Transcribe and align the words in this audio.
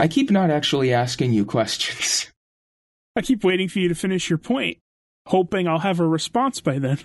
I 0.00 0.06
keep 0.06 0.30
not 0.30 0.50
actually 0.50 0.92
asking 0.92 1.32
you 1.32 1.44
questions. 1.44 2.30
I 3.16 3.22
keep 3.22 3.42
waiting 3.42 3.68
for 3.68 3.80
you 3.80 3.88
to 3.88 3.96
finish 3.96 4.30
your 4.30 4.38
point, 4.38 4.78
hoping 5.26 5.66
I'll 5.66 5.80
have 5.80 5.98
a 5.98 6.06
response 6.06 6.60
by 6.60 6.78
then. 6.78 6.98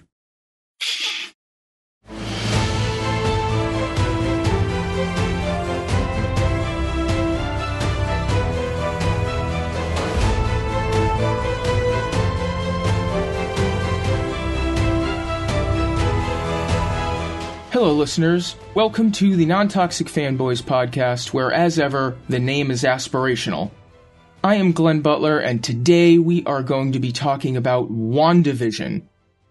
Hello, 17.84 17.96
listeners. 17.96 18.56
Welcome 18.76 19.12
to 19.12 19.36
the 19.36 19.46
Non 19.46 19.68
Toxic 19.68 20.08
Fanboys 20.08 20.64
podcast, 20.64 21.34
where, 21.34 21.52
as 21.52 21.78
ever, 21.78 22.16
the 22.30 22.40
name 22.40 22.72
is 22.72 22.84
aspirational. 22.84 23.72
I 24.42 24.56
am 24.56 24.72
Glenn 24.72 25.02
Butler, 25.02 25.38
and 25.38 25.62
today 25.62 26.18
we 26.18 26.46
are 26.46 26.64
going 26.64 26.94
to 26.94 27.02
be 27.02 27.12
talking 27.12 27.58
about 27.58 27.92
WandaVision. 27.92 29.02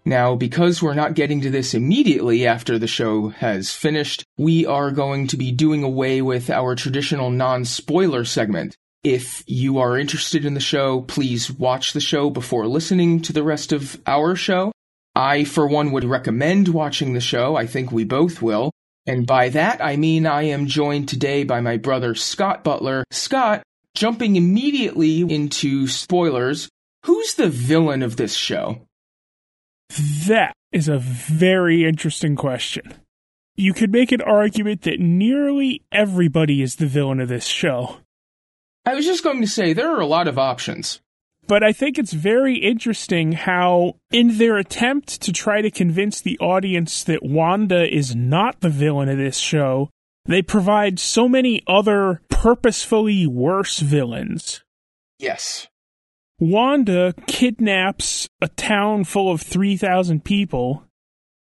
Now, 0.06 0.34
because 0.34 0.82
we're 0.82 0.94
not 0.94 1.12
getting 1.12 1.42
to 1.42 1.50
this 1.50 1.74
immediately 1.74 2.46
after 2.46 2.78
the 2.78 2.86
show 2.86 3.28
has 3.28 3.74
finished, 3.74 4.24
we 4.38 4.64
are 4.64 4.90
going 4.92 5.26
to 5.26 5.36
be 5.36 5.52
doing 5.52 5.84
away 5.84 6.22
with 6.22 6.48
our 6.48 6.74
traditional 6.74 7.30
non 7.30 7.66
spoiler 7.66 8.24
segment. 8.24 8.78
If 9.04 9.44
you 9.46 9.76
are 9.76 9.98
interested 9.98 10.46
in 10.46 10.54
the 10.54 10.60
show, 10.60 11.02
please 11.02 11.52
watch 11.52 11.92
the 11.92 12.00
show 12.00 12.30
before 12.30 12.66
listening 12.66 13.20
to 13.24 13.34
the 13.34 13.42
rest 13.42 13.72
of 13.72 14.00
our 14.06 14.34
show. 14.36 14.72
I, 15.14 15.44
for 15.44 15.66
one, 15.66 15.92
would 15.92 16.04
recommend 16.04 16.68
watching 16.68 17.12
the 17.12 17.20
show. 17.20 17.56
I 17.56 17.66
think 17.66 17.92
we 17.92 18.04
both 18.04 18.40
will. 18.40 18.72
And 19.06 19.26
by 19.26 19.48
that, 19.50 19.84
I 19.84 19.96
mean 19.96 20.26
I 20.26 20.42
am 20.44 20.66
joined 20.66 21.08
today 21.08 21.44
by 21.44 21.60
my 21.60 21.76
brother 21.76 22.14
Scott 22.14 22.62
Butler. 22.62 23.04
Scott, 23.10 23.62
jumping 23.94 24.36
immediately 24.36 25.20
into 25.20 25.86
spoilers, 25.88 26.68
who's 27.04 27.34
the 27.34 27.48
villain 27.48 28.02
of 28.02 28.16
this 28.16 28.34
show? 28.34 28.86
That 30.26 30.54
is 30.70 30.88
a 30.88 30.98
very 30.98 31.84
interesting 31.84 32.36
question. 32.36 32.94
You 33.54 33.74
could 33.74 33.92
make 33.92 34.12
an 34.12 34.22
argument 34.22 34.82
that 34.82 35.00
nearly 35.00 35.82
everybody 35.92 36.62
is 36.62 36.76
the 36.76 36.86
villain 36.86 37.20
of 37.20 37.28
this 37.28 37.44
show. 37.44 37.98
I 38.86 38.94
was 38.94 39.04
just 39.04 39.22
going 39.22 39.42
to 39.42 39.46
say 39.46 39.72
there 39.72 39.94
are 39.94 40.00
a 40.00 40.06
lot 40.06 40.28
of 40.28 40.38
options. 40.38 41.00
But 41.48 41.62
I 41.62 41.72
think 41.72 41.98
it's 41.98 42.12
very 42.12 42.56
interesting 42.56 43.32
how, 43.32 43.96
in 44.10 44.38
their 44.38 44.56
attempt 44.56 45.20
to 45.22 45.32
try 45.32 45.60
to 45.60 45.70
convince 45.70 46.20
the 46.20 46.38
audience 46.38 47.02
that 47.04 47.22
Wanda 47.22 47.92
is 47.92 48.14
not 48.14 48.60
the 48.60 48.70
villain 48.70 49.08
of 49.08 49.18
this 49.18 49.38
show, 49.38 49.90
they 50.24 50.40
provide 50.40 50.98
so 50.98 51.28
many 51.28 51.62
other 51.66 52.22
purposefully 52.28 53.26
worse 53.26 53.80
villains. 53.80 54.62
Yes. 55.18 55.66
Wanda 56.38 57.14
kidnaps 57.26 58.28
a 58.40 58.48
town 58.48 59.04
full 59.04 59.30
of 59.30 59.42
3,000 59.42 60.24
people 60.24 60.84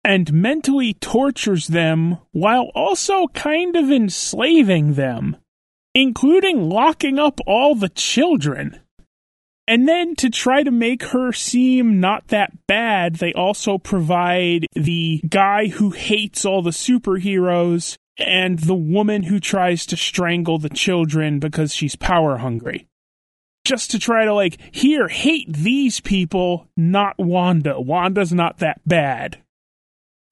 and 0.04 0.32
mentally 0.32 0.94
tortures 0.94 1.66
them 1.66 2.18
while 2.32 2.70
also 2.74 3.26
kind 3.34 3.76
of 3.76 3.90
enslaving 3.90 4.94
them, 4.94 5.36
including 5.94 6.68
locking 6.68 7.18
up 7.18 7.40
all 7.46 7.74
the 7.74 7.88
children. 7.88 8.80
And 9.68 9.86
then 9.86 10.16
to 10.16 10.30
try 10.30 10.62
to 10.62 10.70
make 10.70 11.02
her 11.02 11.30
seem 11.30 12.00
not 12.00 12.28
that 12.28 12.66
bad, 12.66 13.16
they 13.16 13.34
also 13.34 13.76
provide 13.76 14.64
the 14.72 15.20
guy 15.28 15.68
who 15.68 15.90
hates 15.90 16.46
all 16.46 16.62
the 16.62 16.70
superheroes 16.70 17.98
and 18.16 18.58
the 18.60 18.74
woman 18.74 19.24
who 19.24 19.38
tries 19.38 19.84
to 19.86 19.96
strangle 19.96 20.58
the 20.58 20.70
children 20.70 21.38
because 21.38 21.74
she's 21.74 21.96
power 21.96 22.38
hungry. 22.38 22.86
Just 23.66 23.90
to 23.90 23.98
try 23.98 24.24
to, 24.24 24.32
like, 24.32 24.56
here, 24.74 25.06
hate 25.06 25.52
these 25.52 26.00
people, 26.00 26.66
not 26.74 27.18
Wanda. 27.18 27.78
Wanda's 27.78 28.32
not 28.32 28.60
that 28.60 28.80
bad. 28.86 29.36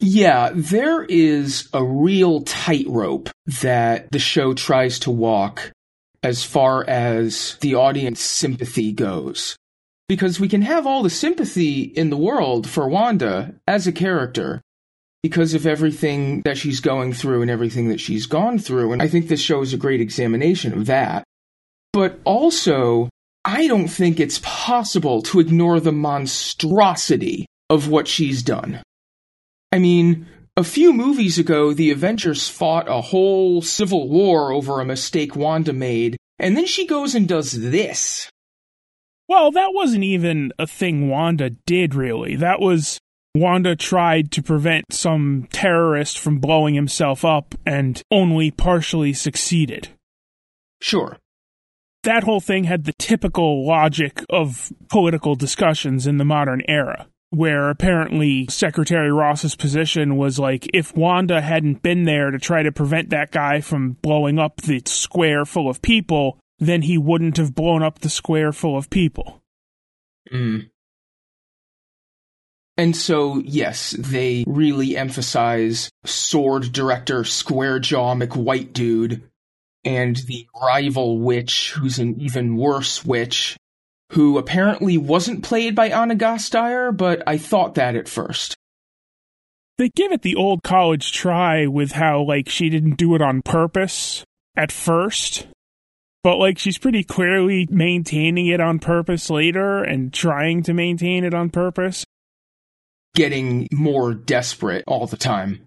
Yeah, 0.00 0.50
there 0.54 1.04
is 1.04 1.68
a 1.74 1.84
real 1.84 2.40
tightrope 2.40 3.28
that 3.60 4.10
the 4.12 4.18
show 4.18 4.54
tries 4.54 4.98
to 5.00 5.10
walk 5.10 5.72
as 6.26 6.42
far 6.42 6.84
as 6.88 7.56
the 7.60 7.76
audience 7.76 8.20
sympathy 8.20 8.90
goes. 8.90 9.56
Because 10.08 10.40
we 10.40 10.48
can 10.48 10.62
have 10.62 10.84
all 10.84 11.04
the 11.04 11.10
sympathy 11.10 11.82
in 11.82 12.10
the 12.10 12.16
world 12.16 12.68
for 12.68 12.88
Wanda 12.88 13.54
as 13.68 13.86
a 13.86 13.92
character 13.92 14.60
because 15.22 15.54
of 15.54 15.66
everything 15.66 16.42
that 16.42 16.58
she's 16.58 16.80
going 16.80 17.12
through 17.12 17.42
and 17.42 17.50
everything 17.50 17.90
that 17.90 18.00
she's 18.00 18.26
gone 18.26 18.58
through. 18.58 18.92
And 18.92 19.00
I 19.00 19.06
think 19.06 19.28
this 19.28 19.40
show 19.40 19.62
is 19.62 19.72
a 19.72 19.78
great 19.78 20.00
examination 20.00 20.72
of 20.72 20.86
that. 20.86 21.22
But 21.92 22.18
also, 22.24 23.08
I 23.44 23.68
don't 23.68 23.88
think 23.88 24.18
it's 24.18 24.40
possible 24.42 25.22
to 25.22 25.38
ignore 25.38 25.78
the 25.78 25.92
monstrosity 25.92 27.46
of 27.70 27.88
what 27.88 28.08
she's 28.08 28.42
done. 28.42 28.82
I 29.70 29.78
mean, 29.78 30.26
a 30.56 30.64
few 30.64 30.92
movies 30.92 31.38
ago, 31.38 31.74
the 31.74 31.90
Avengers 31.90 32.48
fought 32.48 32.88
a 32.88 33.00
whole 33.00 33.60
civil 33.60 34.08
war 34.08 34.52
over 34.52 34.80
a 34.80 34.86
mistake 34.86 35.36
Wanda 35.36 35.72
made, 35.72 36.16
and 36.38 36.56
then 36.56 36.66
she 36.66 36.86
goes 36.86 37.14
and 37.14 37.28
does 37.28 37.52
this. 37.52 38.30
Well, 39.28 39.50
that 39.52 39.74
wasn't 39.74 40.04
even 40.04 40.52
a 40.58 40.66
thing 40.66 41.08
Wanda 41.08 41.50
did, 41.50 41.94
really. 41.94 42.36
That 42.36 42.60
was 42.60 42.98
Wanda 43.34 43.76
tried 43.76 44.30
to 44.32 44.42
prevent 44.42 44.86
some 44.92 45.46
terrorist 45.52 46.18
from 46.18 46.38
blowing 46.38 46.74
himself 46.74 47.24
up 47.24 47.54
and 47.66 48.00
only 48.10 48.50
partially 48.50 49.12
succeeded. 49.12 49.88
Sure. 50.80 51.18
That 52.04 52.22
whole 52.22 52.40
thing 52.40 52.64
had 52.64 52.84
the 52.84 52.94
typical 52.98 53.66
logic 53.66 54.24
of 54.30 54.72
political 54.88 55.34
discussions 55.34 56.06
in 56.06 56.18
the 56.18 56.24
modern 56.24 56.62
era 56.68 57.08
where 57.36 57.68
apparently 57.68 58.46
Secretary 58.48 59.12
Ross's 59.12 59.54
position 59.54 60.16
was 60.16 60.38
like 60.38 60.66
if 60.72 60.96
Wanda 60.96 61.42
hadn't 61.42 61.82
been 61.82 62.04
there 62.04 62.30
to 62.30 62.38
try 62.38 62.62
to 62.62 62.72
prevent 62.72 63.10
that 63.10 63.30
guy 63.30 63.60
from 63.60 63.92
blowing 64.00 64.38
up 64.38 64.62
the 64.62 64.80
square 64.86 65.44
full 65.44 65.68
of 65.68 65.82
people, 65.82 66.38
then 66.58 66.80
he 66.80 66.96
wouldn't 66.96 67.36
have 67.36 67.54
blown 67.54 67.82
up 67.82 67.98
the 67.98 68.08
square 68.08 68.52
full 68.52 68.78
of 68.78 68.88
people. 68.88 69.42
Mm. 70.32 70.70
And 72.78 72.96
so, 72.96 73.42
yes, 73.44 73.90
they 73.90 74.42
really 74.46 74.96
emphasize 74.96 75.90
sword 76.06 76.72
director 76.72 77.22
Square 77.24 77.80
Jaw 77.80 78.14
McWhite 78.14 78.72
Dude 78.72 79.22
and 79.84 80.16
the 80.16 80.46
rival 80.58 81.18
witch, 81.18 81.72
who's 81.72 81.98
an 81.98 82.18
even 82.18 82.56
worse 82.56 83.04
witch, 83.04 83.58
who 84.12 84.38
apparently 84.38 84.96
wasn't 84.96 85.42
played 85.42 85.74
by 85.74 85.88
Anna 85.88 86.14
Gasteyer, 86.14 86.96
but 86.96 87.22
I 87.26 87.38
thought 87.38 87.74
that 87.74 87.96
at 87.96 88.08
first. 88.08 88.54
They 89.78 89.90
give 89.90 90.12
it 90.12 90.22
the 90.22 90.36
old 90.36 90.62
college 90.62 91.12
try 91.12 91.66
with 91.66 91.92
how, 91.92 92.22
like, 92.22 92.48
she 92.48 92.70
didn't 92.70 92.96
do 92.96 93.14
it 93.14 93.20
on 93.20 93.42
purpose 93.42 94.24
at 94.56 94.72
first, 94.72 95.48
but, 96.22 96.36
like, 96.38 96.58
she's 96.58 96.78
pretty 96.78 97.04
clearly 97.04 97.66
maintaining 97.70 98.46
it 98.46 98.60
on 98.60 98.78
purpose 98.78 99.28
later 99.28 99.82
and 99.82 100.14
trying 100.14 100.62
to 100.62 100.72
maintain 100.72 101.24
it 101.24 101.34
on 101.34 101.50
purpose. 101.50 102.06
Getting 103.14 103.68
more 103.72 104.14
desperate 104.14 104.84
all 104.86 105.06
the 105.06 105.16
time. 105.16 105.66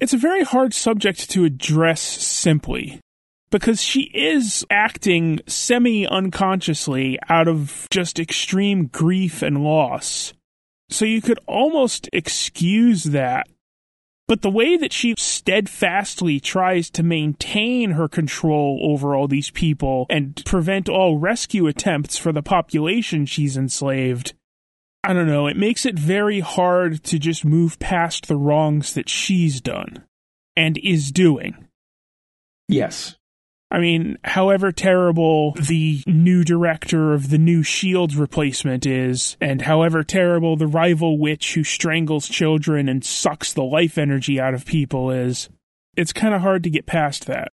It's 0.00 0.12
a 0.14 0.18
very 0.18 0.42
hard 0.42 0.74
subject 0.74 1.30
to 1.30 1.44
address 1.44 2.00
simply 2.00 3.00
because 3.50 3.82
she 3.82 4.02
is 4.14 4.64
acting 4.70 5.40
semi 5.46 6.06
unconsciously 6.06 7.18
out 7.28 7.48
of 7.48 7.86
just 7.90 8.18
extreme 8.18 8.86
grief 8.86 9.42
and 9.42 9.64
loss. 9.64 10.32
So 10.90 11.04
you 11.04 11.20
could 11.20 11.38
almost 11.46 12.08
excuse 12.12 13.04
that. 13.04 13.46
But 14.26 14.42
the 14.42 14.50
way 14.50 14.76
that 14.76 14.92
she 14.92 15.14
steadfastly 15.16 16.38
tries 16.38 16.90
to 16.90 17.02
maintain 17.02 17.92
her 17.92 18.08
control 18.08 18.78
over 18.82 19.14
all 19.14 19.26
these 19.26 19.50
people 19.50 20.04
and 20.10 20.42
prevent 20.44 20.86
all 20.86 21.16
rescue 21.16 21.66
attempts 21.66 22.18
for 22.18 22.30
the 22.30 22.42
population 22.42 23.24
she's 23.24 23.56
enslaved, 23.56 24.34
I 25.02 25.14
don't 25.14 25.28
know, 25.28 25.46
it 25.46 25.56
makes 25.56 25.86
it 25.86 25.98
very 25.98 26.40
hard 26.40 27.02
to 27.04 27.18
just 27.18 27.42
move 27.42 27.78
past 27.78 28.28
the 28.28 28.36
wrongs 28.36 28.92
that 28.92 29.08
she's 29.08 29.62
done 29.62 30.04
and 30.54 30.76
is 30.76 31.10
doing. 31.10 31.66
Yes. 32.68 33.16
I 33.70 33.80
mean, 33.80 34.16
however 34.24 34.72
terrible 34.72 35.52
the 35.52 36.02
new 36.06 36.42
director 36.42 37.12
of 37.12 37.28
the 37.28 37.36
new 37.36 37.62
Shield 37.62 38.14
replacement 38.14 38.86
is, 38.86 39.36
and 39.42 39.62
however 39.62 40.02
terrible 40.02 40.56
the 40.56 40.66
rival 40.66 41.18
witch 41.18 41.54
who 41.54 41.64
strangles 41.64 42.28
children 42.28 42.88
and 42.88 43.04
sucks 43.04 43.52
the 43.52 43.64
life 43.64 43.98
energy 43.98 44.40
out 44.40 44.54
of 44.54 44.64
people 44.64 45.10
is, 45.10 45.50
it's 45.96 46.14
kind 46.14 46.34
of 46.34 46.40
hard 46.40 46.62
to 46.62 46.70
get 46.70 46.86
past 46.86 47.26
that. 47.26 47.50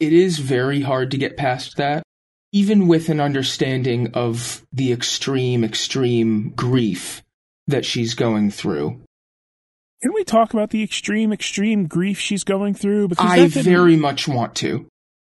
It 0.00 0.12
is 0.12 0.38
very 0.38 0.80
hard 0.80 1.12
to 1.12 1.18
get 1.18 1.36
past 1.36 1.76
that, 1.76 2.02
even 2.50 2.88
with 2.88 3.08
an 3.08 3.20
understanding 3.20 4.10
of 4.14 4.66
the 4.72 4.92
extreme, 4.92 5.62
extreme 5.62 6.50
grief 6.50 7.22
that 7.68 7.84
she's 7.84 8.14
going 8.14 8.50
through. 8.50 9.03
Can 10.04 10.12
we 10.12 10.22
talk 10.22 10.52
about 10.52 10.68
the 10.68 10.82
extreme, 10.82 11.32
extreme 11.32 11.86
grief 11.86 12.20
she's 12.20 12.44
going 12.44 12.74
through? 12.74 13.08
Because 13.08 13.24
I 13.24 13.48
very 13.48 13.96
much 13.96 14.28
want 14.28 14.54
to. 14.56 14.86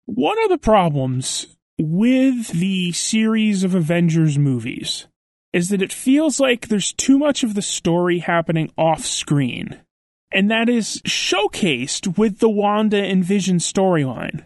One 0.06 0.40
of 0.44 0.48
the 0.48 0.58
problems 0.58 1.56
with 1.76 2.46
the 2.52 2.92
series 2.92 3.64
of 3.64 3.74
Avengers 3.74 4.38
movies 4.38 5.08
is 5.52 5.70
that 5.70 5.82
it 5.82 5.92
feels 5.92 6.38
like 6.38 6.68
there's 6.68 6.92
too 6.92 7.18
much 7.18 7.42
of 7.42 7.54
the 7.54 7.62
story 7.62 8.20
happening 8.20 8.70
off 8.78 9.04
screen. 9.04 9.80
And 10.32 10.48
that 10.52 10.68
is 10.68 11.02
showcased 11.02 12.16
with 12.16 12.38
the 12.38 12.48
Wanda 12.48 13.02
and 13.02 13.24
Vision 13.24 13.56
storyline. 13.56 14.44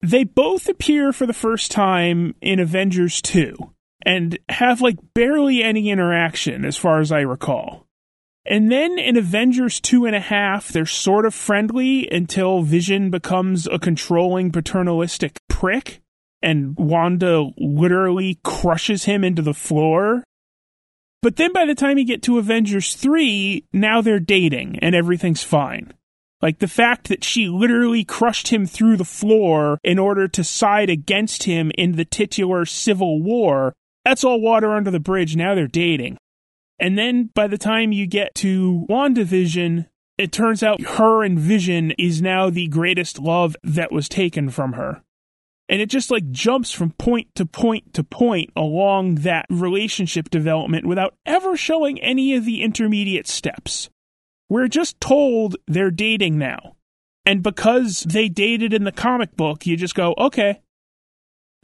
They 0.00 0.22
both 0.22 0.68
appear 0.68 1.12
for 1.12 1.26
the 1.26 1.32
first 1.32 1.72
time 1.72 2.36
in 2.40 2.60
Avengers 2.60 3.20
2 3.20 3.56
and 4.04 4.38
have 4.48 4.80
like 4.80 4.98
barely 5.12 5.64
any 5.64 5.90
interaction 5.90 6.64
as 6.64 6.76
far 6.76 7.00
as 7.00 7.10
I 7.10 7.22
recall. 7.22 7.85
And 8.48 8.70
then 8.70 8.98
in 8.98 9.16
Avengers 9.16 9.80
two 9.80 10.06
and 10.06 10.14
a 10.14 10.20
half, 10.20 10.68
they're 10.68 10.86
sort 10.86 11.26
of 11.26 11.34
friendly 11.34 12.08
until 12.10 12.62
Vision 12.62 13.10
becomes 13.10 13.66
a 13.66 13.78
controlling 13.78 14.52
paternalistic 14.52 15.38
prick 15.48 16.00
and 16.42 16.76
Wanda 16.76 17.50
literally 17.58 18.38
crushes 18.44 19.04
him 19.04 19.24
into 19.24 19.42
the 19.42 19.54
floor. 19.54 20.22
But 21.22 21.36
then 21.36 21.52
by 21.52 21.64
the 21.66 21.74
time 21.74 21.98
you 21.98 22.04
get 22.04 22.22
to 22.24 22.38
Avengers 22.38 22.94
3, 22.94 23.64
now 23.72 24.00
they're 24.00 24.20
dating 24.20 24.78
and 24.80 24.94
everything's 24.94 25.42
fine. 25.42 25.92
Like 26.40 26.58
the 26.58 26.68
fact 26.68 27.08
that 27.08 27.24
she 27.24 27.48
literally 27.48 28.04
crushed 28.04 28.48
him 28.48 28.66
through 28.66 28.98
the 28.98 29.04
floor 29.04 29.78
in 29.82 29.98
order 29.98 30.28
to 30.28 30.44
side 30.44 30.90
against 30.90 31.44
him 31.44 31.72
in 31.76 31.92
the 31.92 32.04
titular 32.04 32.64
civil 32.64 33.20
war, 33.20 33.72
that's 34.04 34.22
all 34.22 34.40
water 34.40 34.72
under 34.72 34.90
the 34.90 35.00
bridge. 35.00 35.34
Now 35.34 35.54
they're 35.54 35.66
dating. 35.66 36.18
And 36.78 36.98
then 36.98 37.30
by 37.34 37.46
the 37.46 37.58
time 37.58 37.92
you 37.92 38.06
get 38.06 38.34
to 38.36 38.86
WandaVision, 38.88 39.86
it 40.18 40.32
turns 40.32 40.62
out 40.62 40.80
her 40.82 41.22
and 41.22 41.38
Vision 41.38 41.92
is 41.92 42.22
now 42.22 42.50
the 42.50 42.68
greatest 42.68 43.18
love 43.18 43.56
that 43.62 43.92
was 43.92 44.08
taken 44.08 44.50
from 44.50 44.74
her. 44.74 45.02
And 45.68 45.80
it 45.80 45.90
just 45.90 46.10
like 46.10 46.30
jumps 46.30 46.72
from 46.72 46.92
point 46.92 47.34
to 47.34 47.44
point 47.44 47.92
to 47.94 48.04
point 48.04 48.50
along 48.54 49.16
that 49.16 49.46
relationship 49.50 50.30
development 50.30 50.86
without 50.86 51.14
ever 51.26 51.56
showing 51.56 52.00
any 52.00 52.34
of 52.34 52.44
the 52.44 52.62
intermediate 52.62 53.26
steps. 53.26 53.90
We're 54.48 54.68
just 54.68 55.00
told 55.00 55.56
they're 55.66 55.90
dating 55.90 56.38
now. 56.38 56.76
And 57.24 57.42
because 57.42 58.02
they 58.02 58.28
dated 58.28 58.72
in 58.72 58.84
the 58.84 58.92
comic 58.92 59.36
book, 59.36 59.66
you 59.66 59.76
just 59.76 59.96
go, 59.96 60.14
okay. 60.16 60.60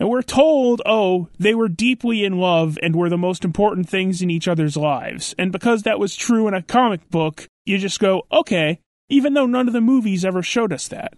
And 0.03 0.11
we're 0.11 0.23
told, 0.23 0.83
oh, 0.85 1.29
they 1.39 1.55
were 1.55 1.69
deeply 1.69 2.25
in 2.25 2.37
love 2.37 2.77
and 2.83 2.97
were 2.97 3.09
the 3.09 3.17
most 3.17 3.45
important 3.45 3.89
things 3.89 4.21
in 4.21 4.31
each 4.31 4.49
other's 4.49 4.77
lives. 4.77 5.33
And 5.39 5.53
because 5.53 5.85
that 5.85 6.01
was 6.01 6.17
true 6.17 6.49
in 6.49 6.55
a 6.55 6.63
comic 6.63 7.09
book, 7.09 7.47
you 7.65 7.79
just 7.79 8.01
go, 8.01 8.25
okay, 8.33 8.81
even 9.09 9.35
though 9.35 9.47
none 9.47 9.69
of 9.69 9.73
the 9.73 9.81
movies 9.81 10.25
ever 10.25 10.43
showed 10.43 10.73
us 10.73 10.89
that. 10.89 11.15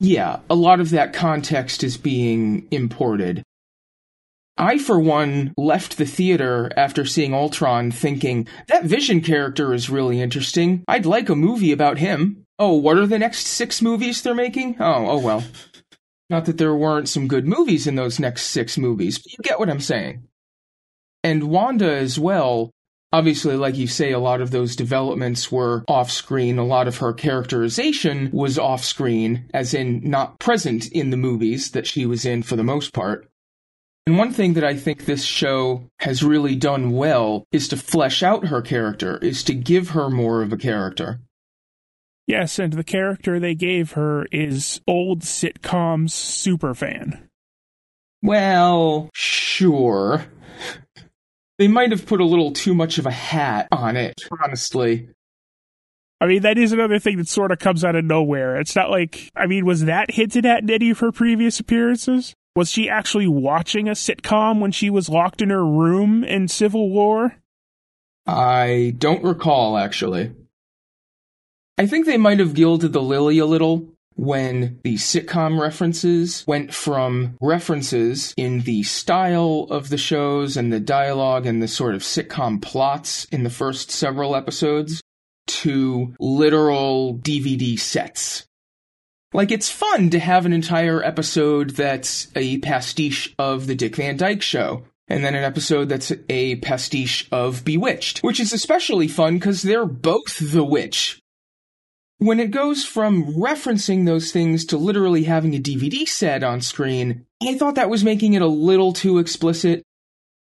Yeah, 0.00 0.40
a 0.50 0.54
lot 0.54 0.80
of 0.80 0.90
that 0.90 1.14
context 1.14 1.82
is 1.82 1.96
being 1.96 2.68
imported. 2.70 3.42
I, 4.58 4.76
for 4.76 5.00
one, 5.00 5.54
left 5.56 5.96
the 5.96 6.04
theater 6.04 6.70
after 6.76 7.06
seeing 7.06 7.32
Ultron 7.32 7.90
thinking, 7.90 8.46
that 8.66 8.84
Vision 8.84 9.22
character 9.22 9.72
is 9.72 9.88
really 9.88 10.20
interesting. 10.20 10.84
I'd 10.86 11.06
like 11.06 11.30
a 11.30 11.34
movie 11.34 11.72
about 11.72 11.96
him. 11.96 12.44
Oh, 12.58 12.74
what 12.74 12.98
are 12.98 13.06
the 13.06 13.18
next 13.18 13.46
six 13.46 13.80
movies 13.80 14.20
they're 14.20 14.34
making? 14.34 14.76
Oh, 14.78 15.06
oh 15.08 15.18
well. 15.20 15.42
Not 16.30 16.44
that 16.44 16.58
there 16.58 16.74
weren't 16.74 17.08
some 17.08 17.28
good 17.28 17.46
movies 17.46 17.86
in 17.86 17.94
those 17.94 18.18
next 18.18 18.44
six 18.44 18.76
movies, 18.76 19.18
but 19.18 19.32
you 19.32 19.38
get 19.42 19.58
what 19.58 19.70
I'm 19.70 19.80
saying. 19.80 20.28
And 21.24 21.44
Wanda 21.44 21.90
as 21.90 22.18
well, 22.18 22.70
Obviously, 23.10 23.56
like 23.56 23.76
you 23.76 23.86
say, 23.86 24.12
a 24.12 24.18
lot 24.18 24.42
of 24.42 24.50
those 24.50 24.76
developments 24.76 25.50
were 25.50 25.82
off 25.88 26.10
screen. 26.10 26.58
A 26.58 26.64
lot 26.64 26.86
of 26.86 26.98
her 26.98 27.14
characterization 27.14 28.30
was 28.32 28.58
off 28.58 28.84
screen, 28.84 29.48
as 29.54 29.72
in 29.72 30.02
not 30.04 30.38
present 30.38 30.88
in 30.88 31.08
the 31.08 31.16
movies 31.16 31.70
that 31.70 31.86
she 31.86 32.04
was 32.04 32.26
in 32.26 32.42
for 32.42 32.56
the 32.56 32.62
most 32.62 32.92
part. 32.92 33.26
And 34.06 34.18
one 34.18 34.32
thing 34.32 34.54
that 34.54 34.64
I 34.64 34.76
think 34.76 35.04
this 35.04 35.24
show 35.24 35.84
has 36.00 36.22
really 36.22 36.54
done 36.54 36.90
well 36.90 37.44
is 37.50 37.68
to 37.68 37.78
flesh 37.78 38.22
out 38.22 38.48
her 38.48 38.60
character, 38.60 39.16
is 39.18 39.42
to 39.44 39.54
give 39.54 39.90
her 39.90 40.10
more 40.10 40.42
of 40.42 40.52
a 40.52 40.58
character. 40.58 41.20
Yes, 42.28 42.58
and 42.58 42.74
the 42.74 42.84
character 42.84 43.40
they 43.40 43.54
gave 43.54 43.92
her 43.92 44.26
is 44.30 44.82
old 44.86 45.22
sitcoms 45.22 46.10
superfan. 46.10 47.22
Well, 48.22 49.08
sure. 49.14 50.26
They 51.56 51.68
might 51.68 51.90
have 51.90 52.04
put 52.04 52.20
a 52.20 52.26
little 52.26 52.52
too 52.52 52.74
much 52.74 52.98
of 52.98 53.06
a 53.06 53.10
hat 53.10 53.68
on 53.72 53.96
it, 53.96 54.20
honestly. 54.42 55.08
I 56.20 56.26
mean, 56.26 56.42
that 56.42 56.58
is 56.58 56.72
another 56.72 56.98
thing 56.98 57.16
that 57.16 57.28
sort 57.28 57.50
of 57.50 57.60
comes 57.60 57.82
out 57.82 57.96
of 57.96 58.04
nowhere. 58.04 58.60
It's 58.60 58.76
not 58.76 58.90
like, 58.90 59.30
I 59.34 59.46
mean, 59.46 59.64
was 59.64 59.86
that 59.86 60.10
hinted 60.10 60.44
at 60.44 60.62
in 60.62 60.70
any 60.70 60.90
of 60.90 60.98
her 60.98 61.10
previous 61.10 61.58
appearances? 61.58 62.34
Was 62.54 62.70
she 62.70 62.90
actually 62.90 63.28
watching 63.28 63.88
a 63.88 63.92
sitcom 63.92 64.60
when 64.60 64.72
she 64.72 64.90
was 64.90 65.08
locked 65.08 65.40
in 65.40 65.48
her 65.48 65.64
room 65.64 66.24
in 66.24 66.46
Civil 66.46 66.90
War? 66.90 67.36
I 68.26 68.94
don't 68.98 69.24
recall, 69.24 69.78
actually. 69.78 70.34
I 71.78 71.86
think 71.86 72.06
they 72.06 72.16
might 72.16 72.40
have 72.40 72.54
gilded 72.54 72.92
the 72.92 73.00
lily 73.00 73.38
a 73.38 73.46
little 73.46 73.86
when 74.16 74.80
the 74.82 74.96
sitcom 74.96 75.60
references 75.60 76.44
went 76.44 76.74
from 76.74 77.36
references 77.40 78.34
in 78.36 78.62
the 78.62 78.82
style 78.82 79.68
of 79.70 79.88
the 79.88 79.96
shows 79.96 80.56
and 80.56 80.72
the 80.72 80.80
dialogue 80.80 81.46
and 81.46 81.62
the 81.62 81.68
sort 81.68 81.94
of 81.94 82.02
sitcom 82.02 82.60
plots 82.60 83.26
in 83.26 83.44
the 83.44 83.50
first 83.50 83.92
several 83.92 84.34
episodes 84.34 85.00
to 85.46 86.16
literal 86.18 87.16
DVD 87.18 87.78
sets. 87.78 88.44
Like, 89.32 89.52
it's 89.52 89.70
fun 89.70 90.10
to 90.10 90.18
have 90.18 90.46
an 90.46 90.52
entire 90.52 91.00
episode 91.04 91.70
that's 91.70 92.26
a 92.34 92.58
pastiche 92.58 93.32
of 93.38 93.68
the 93.68 93.76
Dick 93.76 93.94
Van 93.94 94.16
Dyke 94.16 94.42
Show, 94.42 94.82
and 95.06 95.22
then 95.22 95.36
an 95.36 95.44
episode 95.44 95.90
that's 95.90 96.12
a 96.28 96.56
pastiche 96.56 97.28
of 97.30 97.64
Bewitched, 97.64 98.18
which 98.24 98.40
is 98.40 98.52
especially 98.52 99.06
fun 99.06 99.34
because 99.34 99.62
they're 99.62 99.86
both 99.86 100.38
the 100.40 100.64
witch 100.64 101.20
when 102.18 102.40
it 102.40 102.50
goes 102.50 102.84
from 102.84 103.34
referencing 103.34 104.04
those 104.04 104.32
things 104.32 104.64
to 104.66 104.76
literally 104.76 105.24
having 105.24 105.54
a 105.54 105.60
DVD 105.60 106.06
set 106.06 106.42
on 106.42 106.60
screen, 106.60 107.24
I 107.42 107.56
thought 107.56 107.76
that 107.76 107.90
was 107.90 108.04
making 108.04 108.34
it 108.34 108.42
a 108.42 108.46
little 108.46 108.92
too 108.92 109.18
explicit. 109.18 109.82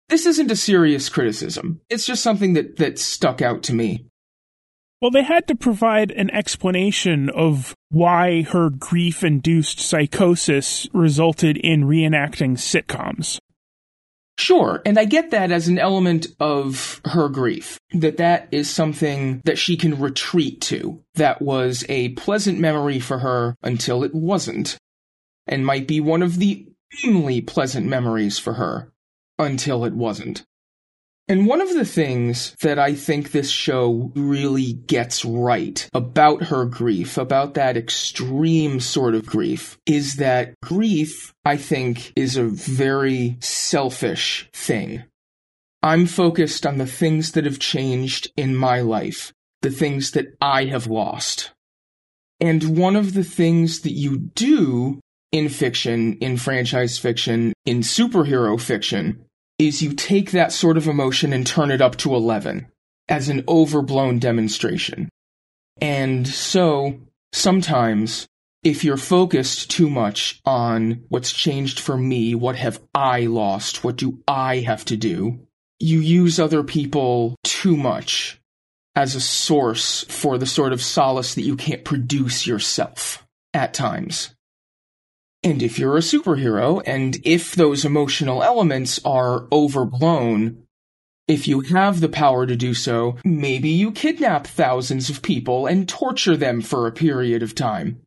This 0.08 0.24
isn't 0.24 0.50
a 0.50 0.56
serious 0.56 1.10
criticism. 1.10 1.82
It's 1.90 2.06
just 2.06 2.22
something 2.22 2.54
that, 2.54 2.76
that 2.76 2.98
stuck 2.98 3.42
out 3.42 3.62
to 3.64 3.74
me. 3.74 4.06
Well, 5.00 5.10
they 5.10 5.22
had 5.22 5.46
to 5.48 5.54
provide 5.54 6.10
an 6.10 6.30
explanation 6.30 7.30
of 7.30 7.74
why 7.90 8.42
her 8.42 8.70
grief 8.70 9.22
induced 9.22 9.78
psychosis 9.78 10.88
resulted 10.92 11.56
in 11.58 11.84
reenacting 11.84 12.56
sitcoms. 12.56 13.38
Sure, 14.38 14.80
and 14.86 14.98
I 14.98 15.04
get 15.04 15.32
that 15.32 15.50
as 15.50 15.66
an 15.66 15.80
element 15.80 16.28
of 16.38 17.00
her 17.04 17.28
grief, 17.28 17.78
that 17.92 18.18
that 18.18 18.48
is 18.52 18.70
something 18.70 19.42
that 19.44 19.58
she 19.58 19.76
can 19.76 20.00
retreat 20.00 20.60
to. 20.62 21.02
That 21.16 21.42
was 21.42 21.84
a 21.88 22.10
pleasant 22.10 22.60
memory 22.60 23.00
for 23.00 23.18
her 23.18 23.56
until 23.64 24.04
it 24.04 24.14
wasn't, 24.14 24.78
and 25.48 25.66
might 25.66 25.88
be 25.88 25.98
one 26.00 26.22
of 26.22 26.38
the 26.38 26.68
only 27.04 27.40
pleasant 27.40 27.86
memories 27.86 28.38
for 28.38 28.54
her 28.54 28.92
until 29.40 29.84
it 29.84 29.94
wasn't. 29.94 30.44
And 31.30 31.46
one 31.46 31.60
of 31.60 31.74
the 31.74 31.84
things 31.84 32.56
that 32.62 32.78
I 32.78 32.94
think 32.94 33.32
this 33.32 33.50
show 33.50 34.10
really 34.14 34.72
gets 34.72 35.26
right 35.26 35.86
about 35.92 36.44
her 36.44 36.64
grief, 36.64 37.18
about 37.18 37.52
that 37.54 37.76
extreme 37.76 38.80
sort 38.80 39.14
of 39.14 39.26
grief, 39.26 39.76
is 39.84 40.16
that 40.16 40.54
grief, 40.62 41.34
I 41.44 41.58
think, 41.58 42.14
is 42.16 42.38
a 42.38 42.44
very 42.44 43.36
selfish 43.40 44.48
thing. 44.54 45.04
I'm 45.82 46.06
focused 46.06 46.64
on 46.64 46.78
the 46.78 46.86
things 46.86 47.32
that 47.32 47.44
have 47.44 47.58
changed 47.58 48.32
in 48.34 48.56
my 48.56 48.80
life, 48.80 49.34
the 49.60 49.70
things 49.70 50.12
that 50.12 50.34
I 50.40 50.64
have 50.64 50.86
lost. 50.86 51.52
And 52.40 52.78
one 52.78 52.96
of 52.96 53.12
the 53.12 53.24
things 53.24 53.80
that 53.80 53.92
you 53.92 54.16
do 54.16 54.98
in 55.30 55.50
fiction, 55.50 56.14
in 56.18 56.38
franchise 56.38 56.98
fiction, 56.98 57.52
in 57.66 57.80
superhero 57.80 58.58
fiction, 58.58 59.26
is 59.58 59.82
you 59.82 59.92
take 59.92 60.30
that 60.30 60.52
sort 60.52 60.76
of 60.76 60.86
emotion 60.86 61.32
and 61.32 61.46
turn 61.46 61.70
it 61.70 61.80
up 61.80 61.96
to 61.96 62.14
11 62.14 62.66
as 63.08 63.28
an 63.28 63.44
overblown 63.48 64.18
demonstration. 64.18 65.08
And 65.80 66.26
so, 66.26 67.00
sometimes, 67.32 68.26
if 68.62 68.84
you're 68.84 68.96
focused 68.96 69.70
too 69.70 69.88
much 69.88 70.40
on 70.44 71.04
what's 71.08 71.32
changed 71.32 71.80
for 71.80 71.96
me, 71.96 72.34
what 72.34 72.56
have 72.56 72.80
I 72.94 73.26
lost, 73.26 73.84
what 73.84 73.96
do 73.96 74.22
I 74.26 74.58
have 74.58 74.84
to 74.86 74.96
do, 74.96 75.40
you 75.78 76.00
use 76.00 76.40
other 76.40 76.62
people 76.62 77.36
too 77.44 77.76
much 77.76 78.40
as 78.96 79.14
a 79.14 79.20
source 79.20 80.04
for 80.08 80.38
the 80.38 80.46
sort 80.46 80.72
of 80.72 80.82
solace 80.82 81.34
that 81.36 81.42
you 81.42 81.56
can't 81.56 81.84
produce 81.84 82.46
yourself 82.46 83.24
at 83.54 83.72
times. 83.72 84.34
And 85.48 85.62
if 85.62 85.78
you're 85.78 85.96
a 85.96 86.00
superhero, 86.00 86.82
and 86.84 87.16
if 87.24 87.54
those 87.54 87.86
emotional 87.86 88.42
elements 88.42 89.00
are 89.02 89.48
overblown, 89.50 90.62
if 91.26 91.48
you 91.48 91.60
have 91.60 92.00
the 92.00 92.08
power 92.10 92.44
to 92.44 92.54
do 92.54 92.74
so, 92.74 93.16
maybe 93.24 93.70
you 93.70 93.90
kidnap 93.90 94.46
thousands 94.46 95.08
of 95.08 95.22
people 95.22 95.66
and 95.66 95.88
torture 95.88 96.36
them 96.36 96.60
for 96.60 96.86
a 96.86 96.92
period 96.92 97.42
of 97.42 97.54
time. 97.54 98.02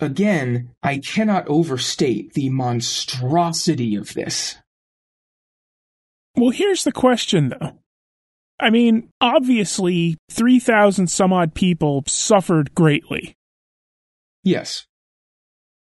again, 0.00 0.70
I 0.82 0.98
cannot 0.98 1.46
overstate 1.46 2.32
the 2.32 2.48
monstrosity 2.50 3.94
of 3.94 4.14
this. 4.14 4.56
Well, 6.36 6.50
here's 6.50 6.82
the 6.82 6.90
question, 6.90 7.50
though. 7.50 7.78
I 8.58 8.70
mean, 8.70 9.10
obviously, 9.20 10.16
3,000 10.28 11.06
some 11.06 11.32
odd 11.32 11.54
people 11.54 12.02
suffered 12.08 12.74
greatly. 12.74 13.36
Yes. 14.42 14.86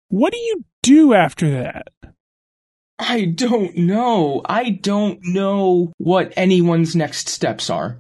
What 0.10 0.34
do 0.34 0.40
you 0.40 0.66
do 0.84 1.14
after 1.14 1.50
that? 1.52 1.88
I 2.98 3.26
don't 3.26 3.76
know. 3.76 4.42
I 4.46 4.70
don't 4.70 5.20
know 5.24 5.92
what 5.98 6.34
anyone's 6.38 6.96
next 6.96 7.28
steps 7.28 7.70
are. 7.70 7.98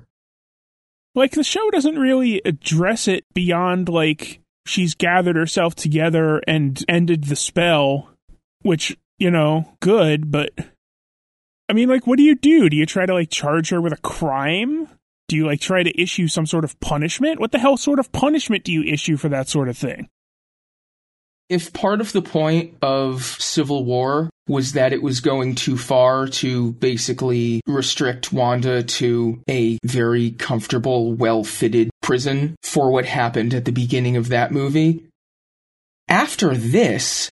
Like, 1.13 1.31
the 1.31 1.43
show 1.43 1.69
doesn't 1.71 1.97
really 1.97 2.41
address 2.45 3.07
it 3.07 3.25
beyond, 3.33 3.89
like, 3.89 4.41
she's 4.65 4.95
gathered 4.95 5.35
herself 5.35 5.75
together 5.75 6.41
and 6.47 6.83
ended 6.87 7.25
the 7.25 7.35
spell, 7.35 8.09
which, 8.61 8.97
you 9.17 9.31
know, 9.31 9.77
good, 9.81 10.31
but 10.31 10.51
I 11.69 11.73
mean, 11.73 11.89
like, 11.89 12.05
what 12.05 12.17
do 12.17 12.23
you 12.23 12.35
do? 12.35 12.69
Do 12.69 12.77
you 12.77 12.85
try 12.85 13.05
to, 13.05 13.13
like, 13.13 13.29
charge 13.29 13.69
her 13.69 13.81
with 13.81 13.93
a 13.93 13.97
crime? 13.97 14.87
Do 15.27 15.35
you, 15.35 15.45
like, 15.45 15.61
try 15.61 15.83
to 15.83 16.01
issue 16.01 16.27
some 16.27 16.45
sort 16.45 16.63
of 16.63 16.79
punishment? 16.79 17.39
What 17.39 17.51
the 17.51 17.59
hell 17.59 17.77
sort 17.77 17.99
of 17.99 18.11
punishment 18.11 18.63
do 18.63 18.71
you 18.71 18.83
issue 18.83 19.17
for 19.17 19.29
that 19.29 19.47
sort 19.47 19.69
of 19.69 19.77
thing? 19.77 20.09
If 21.47 21.73
part 21.73 22.01
of 22.01 22.11
the 22.11 22.23
point 22.23 22.75
of 22.81 23.23
Civil 23.23 23.85
War 23.85 24.29
was 24.47 24.73
that 24.73 24.93
it 24.93 25.03
was 25.03 25.19
going 25.19 25.55
too 25.55 25.77
far 25.77 26.27
to 26.27 26.71
basically 26.73 27.61
restrict 27.67 28.33
Wanda 28.33 28.81
to 28.83 29.41
a 29.47 29.77
very 29.83 30.31
comfortable, 30.31 31.13
well 31.13 31.43
fitted 31.43 31.89
prison 32.01 32.55
for 32.63 32.91
what 32.91 33.05
happened 33.05 33.53
at 33.53 33.65
the 33.65 33.71
beginning 33.71 34.17
of 34.17 34.29
that 34.29 34.51
movie, 34.51 35.05
after 36.07 36.55
this, 36.55 37.29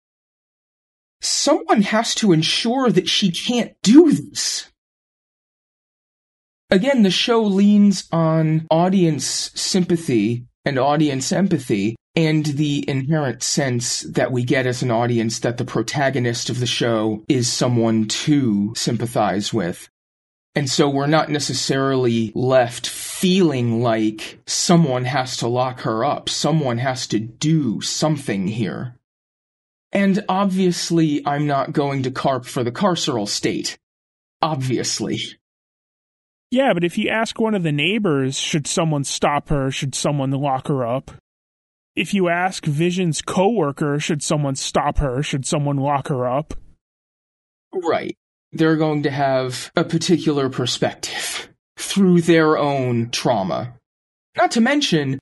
someone 1.20 1.82
has 1.82 2.14
to 2.16 2.32
ensure 2.32 2.90
that 2.90 3.08
she 3.08 3.30
can't 3.30 3.72
do 3.82 4.12
this. 4.12 4.68
Again, 6.70 7.02
the 7.02 7.10
show 7.10 7.42
leans 7.42 8.08
on 8.12 8.66
audience 8.70 9.50
sympathy 9.54 10.46
and 10.64 10.78
audience 10.78 11.32
empathy 11.32 11.96
and 12.14 12.44
the 12.44 12.88
inherent 12.88 13.42
sense 13.42 14.00
that 14.00 14.32
we 14.32 14.44
get 14.44 14.66
as 14.66 14.82
an 14.82 14.90
audience 14.90 15.38
that 15.40 15.56
the 15.56 15.64
protagonist 15.64 16.50
of 16.50 16.60
the 16.60 16.66
show 16.66 17.24
is 17.28 17.50
someone 17.50 18.06
to 18.06 18.74
sympathize 18.76 19.52
with. 19.52 19.88
And 20.54 20.68
so 20.68 20.88
we're 20.88 21.06
not 21.06 21.30
necessarily 21.30 22.30
left 22.34 22.86
feeling 22.86 23.82
like 23.82 24.40
someone 24.46 25.06
has 25.06 25.38
to 25.38 25.48
lock 25.48 25.80
her 25.80 26.04
up. 26.04 26.28
Someone 26.28 26.76
has 26.78 27.06
to 27.08 27.18
do 27.18 27.80
something 27.80 28.46
here. 28.46 28.98
And 29.92 30.22
obviously, 30.28 31.26
I'm 31.26 31.46
not 31.46 31.72
going 31.72 32.02
to 32.02 32.10
carp 32.10 32.44
for 32.44 32.62
the 32.62 32.72
carceral 32.72 33.28
state. 33.28 33.78
Obviously. 34.42 35.20
Yeah, 36.50 36.74
but 36.74 36.84
if 36.84 36.98
you 36.98 37.08
ask 37.08 37.40
one 37.40 37.54
of 37.54 37.62
the 37.62 37.72
neighbors, 37.72 38.38
should 38.38 38.66
someone 38.66 39.04
stop 39.04 39.48
her? 39.48 39.70
Should 39.70 39.94
someone 39.94 40.30
lock 40.32 40.68
her 40.68 40.86
up? 40.86 41.12
If 41.94 42.14
you 42.14 42.28
ask 42.28 42.64
Vision's 42.64 43.20
coworker, 43.20 44.00
should 44.00 44.22
someone 44.22 44.54
stop 44.54 44.98
her? 44.98 45.22
Should 45.22 45.44
someone 45.44 45.76
lock 45.76 46.08
her 46.08 46.26
up? 46.26 46.54
Right. 47.74 48.16
They're 48.52 48.76
going 48.76 49.02
to 49.02 49.10
have 49.10 49.70
a 49.76 49.84
particular 49.84 50.48
perspective 50.48 51.48
through 51.76 52.22
their 52.22 52.56
own 52.56 53.10
trauma. 53.10 53.74
Not 54.36 54.52
to 54.52 54.60
mention, 54.62 55.18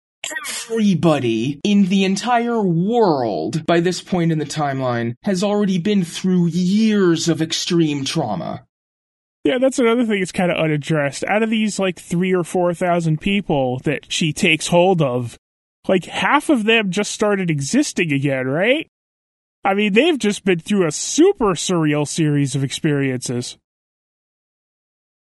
everybody 0.68 1.60
in 1.64 1.86
the 1.86 2.04
entire 2.04 2.62
world 2.62 3.66
by 3.66 3.80
this 3.80 4.00
point 4.00 4.30
in 4.30 4.38
the 4.38 4.44
timeline 4.44 5.14
has 5.24 5.42
already 5.42 5.78
been 5.78 6.04
through 6.04 6.46
years 6.46 7.28
of 7.28 7.42
extreme 7.42 8.04
trauma. 8.04 8.64
Yeah, 9.42 9.58
that's 9.58 9.78
another 9.78 10.04
thing 10.04 10.20
that's 10.20 10.32
kind 10.32 10.52
of 10.52 10.58
unaddressed. 10.58 11.24
Out 11.24 11.42
of 11.42 11.50
these 11.50 11.78
like 11.78 11.98
three 11.98 12.34
or 12.34 12.44
four 12.44 12.74
thousand 12.74 13.20
people 13.20 13.80
that 13.84 14.12
she 14.12 14.32
takes 14.32 14.66
hold 14.68 15.00
of, 15.00 15.38
like 15.90 16.04
half 16.04 16.50
of 16.50 16.62
them 16.62 16.92
just 16.92 17.10
started 17.10 17.50
existing 17.50 18.12
again, 18.12 18.46
right? 18.46 18.88
I 19.64 19.74
mean, 19.74 19.92
they've 19.92 20.16
just 20.16 20.44
been 20.44 20.60
through 20.60 20.86
a 20.86 20.92
super 20.92 21.54
surreal 21.54 22.06
series 22.06 22.54
of 22.54 22.62
experiences. 22.62 23.58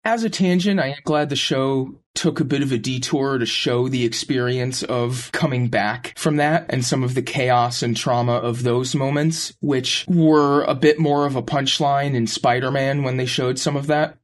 As 0.06 0.24
a 0.24 0.30
tangent, 0.30 0.80
I 0.80 0.88
am 0.88 1.00
glad 1.04 1.28
the 1.28 1.36
show 1.36 2.00
took 2.14 2.40
a 2.40 2.46
bit 2.46 2.62
of 2.62 2.72
a 2.72 2.78
detour 2.78 3.38
to 3.38 3.46
show 3.46 3.90
the 3.90 4.06
experience 4.06 4.82
of 4.82 5.30
coming 5.34 5.68
back 5.68 6.18
from 6.18 6.38
that 6.38 6.68
and 6.70 6.86
some 6.86 7.04
of 7.04 7.16
the 7.16 7.22
chaos 7.22 7.84
and 7.84 7.98
trauma 7.98 8.36
of 8.36 8.64
those 8.64 8.96
moments, 8.96 9.54
which 9.60 10.06
were 10.08 10.64
a 10.64 10.74
bit 10.74 11.00
more 11.00 11.26
of 11.26 11.36
a 11.36 11.44
punchline 11.44 12.16
in 12.16 12.28
Spider 12.28 12.72
Man 12.72 13.04
when 13.04 13.18
they 13.18 13.26
showed 13.26 13.60
some 13.60 13.76
of 13.76 13.88
that. 13.88 14.18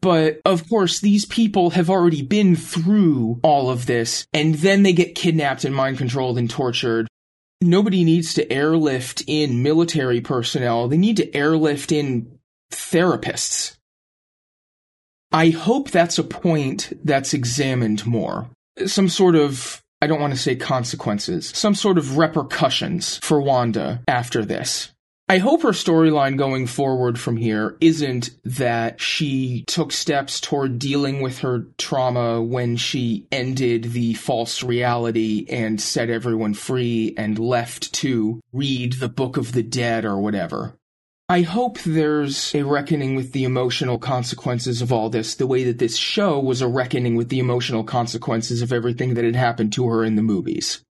But 0.00 0.40
of 0.44 0.68
course, 0.68 1.00
these 1.00 1.24
people 1.24 1.70
have 1.70 1.90
already 1.90 2.22
been 2.22 2.54
through 2.54 3.40
all 3.42 3.70
of 3.70 3.86
this, 3.86 4.26
and 4.32 4.54
then 4.56 4.82
they 4.82 4.92
get 4.92 5.14
kidnapped 5.14 5.64
and 5.64 5.74
mind 5.74 5.98
controlled 5.98 6.38
and 6.38 6.50
tortured. 6.50 7.08
Nobody 7.60 8.04
needs 8.04 8.34
to 8.34 8.52
airlift 8.52 9.24
in 9.26 9.62
military 9.62 10.20
personnel, 10.20 10.88
they 10.88 10.98
need 10.98 11.16
to 11.16 11.34
airlift 11.34 11.90
in 11.92 12.38
therapists 12.70 13.76
I 15.32 15.50
hope 15.50 15.90
that's 15.90 16.18
a 16.18 16.24
point 16.24 16.92
that's 17.04 17.34
examined 17.34 18.06
more. 18.06 18.48
Some 18.86 19.08
sort 19.08 19.34
of, 19.34 19.82
I 20.00 20.06
don't 20.06 20.20
want 20.20 20.32
to 20.32 20.38
say 20.38 20.56
consequences, 20.56 21.50
some 21.54 21.74
sort 21.74 21.98
of 21.98 22.16
repercussions 22.16 23.18
for 23.18 23.40
Wanda 23.40 24.02
after 24.08 24.44
this. 24.44 24.92
I 25.28 25.38
hope 25.38 25.62
her 25.62 25.70
storyline 25.70 26.36
going 26.36 26.68
forward 26.68 27.18
from 27.18 27.36
here 27.36 27.76
isn't 27.80 28.30
that 28.44 29.00
she 29.00 29.64
took 29.66 29.90
steps 29.90 30.40
toward 30.40 30.78
dealing 30.78 31.20
with 31.20 31.40
her 31.40 31.66
trauma 31.78 32.40
when 32.40 32.76
she 32.76 33.26
ended 33.32 33.92
the 33.92 34.14
false 34.14 34.62
reality 34.62 35.44
and 35.48 35.80
set 35.80 36.10
everyone 36.10 36.54
free 36.54 37.12
and 37.16 37.40
left 37.40 37.92
to 37.94 38.40
read 38.52 38.94
the 38.94 39.08
Book 39.08 39.36
of 39.36 39.50
the 39.50 39.64
Dead 39.64 40.04
or 40.04 40.20
whatever. 40.20 40.76
I 41.28 41.40
hope 41.40 41.80
there's 41.80 42.54
a 42.54 42.62
reckoning 42.62 43.16
with 43.16 43.32
the 43.32 43.42
emotional 43.42 43.98
consequences 43.98 44.80
of 44.80 44.92
all 44.92 45.10
this, 45.10 45.34
the 45.34 45.48
way 45.48 45.64
that 45.64 45.80
this 45.80 45.96
show 45.96 46.38
was 46.38 46.60
a 46.60 46.68
reckoning 46.68 47.16
with 47.16 47.30
the 47.30 47.40
emotional 47.40 47.82
consequences 47.82 48.62
of 48.62 48.72
everything 48.72 49.14
that 49.14 49.24
had 49.24 49.34
happened 49.34 49.72
to 49.72 49.88
her 49.88 50.04
in 50.04 50.14
the 50.14 50.22
movies. 50.22 50.84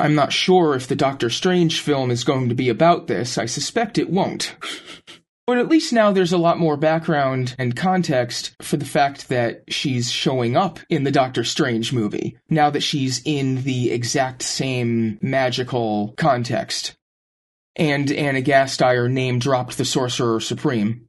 I'm 0.00 0.14
not 0.14 0.32
sure 0.32 0.74
if 0.74 0.88
the 0.88 0.96
Doctor 0.96 1.30
Strange 1.30 1.80
film 1.80 2.10
is 2.10 2.24
going 2.24 2.48
to 2.48 2.54
be 2.54 2.68
about 2.68 3.06
this. 3.06 3.38
I 3.38 3.46
suspect 3.46 3.98
it 3.98 4.10
won't. 4.10 4.56
but 5.46 5.58
at 5.58 5.68
least 5.68 5.92
now 5.92 6.10
there's 6.10 6.32
a 6.32 6.38
lot 6.38 6.58
more 6.58 6.76
background 6.76 7.54
and 7.58 7.76
context 7.76 8.54
for 8.62 8.76
the 8.76 8.84
fact 8.84 9.28
that 9.28 9.64
she's 9.68 10.10
showing 10.10 10.56
up 10.56 10.80
in 10.88 11.04
the 11.04 11.10
Doctor 11.10 11.44
Strange 11.44 11.92
movie, 11.92 12.38
now 12.48 12.70
that 12.70 12.82
she's 12.82 13.22
in 13.24 13.62
the 13.62 13.90
exact 13.90 14.42
same 14.42 15.18
magical 15.20 16.14
context 16.16 16.96
and 17.76 18.10
Anna 18.12 18.42
Gasteyer 18.42 19.10
name 19.10 19.38
dropped 19.38 19.78
the 19.78 19.84
Sorcerer 19.84 20.40
Supreme. 20.40 21.06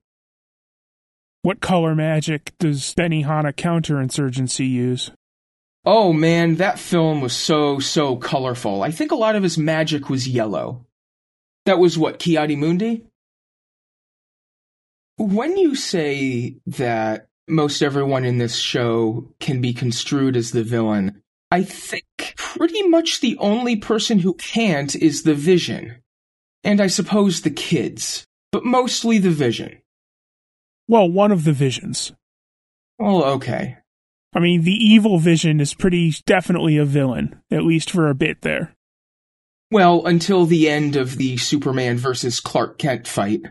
What 1.42 1.60
color 1.60 1.96
magic 1.96 2.54
does 2.60 2.94
Benihana 2.94 3.54
counterinsurgency 3.54 4.70
use? 4.70 5.12
Oh 5.86 6.14
man, 6.14 6.56
that 6.56 6.80
film 6.80 7.22
was 7.22 7.36
so, 7.36 7.80
so 7.80 8.16
colorful. 8.16 8.84
I 8.84 8.92
think 8.92 9.12
a 9.12 9.16
lot 9.16 9.36
of 9.36 9.44
his 9.44 9.58
magic 9.58 10.10
was 10.10 10.28
yellow. 10.28 10.86
That 11.66 11.80
was 11.80 11.98
what, 11.98 12.20
Ki-Adi-Mundi? 12.20 13.06
When 15.18 15.58
you 15.58 15.76
say 15.76 16.58
that 16.66 17.28
most 17.48 17.82
everyone 17.82 18.26
in 18.26 18.38
this 18.38 18.58
show 18.58 19.34
can 19.40 19.62
be 19.62 19.74
construed 19.74 20.36
as 20.36 20.52
the 20.52 20.64
villain, 20.64 21.22
I 21.52 21.64
think 21.64 22.36
pretty 22.38 22.84
much 22.84 23.20
the 23.20 23.38
only 23.38 23.76
person 23.76 24.20
who 24.20 24.34
can't 24.36 24.96
is 24.96 25.24
the 25.24 25.36
Vision 25.36 26.02
and 26.64 26.82
I 26.82 26.88
suppose 26.88 27.42
the 27.42 27.50
kids, 27.50 28.26
but 28.52 28.66
mostly 28.66 29.18
the 29.18 29.30
vision. 29.30 29.82
Well, 30.88 31.10
one 31.10 31.32
of 31.32 31.44
the 31.44 31.54
visions. 31.54 32.12
Well, 33.00 33.24
okay. 33.24 33.78
I 34.34 34.40
mean, 34.40 34.64
the 34.64 34.72
evil 34.72 35.20
vision 35.20 35.60
is 35.60 35.74
pretty 35.74 36.14
definitely 36.26 36.78
a 36.78 36.86
villain, 36.86 37.42
at 37.52 37.64
least 37.64 37.92
for 37.92 38.10
a 38.10 38.16
bit 38.16 38.42
there. 38.42 38.74
Well, 39.70 40.06
until 40.06 40.46
the 40.46 40.70
end 40.70 40.96
of 40.96 41.18
the 41.18 41.38
Superman 41.38 41.98
versus 41.98 42.40
Clark 42.40 42.78
Kent 42.78 43.08
fight. 43.08 43.42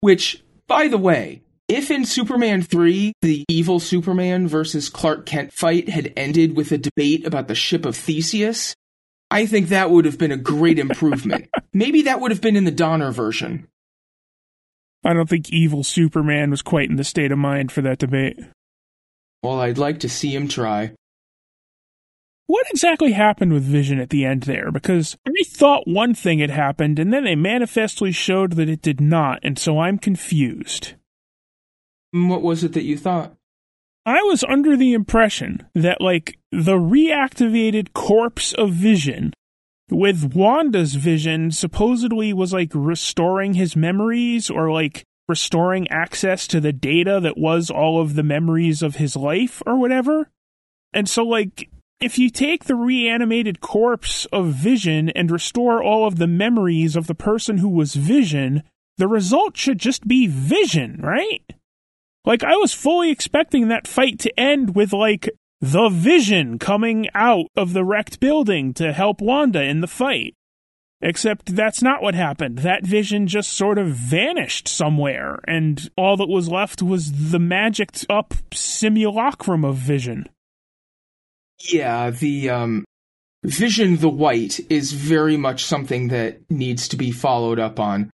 Which, 0.00 0.42
by 0.66 0.88
the 0.88 0.98
way, 0.98 1.42
if 1.68 1.90
in 1.90 2.04
Superman 2.04 2.62
3, 2.62 3.12
the 3.20 3.44
evil 3.48 3.80
Superman 3.80 4.48
versus 4.48 4.88
Clark 4.88 5.26
Kent 5.26 5.52
fight 5.52 5.88
had 5.88 6.12
ended 6.16 6.56
with 6.56 6.72
a 6.72 6.78
debate 6.78 7.26
about 7.26 7.48
the 7.48 7.54
ship 7.54 7.84
of 7.84 7.96
Theseus, 7.96 8.74
I 9.30 9.44
think 9.44 9.68
that 9.68 9.90
would 9.90 10.06
have 10.06 10.18
been 10.18 10.32
a 10.32 10.36
great 10.38 10.78
improvement. 10.78 11.48
Maybe 11.74 12.02
that 12.02 12.20
would 12.20 12.30
have 12.30 12.40
been 12.40 12.56
in 12.56 12.64
the 12.64 12.70
Donner 12.70 13.10
version. 13.10 13.68
I 15.04 15.12
don't 15.12 15.28
think 15.28 15.50
evil 15.50 15.84
Superman 15.84 16.50
was 16.50 16.62
quite 16.62 16.88
in 16.88 16.96
the 16.96 17.04
state 17.04 17.32
of 17.32 17.38
mind 17.38 17.70
for 17.70 17.82
that 17.82 17.98
debate. 17.98 18.38
Well, 19.42 19.60
I'd 19.60 19.78
like 19.78 20.00
to 20.00 20.08
see 20.08 20.34
him 20.34 20.48
try. 20.48 20.92
what 22.46 22.66
exactly 22.70 23.12
happened 23.12 23.52
with 23.52 23.62
Vision 23.62 24.00
at 24.00 24.10
the 24.10 24.24
end 24.24 24.44
there? 24.44 24.70
Because 24.72 25.16
I 25.26 25.32
thought 25.46 25.86
one 25.86 26.14
thing 26.14 26.38
had 26.38 26.50
happened, 26.50 26.98
and 26.98 27.12
then 27.12 27.24
they 27.24 27.36
manifestly 27.36 28.10
showed 28.10 28.52
that 28.52 28.68
it 28.68 28.82
did 28.82 29.00
not, 29.00 29.38
and 29.42 29.58
so 29.58 29.78
I'm 29.78 29.98
confused. 29.98 30.94
Mm, 32.14 32.28
what 32.28 32.42
was 32.42 32.64
it 32.64 32.72
that 32.72 32.84
you 32.84 32.96
thought? 32.96 33.34
I 34.06 34.22
was 34.22 34.42
under 34.44 34.76
the 34.76 34.94
impression 34.94 35.68
that, 35.74 36.00
like, 36.00 36.38
the 36.50 36.78
reactivated 36.78 37.92
corpse 37.92 38.54
of 38.54 38.72
Vision 38.72 39.34
with 39.90 40.34
Wanda's 40.34 40.94
vision 40.94 41.50
supposedly 41.50 42.32
was 42.32 42.52
like 42.52 42.70
restoring 42.74 43.54
his 43.54 43.74
memories 43.74 44.50
or 44.50 44.70
like 44.70 45.04
restoring 45.28 45.88
access 45.88 46.46
to 46.48 46.60
the 46.60 46.72
data 46.72 47.20
that 47.20 47.36
was 47.36 47.70
all 47.70 48.00
of 48.00 48.14
the 48.14 48.22
memories 48.22 48.82
of 48.82 48.96
his 48.96 49.14
life 49.14 49.62
or 49.66 49.78
whatever. 49.78 50.30
And 50.92 51.08
so, 51.08 51.22
like, 51.22 51.70
if 52.00 52.18
you 52.18 52.30
take 52.30 52.64
the 52.64 52.76
reanimated 52.76 53.60
corpse 53.60 54.24
of 54.26 54.46
Vision 54.46 55.10
and 55.10 55.30
restore 55.30 55.82
all 55.82 56.06
of 56.06 56.16
the 56.16 56.26
memories 56.26 56.96
of 56.96 57.06
the 57.06 57.14
person 57.14 57.58
who 57.58 57.68
was 57.68 57.94
Vision, 57.94 58.62
the 58.96 59.08
result 59.08 59.56
should 59.56 59.78
just 59.78 60.06
be 60.06 60.26
Vision, 60.26 61.00
right? 61.02 61.42
Like, 62.24 62.44
I 62.44 62.56
was 62.56 62.72
fully 62.72 63.10
expecting 63.10 63.68
that 63.68 63.86
fight 63.86 64.18
to 64.20 64.40
end 64.40 64.74
with, 64.74 64.92
like, 64.92 65.28
the 65.60 65.88
Vision 65.88 66.58
coming 66.58 67.08
out 67.14 67.46
of 67.56 67.72
the 67.72 67.84
wrecked 67.84 68.20
building 68.20 68.72
to 68.74 68.92
help 68.92 69.20
Wanda 69.20 69.62
in 69.62 69.80
the 69.80 69.86
fight. 69.86 70.34
Except 71.00 71.54
that's 71.54 71.80
not 71.80 72.02
what 72.02 72.14
happened. 72.14 72.58
That 72.58 72.84
vision 72.84 73.28
just 73.28 73.52
sort 73.52 73.78
of 73.78 73.88
vanished 73.88 74.66
somewhere, 74.66 75.38
and 75.46 75.88
all 75.96 76.16
that 76.16 76.28
was 76.28 76.48
left 76.48 76.82
was 76.82 77.30
the 77.30 77.38
magicked 77.38 78.04
up 78.10 78.34
simulacrum 78.52 79.64
of 79.64 79.76
vision. 79.76 80.28
Yeah, 81.72 82.10
the 82.10 82.50
um, 82.50 82.84
Vision 83.44 83.96
the 83.96 84.08
White 84.08 84.60
is 84.68 84.92
very 84.92 85.36
much 85.36 85.64
something 85.64 86.08
that 86.08 86.38
needs 86.50 86.88
to 86.88 86.96
be 86.96 87.12
followed 87.12 87.60
up 87.60 87.78
on. 87.78 88.10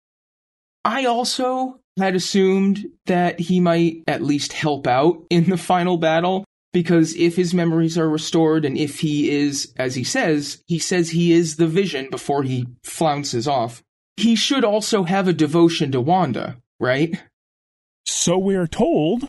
I 0.85 1.05
also 1.05 1.79
had 1.99 2.17
assumed 2.17 2.87
that 3.07 3.39
he 3.39 3.61
might 3.61 4.03
at 4.09 4.23
least 4.23 4.53
help 4.53 4.87
out 4.89 5.25
in 5.31 5.49
the 5.49 5.57
final 5.57 5.97
battle, 5.97 6.45
because 6.73 7.15
if 7.17 7.37
his 7.37 7.53
memories 7.53 7.99
are 7.99 8.09
restored 8.09 8.65
and 8.65 8.77
if 8.77 9.01
he 9.01 9.31
is, 9.31 9.73
as 9.77 9.95
he 9.95 10.05
says, 10.05 10.63
he 10.67 10.79
says 10.79 11.11
he 11.11 11.33
is 11.33 11.57
the 11.57 11.67
vision 11.67 12.09
before 12.11 12.43
he 12.43 12.67
flounces 12.83 13.47
off, 13.47 13.83
he 14.17 14.35
should 14.35 14.65
also 14.65 15.05
have 15.05 15.29
a 15.29 15.33
devotion 15.33 15.93
to 15.93 16.01
Wanda, 16.01 16.57
right? 16.81 17.23
So 18.05 18.39
we're 18.39 18.67
told. 18.67 19.27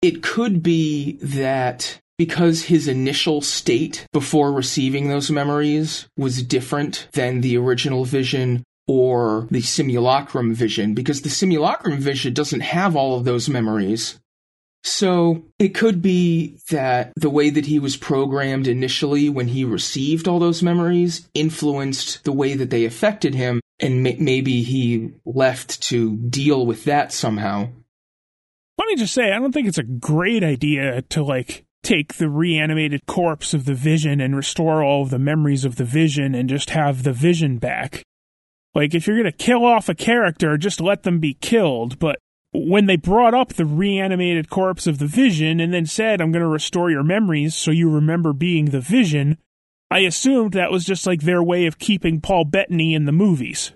It 0.00 0.22
could 0.22 0.62
be 0.62 1.18
that 1.22 2.00
because 2.18 2.64
his 2.64 2.88
initial 2.88 3.40
state 3.40 4.06
before 4.12 4.52
receiving 4.52 5.08
those 5.08 5.30
memories 5.30 6.08
was 6.16 6.42
different 6.42 7.08
than 7.12 7.40
the 7.40 7.56
original 7.56 8.04
vision 8.04 8.62
or 8.86 9.46
the 9.50 9.60
simulacrum 9.60 10.54
vision, 10.54 10.94
because 10.94 11.22
the 11.22 11.30
simulacrum 11.30 11.98
vision 11.98 12.34
doesn't 12.34 12.60
have 12.60 12.96
all 12.96 13.16
of 13.16 13.24
those 13.24 13.48
memories. 13.48 14.18
So 14.84 15.44
it 15.58 15.70
could 15.70 16.02
be 16.02 16.58
that 16.70 17.12
the 17.14 17.30
way 17.30 17.50
that 17.50 17.66
he 17.66 17.78
was 17.78 17.96
programmed 17.96 18.66
initially 18.66 19.28
when 19.28 19.48
he 19.48 19.64
received 19.64 20.26
all 20.26 20.40
those 20.40 20.62
memories 20.62 21.28
influenced 21.34 22.24
the 22.24 22.32
way 22.32 22.54
that 22.54 22.70
they 22.70 22.84
affected 22.84 23.34
him, 23.34 23.60
and 23.78 24.02
maybe 24.02 24.62
he 24.62 25.12
left 25.24 25.82
to 25.84 26.16
deal 26.16 26.66
with 26.66 26.84
that 26.84 27.12
somehow. 27.12 27.68
Let 28.78 28.88
me 28.88 28.96
just 28.96 29.14
say, 29.14 29.32
I 29.32 29.38
don't 29.38 29.52
think 29.52 29.68
it's 29.68 29.78
a 29.78 29.84
great 29.84 30.42
idea 30.42 31.02
to 31.02 31.22
like 31.22 31.64
take 31.84 32.14
the 32.14 32.28
reanimated 32.28 33.06
corpse 33.06 33.54
of 33.54 33.64
the 33.64 33.74
vision 33.74 34.20
and 34.20 34.34
restore 34.34 34.82
all 34.82 35.02
of 35.02 35.10
the 35.10 35.18
memories 35.18 35.64
of 35.64 35.76
the 35.76 35.84
vision 35.84 36.34
and 36.34 36.48
just 36.48 36.70
have 36.70 37.02
the 37.02 37.12
vision 37.12 37.58
back. 37.58 38.02
Like, 38.74 38.94
if 38.94 39.06
you're 39.06 39.16
gonna 39.16 39.30
kill 39.30 39.64
off 39.64 39.88
a 39.88 39.94
character, 39.94 40.56
just 40.56 40.80
let 40.80 41.02
them 41.02 41.20
be 41.20 41.34
killed, 41.34 41.98
but 41.98 42.18
when 42.52 42.86
they 42.86 42.96
brought 42.96 43.34
up 43.34 43.54
the 43.54 43.64
reanimated 43.64 44.50
corpse 44.50 44.86
of 44.86 44.98
the 44.98 45.06
Vision 45.06 45.58
and 45.58 45.72
then 45.72 45.86
said, 45.86 46.20
I'm 46.20 46.32
going 46.32 46.42
to 46.42 46.48
restore 46.48 46.90
your 46.90 47.02
memories 47.02 47.54
so 47.54 47.70
you 47.70 47.90
remember 47.90 48.32
being 48.32 48.66
the 48.66 48.80
Vision, 48.80 49.38
I 49.90 50.00
assumed 50.00 50.52
that 50.52 50.70
was 50.70 50.84
just 50.84 51.06
like 51.06 51.22
their 51.22 51.42
way 51.42 51.66
of 51.66 51.78
keeping 51.78 52.20
Paul 52.20 52.44
Bettany 52.44 52.94
in 52.94 53.06
the 53.06 53.12
movies. 53.12 53.72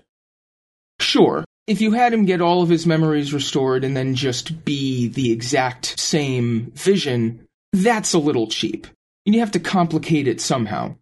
Sure. 0.99 1.43
If 1.65 1.81
you 1.81 1.91
had 1.91 2.13
him 2.13 2.25
get 2.25 2.41
all 2.41 2.61
of 2.61 2.69
his 2.69 2.85
memories 2.85 3.33
restored 3.33 3.83
and 3.83 3.97
then 3.97 4.15
just 4.15 4.63
be 4.63 5.07
the 5.07 5.31
exact 5.31 5.99
same 5.99 6.71
Vision, 6.75 7.47
that's 7.73 8.13
a 8.13 8.19
little 8.19 8.47
cheap. 8.47 8.87
And 9.25 9.35
you 9.35 9.41
have 9.41 9.51
to 9.51 9.59
complicate 9.59 10.27
it 10.27 10.39
somehow. 10.39 10.95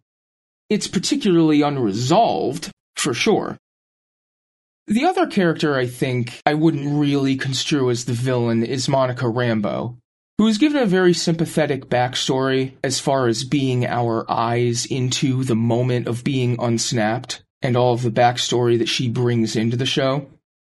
It's 0.68 0.88
particularly 0.88 1.62
unresolved, 1.62 2.70
for 2.96 3.14
sure. 3.14 3.56
The 4.88 5.04
other 5.04 5.26
character 5.26 5.76
I 5.76 5.86
think 5.86 6.40
I 6.46 6.54
wouldn't 6.54 7.00
really 7.00 7.36
construe 7.36 7.90
as 7.90 8.04
the 8.04 8.12
villain 8.12 8.62
is 8.62 8.88
Monica 8.88 9.24
Rambeau, 9.24 9.96
who 10.38 10.46
is 10.46 10.58
given 10.58 10.80
a 10.80 10.86
very 10.86 11.12
sympathetic 11.12 11.88
backstory 11.88 12.74
as 12.84 13.00
far 13.00 13.26
as 13.26 13.42
being 13.42 13.84
our 13.84 14.24
eyes 14.30 14.86
into 14.86 15.42
the 15.42 15.56
moment 15.56 16.06
of 16.06 16.22
being 16.22 16.56
unsnapped 16.60 17.42
and 17.62 17.76
all 17.76 17.94
of 17.94 18.02
the 18.02 18.10
backstory 18.10 18.78
that 18.78 18.88
she 18.88 19.08
brings 19.08 19.56
into 19.56 19.76
the 19.76 19.86
show, 19.86 20.28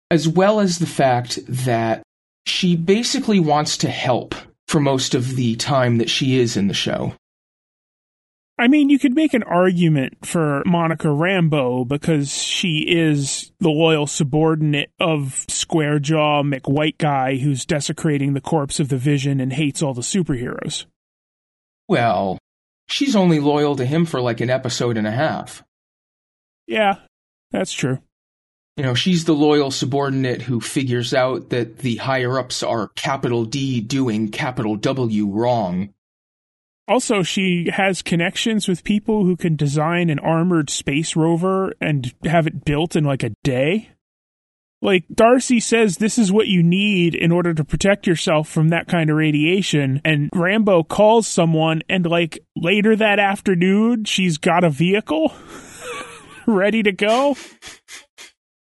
as 0.09 0.29
well 0.29 0.61
as 0.61 0.79
the 0.79 0.85
fact 0.85 1.39
that 1.49 2.01
she 2.45 2.77
basically 2.77 3.41
wants 3.41 3.75
to 3.77 3.89
help 3.89 4.33
for 4.69 4.79
most 4.79 5.13
of 5.13 5.35
the 5.35 5.57
time 5.57 5.97
that 5.97 6.09
she 6.09 6.39
is 6.39 6.55
in 6.55 6.69
the 6.69 6.73
show. 6.73 7.13
I 8.57 8.69
mean, 8.69 8.89
you 8.89 8.99
could 8.99 9.13
make 9.13 9.33
an 9.33 9.43
argument 9.43 10.25
for 10.25 10.63
Monica 10.65 11.09
Rambeau 11.09 11.85
because 11.85 12.31
she 12.31 12.85
is 12.87 13.51
the 13.59 13.69
loyal 13.69 14.07
subordinate 14.07 14.91
of 14.97 15.45
Square 15.49 15.99
Jaw 15.99 16.41
McWhite 16.41 16.97
guy 16.97 17.35
who's 17.35 17.65
desecrating 17.65 18.33
the 18.33 18.41
corpse 18.41 18.79
of 18.79 18.87
the 18.87 18.97
Vision 18.97 19.41
and 19.41 19.51
hates 19.51 19.81
all 19.83 19.93
the 19.93 20.01
superheroes. 20.01 20.85
Well, 21.89 22.39
she's 22.87 23.15
only 23.15 23.41
loyal 23.41 23.75
to 23.75 23.85
him 23.85 24.05
for 24.05 24.21
like 24.21 24.39
an 24.39 24.49
episode 24.49 24.95
and 24.95 25.05
a 25.05 25.11
half. 25.11 25.61
Yeah, 26.65 26.95
that's 27.51 27.73
true. 27.73 27.99
You 28.77 28.83
know, 28.83 28.93
she's 28.93 29.25
the 29.25 29.33
loyal 29.33 29.71
subordinate 29.71 30.41
who 30.41 30.61
figures 30.61 31.13
out 31.13 31.49
that 31.49 31.79
the 31.79 31.95
higher 31.97 32.39
ups 32.39 32.63
are 32.63 32.89
capital 32.95 33.45
D 33.45 33.81
doing 33.81 34.29
capital 34.29 34.75
W 34.77 35.27
wrong. 35.29 35.93
Also, 36.87 37.23
she 37.23 37.69
has 37.73 38.03
connections 38.03 38.67
with 38.67 38.83
people 38.83 39.25
who 39.25 39.35
can 39.35 39.55
design 39.55 40.09
an 40.09 40.19
armored 40.19 40.69
space 40.69 41.15
rover 41.15 41.73
and 41.81 42.13
have 42.25 42.45
it 42.45 42.63
built 42.63 42.95
in 42.95 43.03
like 43.03 43.23
a 43.23 43.31
day. 43.43 43.89
Like, 44.83 45.05
Darcy 45.11 45.59
says 45.59 45.97
this 45.97 46.19
is 46.19 46.31
what 46.31 46.47
you 46.47 46.61
need 46.61 47.15
in 47.15 47.31
order 47.31 47.55
to 47.55 47.63
protect 47.63 48.05
yourself 48.05 48.47
from 48.47 48.69
that 48.69 48.87
kind 48.87 49.09
of 49.09 49.17
radiation. 49.17 49.99
And 50.05 50.29
Rambeau 50.29 50.87
calls 50.87 51.27
someone, 51.27 51.81
and 51.89 52.05
like 52.05 52.37
later 52.55 52.95
that 52.95 53.17
afternoon, 53.17 54.03
she's 54.03 54.37
got 54.37 54.63
a 54.63 54.69
vehicle 54.69 55.33
ready 56.45 56.83
to 56.83 56.91
go. 56.91 57.35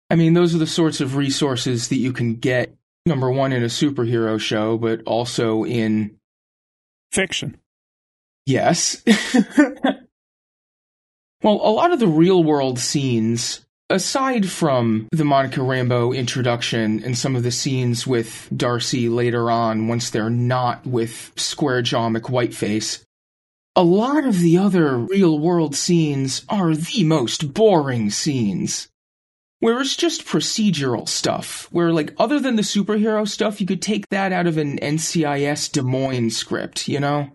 I 0.09 0.15
mean, 0.15 0.35
those 0.35 0.55
are 0.55 0.59
the 0.59 0.67
sorts 0.69 1.01
of 1.01 1.17
resources 1.17 1.89
that 1.89 1.97
you 1.97 2.13
can 2.13 2.37
get, 2.37 2.73
number 3.05 3.29
one, 3.29 3.53
in 3.53 3.65
a 3.65 3.67
superhero 3.67 4.39
show, 4.39 4.79
but 4.79 5.03
also 5.07 5.65
in 5.65 6.19
fiction. 7.11 7.59
Yes. 8.47 9.03
well, 11.43 11.61
a 11.61 11.71
lot 11.71 11.93
of 11.93 11.99
the 11.99 12.07
real 12.07 12.45
world 12.45 12.79
scenes, 12.79 13.67
aside 13.91 14.49
from 14.49 15.09
the 15.11 15.25
Monica 15.25 15.61
Rambeau 15.61 16.17
introduction 16.17 17.03
and 17.05 17.19
some 17.19 17.35
of 17.35 17.43
the 17.43 17.51
scenes 17.51 18.07
with 18.07 18.49
Darcy 18.57 19.09
later 19.09 19.51
on, 19.51 19.89
once 19.89 20.11
they're 20.11 20.31
not 20.31 20.87
with 20.87 21.33
Square 21.37 21.83
Jaw 21.83 22.09
McWhiteface, 22.09 23.03
a 23.75 23.83
lot 23.83 24.25
of 24.25 24.39
the 24.39 24.57
other 24.57 24.97
real 24.97 25.39
world 25.39 25.75
scenes 25.75 26.45
are 26.49 26.75
the 26.75 27.05
most 27.05 27.53
boring 27.53 28.11
scenes. 28.11 28.89
Where 29.59 29.81
it's 29.81 29.97
just 29.97 30.27
procedural 30.27 31.09
stuff, 31.09 31.67
where, 31.73 31.91
like, 31.91 32.15
other 32.19 32.39
than 32.39 32.57
the 32.57 32.63
superhero 32.63 33.27
stuff, 33.27 33.59
you 33.61 33.67
could 33.67 33.81
take 33.81 34.07
that 34.11 34.31
out 34.31 34.47
of 34.47 34.59
an 34.59 34.79
NCIS 34.79 35.73
Des 35.73 35.83
Moines 35.83 36.37
script, 36.37 36.89
you 36.89 37.01
know? 37.01 37.31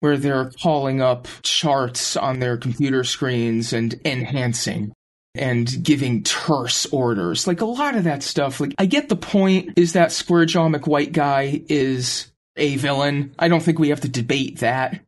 Where 0.00 0.16
they're 0.16 0.50
calling 0.62 1.00
up 1.00 1.26
charts 1.42 2.16
on 2.16 2.38
their 2.38 2.56
computer 2.56 3.02
screens 3.02 3.72
and 3.72 3.98
enhancing 4.04 4.92
and 5.34 5.82
giving 5.82 6.22
terse 6.22 6.86
orders. 6.86 7.46
Like 7.46 7.60
a 7.60 7.66
lot 7.66 7.96
of 7.96 8.04
that 8.04 8.22
stuff. 8.22 8.60
Like 8.60 8.74
I 8.78 8.86
get 8.86 9.08
the 9.08 9.16
point 9.16 9.74
is 9.76 9.92
that 9.92 10.12
Square 10.12 10.46
Jaw 10.46 10.68
McWhite 10.68 11.12
guy 11.12 11.62
is 11.68 12.32
a 12.56 12.76
villain. 12.76 13.34
I 13.38 13.48
don't 13.48 13.62
think 13.62 13.78
we 13.78 13.90
have 13.90 14.00
to 14.02 14.08
debate 14.08 14.58
that. 14.60 15.00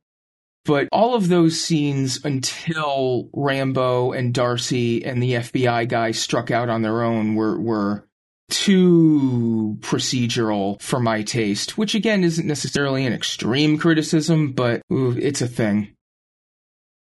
But 0.65 0.89
all 0.93 1.15
of 1.15 1.29
those 1.29 1.59
scenes 1.59 2.23
until 2.25 3.31
Rambeau 3.35 4.17
and 4.17 4.35
Darcy 4.35 5.03
and 5.05 5.23
the 5.23 5.35
FBI 5.35 5.89
guy 5.89 6.11
struck 6.11 6.51
out 6.51 6.69
on 6.69 6.83
their 6.83 7.03
own 7.03 7.35
were 7.35 7.59
were 7.59 8.05
too 8.51 9.77
procedural 9.81 10.81
for 10.81 11.01
my 11.01 11.23
taste, 11.23 11.77
which 11.77 11.95
again 11.95 12.25
isn't 12.25 12.47
necessarily 12.47 13.05
an 13.05 13.13
extreme 13.13 13.79
criticism, 13.79 14.53
but 14.53 14.83
ooh, 14.93 15.17
it's 15.19 15.43
a 15.43 15.49
thing. 15.49 15.95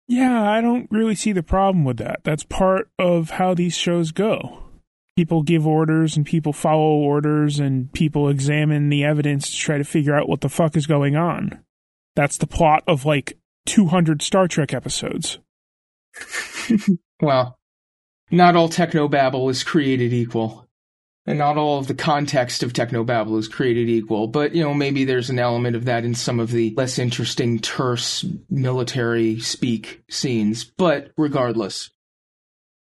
Yeah, 0.09 0.49
I 0.49 0.61
don't 0.61 0.89
really 0.91 1.15
see 1.15 1.33
the 1.33 1.43
problem 1.43 1.85
with 1.85 1.97
that. 1.99 2.21
That's 2.25 2.45
part 2.45 2.89
of 2.99 3.31
how 3.31 3.55
these 3.55 3.77
shows 3.77 4.13
go. 4.13 4.63
People 5.17 5.43
give 5.43 5.67
orders 5.67 6.17
and 6.17 6.27
people 6.27 6.53
follow 6.53 6.97
orders 6.97 7.59
and 7.59 7.93
people 7.93 8.29
examine 8.29 8.89
the 8.89 9.05
evidence 9.05 9.51
to 9.51 9.57
try 9.57 9.79
to 9.79 9.85
figure 9.85 10.15
out 10.15 10.29
what 10.29 10.43
the 10.43 10.49
fuck 10.49 10.77
is 10.77 10.87
going 10.87 11.17
on. 11.17 11.65
That's 12.15 12.37
the 12.37 12.47
plot 12.47 12.83
of 12.87 13.05
like 13.05 13.39
200 13.67 14.23
Star 14.23 14.47
Trek 14.47 14.75
episodes. 14.75 15.39
well, 17.21 17.59
not 18.31 18.57
all 18.57 18.69
technobabble 18.69 19.51
is 19.51 19.65
created 19.65 20.13
equal 20.13 20.66
and 21.27 21.39
not 21.39 21.57
all 21.57 21.79
of 21.79 21.87
the 21.87 21.95
context 21.95 22.63
of 22.63 22.73
technobabble 22.73 23.39
is 23.39 23.49
created 23.49 23.89
equal 23.89 24.27
but 24.27 24.55
you 24.55 24.63
know 24.63 24.75
maybe 24.75 25.05
there's 25.05 25.31
an 25.31 25.39
element 25.39 25.77
of 25.77 25.85
that 25.85 26.05
in 26.05 26.15
some 26.15 26.41
of 26.41 26.51
the 26.51 26.73
less 26.77 26.99
interesting 26.99 27.59
terse 27.59 28.25
military 28.49 29.39
speak 29.41 30.03
scenes 30.09 30.65
but 30.65 31.11
regardless. 31.17 31.91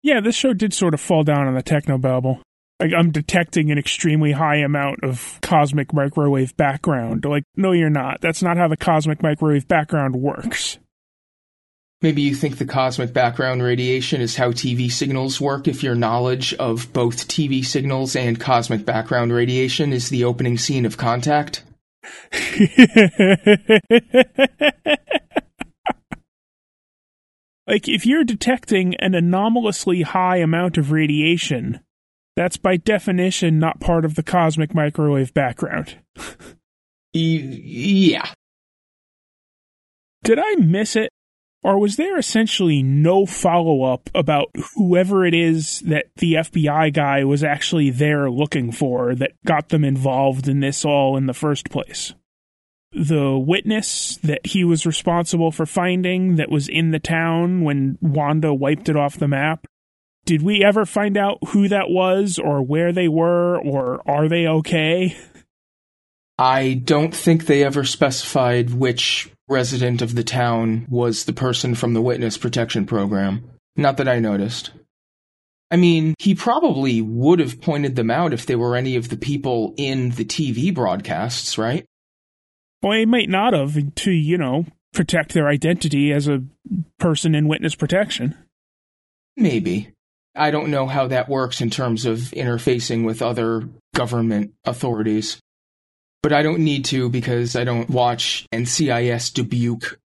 Yeah 0.02 0.20
this 0.20 0.34
show 0.34 0.52
did 0.52 0.72
sort 0.72 0.94
of 0.94 1.00
fall 1.00 1.22
down 1.22 1.46
on 1.46 1.54
the 1.54 1.62
technobabble. 1.62 2.40
Like 2.80 2.92
i'm 2.96 3.10
detecting 3.10 3.70
an 3.70 3.78
extremely 3.78 4.32
high 4.32 4.56
amount 4.56 5.00
of 5.02 5.38
cosmic 5.42 5.92
microwave 5.92 6.56
background. 6.56 7.24
Like 7.24 7.44
no 7.56 7.72
you're 7.72 7.90
not. 7.90 8.20
That's 8.20 8.42
not 8.42 8.56
how 8.56 8.68
the 8.68 8.76
cosmic 8.76 9.22
microwave 9.22 9.68
background 9.68 10.16
works 10.16 10.78
Maybe 12.02 12.22
you 12.22 12.34
think 12.34 12.58
the 12.58 12.64
cosmic 12.64 13.12
background 13.12 13.62
radiation 13.62 14.20
is 14.20 14.34
how 14.34 14.50
TV 14.50 14.90
signals 14.90 15.40
work 15.40 15.68
if 15.68 15.84
your 15.84 15.94
knowledge 15.94 16.52
of 16.54 16.92
both 16.92 17.28
TV 17.28 17.64
signals 17.64 18.16
and 18.16 18.40
cosmic 18.40 18.84
background 18.84 19.32
radiation 19.32 19.92
is 19.92 20.08
the 20.08 20.24
opening 20.24 20.58
scene 20.58 20.84
of 20.84 20.96
Contact? 20.96 21.62
like, 27.68 27.86
if 27.86 28.04
you're 28.04 28.24
detecting 28.24 28.96
an 28.96 29.14
anomalously 29.14 30.02
high 30.02 30.38
amount 30.38 30.76
of 30.76 30.90
radiation, 30.90 31.78
that's 32.34 32.56
by 32.56 32.78
definition 32.78 33.60
not 33.60 33.78
part 33.78 34.04
of 34.04 34.16
the 34.16 34.24
cosmic 34.24 34.74
microwave 34.74 35.32
background. 35.34 35.98
yeah. 37.12 38.32
Did 40.24 40.40
I 40.40 40.56
miss 40.56 40.96
it? 40.96 41.10
Or 41.64 41.78
was 41.78 41.96
there 41.96 42.18
essentially 42.18 42.82
no 42.82 43.24
follow 43.24 43.84
up 43.84 44.10
about 44.14 44.50
whoever 44.74 45.24
it 45.24 45.32
is 45.32 45.80
that 45.80 46.06
the 46.16 46.34
FBI 46.34 46.92
guy 46.92 47.22
was 47.22 47.44
actually 47.44 47.90
there 47.90 48.28
looking 48.28 48.72
for 48.72 49.14
that 49.14 49.32
got 49.46 49.68
them 49.68 49.84
involved 49.84 50.48
in 50.48 50.58
this 50.58 50.84
all 50.84 51.16
in 51.16 51.26
the 51.26 51.34
first 51.34 51.70
place? 51.70 52.14
The 52.92 53.38
witness 53.38 54.16
that 54.18 54.44
he 54.44 54.64
was 54.64 54.84
responsible 54.84 55.52
for 55.52 55.64
finding 55.64 56.36
that 56.36 56.50
was 56.50 56.68
in 56.68 56.90
the 56.90 56.98
town 56.98 57.62
when 57.62 57.96
Wanda 58.00 58.52
wiped 58.52 58.88
it 58.88 58.96
off 58.96 59.18
the 59.18 59.28
map? 59.28 59.66
Did 60.24 60.42
we 60.42 60.64
ever 60.64 60.84
find 60.84 61.16
out 61.16 61.38
who 61.48 61.68
that 61.68 61.88
was 61.88 62.38
or 62.38 62.62
where 62.62 62.92
they 62.92 63.08
were 63.08 63.58
or 63.58 64.02
are 64.08 64.28
they 64.28 64.46
okay? 64.46 65.16
I 66.38 66.74
don't 66.74 67.14
think 67.14 67.46
they 67.46 67.62
ever 67.62 67.84
specified 67.84 68.70
which 68.70 69.30
resident 69.48 70.02
of 70.02 70.14
the 70.14 70.24
town 70.24 70.86
was 70.88 71.24
the 71.24 71.32
person 71.32 71.74
from 71.74 71.94
the 71.94 72.02
witness 72.02 72.38
protection 72.38 72.86
program. 72.86 73.50
Not 73.76 73.98
that 73.98 74.08
I 74.08 74.18
noticed. 74.18 74.70
I 75.70 75.76
mean, 75.76 76.14
he 76.18 76.34
probably 76.34 77.00
would 77.00 77.38
have 77.38 77.60
pointed 77.60 77.96
them 77.96 78.10
out 78.10 78.34
if 78.34 78.44
they 78.44 78.56
were 78.56 78.76
any 78.76 78.96
of 78.96 79.08
the 79.08 79.16
people 79.16 79.74
in 79.76 80.10
the 80.10 80.24
TV 80.24 80.74
broadcasts, 80.74 81.56
right? 81.56 81.86
Well, 82.82 82.98
he 82.98 83.06
might 83.06 83.28
not 83.28 83.54
have 83.54 83.94
to, 83.94 84.10
you 84.10 84.36
know, 84.36 84.66
protect 84.92 85.32
their 85.32 85.48
identity 85.48 86.12
as 86.12 86.28
a 86.28 86.42
person 86.98 87.34
in 87.34 87.48
witness 87.48 87.74
protection. 87.74 88.36
Maybe. 89.36 89.92
I 90.34 90.50
don't 90.50 90.70
know 90.70 90.86
how 90.86 91.06
that 91.08 91.28
works 91.28 91.60
in 91.60 91.70
terms 91.70 92.04
of 92.04 92.18
interfacing 92.18 93.04
with 93.04 93.22
other 93.22 93.68
government 93.94 94.52
authorities 94.64 95.40
but 96.22 96.32
I 96.32 96.42
don't 96.42 96.60
need 96.60 96.84
to 96.86 97.08
because 97.08 97.56
I 97.56 97.64
don't 97.64 97.90
watch 97.90 98.46
NCIS 98.52 99.34
Dubuque. 99.34 99.98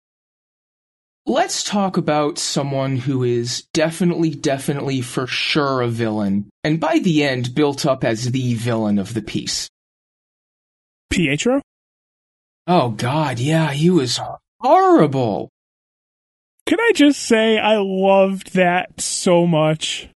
Let's 1.27 1.65
talk 1.65 1.97
about 1.97 2.39
someone 2.39 2.97
who 2.97 3.25
is 3.25 3.63
definitely, 3.73 4.31
definitely 4.31 5.01
for 5.01 5.27
sure 5.27 5.81
a 5.81 5.89
villain, 5.89 6.51
and 6.63 6.79
by 6.79 6.99
the 6.99 7.25
end 7.25 7.55
built 7.55 7.87
up 7.87 8.05
as 8.05 8.31
the 8.31 8.55
villain 8.55 8.99
of 8.99 9.15
the 9.15 9.23
piece. 9.23 9.69
Pietro? 11.11 11.63
Oh 12.67 12.91
god, 12.91 13.39
yeah, 13.39 13.73
he 13.73 13.89
was 13.89 14.21
horrible. 14.61 15.49
Can 16.67 16.81
I 16.81 16.93
just 16.95 17.21
say 17.21 17.59
I 17.59 17.77
loved 17.79 18.55
that 18.55 19.01
so 19.01 19.47
much? 19.47 20.09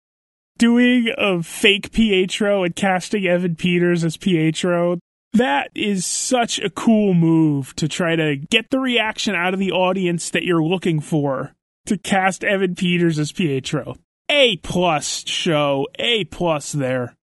Doing 0.57 1.13
a 1.17 1.43
fake 1.43 1.91
Pietro 1.91 2.63
and 2.63 2.75
casting 2.75 3.27
Evan 3.27 3.55
Peters 3.55 4.03
as 4.03 4.17
Pietro, 4.17 4.97
that 5.33 5.69
is 5.75 6.05
such 6.05 6.59
a 6.59 6.69
cool 6.69 7.13
move 7.13 7.75
to 7.75 7.87
try 7.87 8.15
to 8.15 8.35
get 8.35 8.69
the 8.69 8.79
reaction 8.79 9.35
out 9.35 9.53
of 9.53 9.59
the 9.59 9.71
audience 9.71 10.29
that 10.31 10.43
you're 10.43 10.63
looking 10.63 10.99
for 10.99 11.53
to 11.85 11.97
cast 11.97 12.43
Evan 12.43 12.75
Peters 12.75 13.19
as 13.19 13.31
Pietro. 13.31 13.95
A 14.29 14.57
plus 14.57 15.23
show, 15.27 15.87
A 15.99 16.25
plus 16.25 16.71
there. 16.71 17.15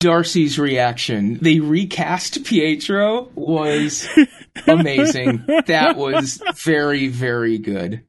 Darcy's 0.00 0.58
reaction, 0.60 1.38
they 1.42 1.58
recast 1.58 2.44
Pietro 2.44 3.30
was 3.34 4.08
amazing. 4.68 5.44
that 5.66 5.96
was 5.96 6.40
very, 6.56 7.08
very 7.08 7.58
good. 7.58 8.04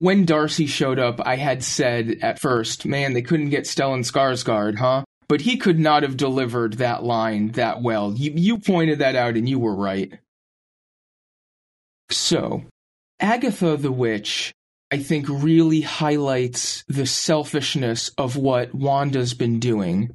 When 0.00 0.24
Darcy 0.24 0.66
showed 0.66 0.98
up, 0.98 1.20
I 1.24 1.36
had 1.36 1.62
said 1.62 2.18
at 2.22 2.40
first, 2.40 2.86
man, 2.86 3.12
they 3.12 3.22
couldn't 3.22 3.50
get 3.50 3.64
Stellan 3.64 4.00
Skarsgård, 4.00 4.76
huh? 4.78 5.04
But 5.32 5.40
he 5.40 5.56
could 5.56 5.78
not 5.78 6.02
have 6.02 6.18
delivered 6.18 6.74
that 6.74 7.02
line 7.02 7.52
that 7.52 7.80
well. 7.80 8.12
You, 8.12 8.32
you 8.34 8.58
pointed 8.58 8.98
that 8.98 9.16
out 9.16 9.34
and 9.34 9.48
you 9.48 9.58
were 9.58 9.74
right. 9.74 10.12
So, 12.10 12.64
Agatha 13.18 13.78
the 13.78 13.90
Witch, 13.90 14.52
I 14.90 14.98
think, 14.98 15.24
really 15.30 15.80
highlights 15.80 16.84
the 16.86 17.06
selfishness 17.06 18.10
of 18.18 18.36
what 18.36 18.74
Wanda's 18.74 19.32
been 19.32 19.58
doing. 19.58 20.14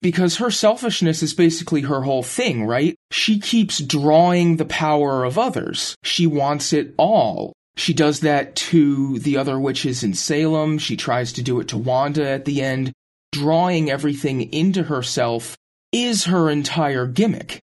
Because 0.00 0.36
her 0.36 0.52
selfishness 0.52 1.20
is 1.20 1.34
basically 1.34 1.80
her 1.80 2.02
whole 2.02 2.22
thing, 2.22 2.64
right? 2.64 2.94
She 3.10 3.40
keeps 3.40 3.80
drawing 3.80 4.58
the 4.58 4.66
power 4.66 5.24
of 5.24 5.36
others. 5.36 5.96
She 6.04 6.28
wants 6.28 6.72
it 6.72 6.94
all. 6.96 7.54
She 7.74 7.92
does 7.92 8.20
that 8.20 8.54
to 8.54 9.18
the 9.18 9.36
other 9.36 9.58
witches 9.58 10.04
in 10.04 10.14
Salem. 10.14 10.78
She 10.78 10.96
tries 10.96 11.32
to 11.32 11.42
do 11.42 11.58
it 11.58 11.66
to 11.70 11.76
Wanda 11.76 12.28
at 12.28 12.44
the 12.44 12.62
end 12.62 12.92
drawing 13.34 13.90
everything 13.90 14.52
into 14.52 14.84
herself 14.84 15.56
is 15.92 16.24
her 16.24 16.48
entire 16.48 17.06
gimmick. 17.06 17.60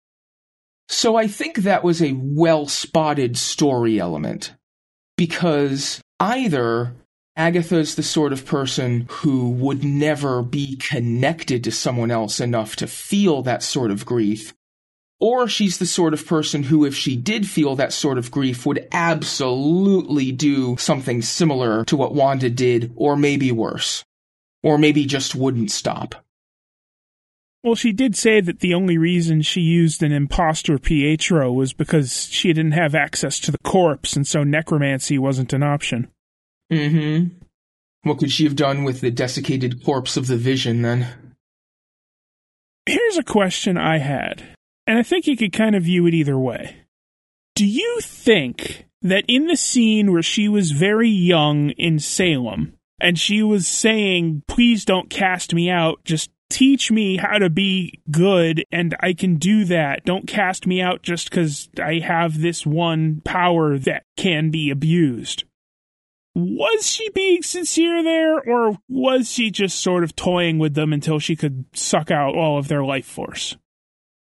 So 0.88 1.16
I 1.16 1.26
think 1.26 1.56
that 1.58 1.82
was 1.82 2.02
a 2.02 2.12
well 2.12 2.66
spotted 2.68 3.38
story 3.38 3.98
element. 3.98 4.52
Because 5.16 6.02
either 6.20 6.94
Agatha's 7.34 7.94
the 7.94 8.02
sort 8.02 8.32
of 8.32 8.44
person 8.44 9.06
who 9.08 9.48
would 9.50 9.82
never 9.84 10.42
be 10.42 10.76
connected 10.76 11.64
to 11.64 11.72
someone 11.72 12.10
else 12.10 12.40
enough 12.40 12.76
to 12.76 12.86
feel 12.86 13.42
that 13.42 13.62
sort 13.62 13.90
of 13.90 14.04
grief, 14.04 14.52
or 15.18 15.48
she's 15.48 15.78
the 15.78 15.86
sort 15.86 16.12
of 16.12 16.26
person 16.26 16.64
who, 16.64 16.84
if 16.84 16.94
she 16.94 17.16
did 17.16 17.48
feel 17.48 17.74
that 17.76 17.92
sort 17.92 18.18
of 18.18 18.30
grief, 18.30 18.66
would 18.66 18.86
absolutely 18.92 20.30
do 20.30 20.76
something 20.76 21.22
similar 21.22 21.84
to 21.86 21.96
what 21.96 22.14
Wanda 22.14 22.50
did, 22.50 22.92
or 22.96 23.16
maybe 23.16 23.50
worse 23.50 24.04
or 24.64 24.78
maybe 24.78 25.04
just 25.04 25.36
wouldn't 25.36 25.70
stop. 25.70 26.16
Well, 27.62 27.74
she 27.74 27.92
did 27.92 28.16
say 28.16 28.40
that 28.40 28.60
the 28.60 28.74
only 28.74 28.98
reason 28.98 29.42
she 29.42 29.60
used 29.60 30.02
an 30.02 30.10
impostor 30.10 30.78
Pietro 30.78 31.52
was 31.52 31.72
because 31.72 32.26
she 32.30 32.52
didn't 32.52 32.72
have 32.72 32.94
access 32.94 33.38
to 33.40 33.52
the 33.52 33.58
corpse, 33.58 34.16
and 34.16 34.26
so 34.26 34.42
necromancy 34.42 35.18
wasn't 35.18 35.52
an 35.52 35.62
option. 35.62 36.08
Mm 36.72 36.90
hmm. 36.90 38.08
What 38.08 38.18
could 38.18 38.32
she 38.32 38.44
have 38.44 38.56
done 38.56 38.84
with 38.84 39.00
the 39.00 39.10
desiccated 39.10 39.84
corpse 39.84 40.16
of 40.16 40.26
the 40.26 40.36
vision 40.36 40.82
then? 40.82 41.08
Here's 42.84 43.16
a 43.16 43.22
question 43.22 43.78
I 43.78 43.98
had, 43.98 44.42
and 44.86 44.98
I 44.98 45.02
think 45.02 45.26
you 45.26 45.36
could 45.36 45.52
kind 45.52 45.74
of 45.74 45.84
view 45.84 46.06
it 46.06 46.12
either 46.12 46.38
way. 46.38 46.76
Do 47.54 47.66
you 47.66 47.98
think 48.02 48.84
that 49.00 49.24
in 49.26 49.46
the 49.46 49.56
scene 49.56 50.12
where 50.12 50.22
she 50.22 50.48
was 50.48 50.72
very 50.72 51.08
young 51.08 51.70
in 51.70 51.98
Salem, 51.98 52.74
and 53.04 53.18
she 53.18 53.42
was 53.42 53.66
saying, 53.66 54.42
please 54.48 54.86
don't 54.86 55.10
cast 55.10 55.52
me 55.52 55.68
out. 55.68 56.02
Just 56.04 56.30
teach 56.48 56.90
me 56.90 57.18
how 57.18 57.36
to 57.36 57.50
be 57.50 58.00
good 58.10 58.64
and 58.72 58.96
I 58.98 59.12
can 59.12 59.36
do 59.36 59.66
that. 59.66 60.06
Don't 60.06 60.26
cast 60.26 60.66
me 60.66 60.80
out 60.80 61.02
just 61.02 61.28
because 61.28 61.68
I 61.78 61.98
have 61.98 62.40
this 62.40 62.64
one 62.64 63.20
power 63.22 63.76
that 63.80 64.04
can 64.16 64.50
be 64.50 64.70
abused. 64.70 65.44
Was 66.34 66.86
she 66.88 67.10
being 67.10 67.42
sincere 67.42 68.02
there 68.02 68.40
or 68.40 68.78
was 68.88 69.30
she 69.30 69.50
just 69.50 69.80
sort 69.80 70.02
of 70.02 70.16
toying 70.16 70.58
with 70.58 70.72
them 70.72 70.94
until 70.94 71.18
she 71.18 71.36
could 71.36 71.66
suck 71.74 72.10
out 72.10 72.34
all 72.34 72.56
of 72.56 72.68
their 72.68 72.82
life 72.82 73.06
force? 73.06 73.54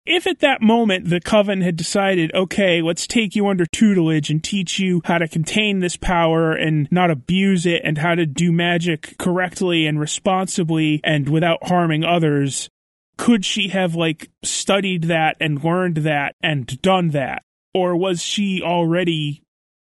If 0.06 0.28
at 0.28 0.40
that 0.40 0.62
moment 0.62 1.10
the 1.10 1.20
coven 1.20 1.62
had 1.62 1.76
decided, 1.76 2.34
okay, 2.34 2.82
let's 2.82 3.08
take 3.08 3.36
you 3.36 3.48
under 3.48 3.66
tutelage 3.66 4.30
and 4.30 4.44
teach 4.44 4.78
you 4.78 5.02
how 5.06 5.18
to 5.18 5.28
contain 5.28 5.80
this 5.80 5.98
power 5.98 6.54
and 6.54 6.88
not 6.92 7.10
abuse 7.10 7.66
it 7.66 7.82
and 7.84 7.98
how 7.98 8.14
to 8.14 8.26
do 8.26 8.52
magic 8.52 9.16
correctly 9.18 9.88
and 9.88 10.00
responsibly 10.00 11.02
and 11.04 11.28
without 11.30 11.68
harming 11.68 12.04
others, 12.04 12.70
could 13.18 13.44
she 13.44 13.70
have 13.70 13.96
like 13.96 14.30
studied 14.44 15.04
that 15.06 15.38
and 15.40 15.64
learned 15.64 15.98
that 15.98 16.36
and 16.42 16.82
done 16.82 17.10
that? 17.10 17.42
Or 17.74 17.96
was 17.96 18.22
she 18.22 18.62
already 18.62 19.42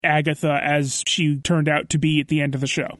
Agatha 0.05 0.61
as 0.62 1.03
she 1.07 1.38
turned 1.38 1.68
out 1.68 1.88
to 1.90 1.98
be 1.98 2.20
at 2.20 2.29
the 2.29 2.40
end 2.40 2.55
of 2.55 2.61
the 2.61 2.66
show? 2.66 2.98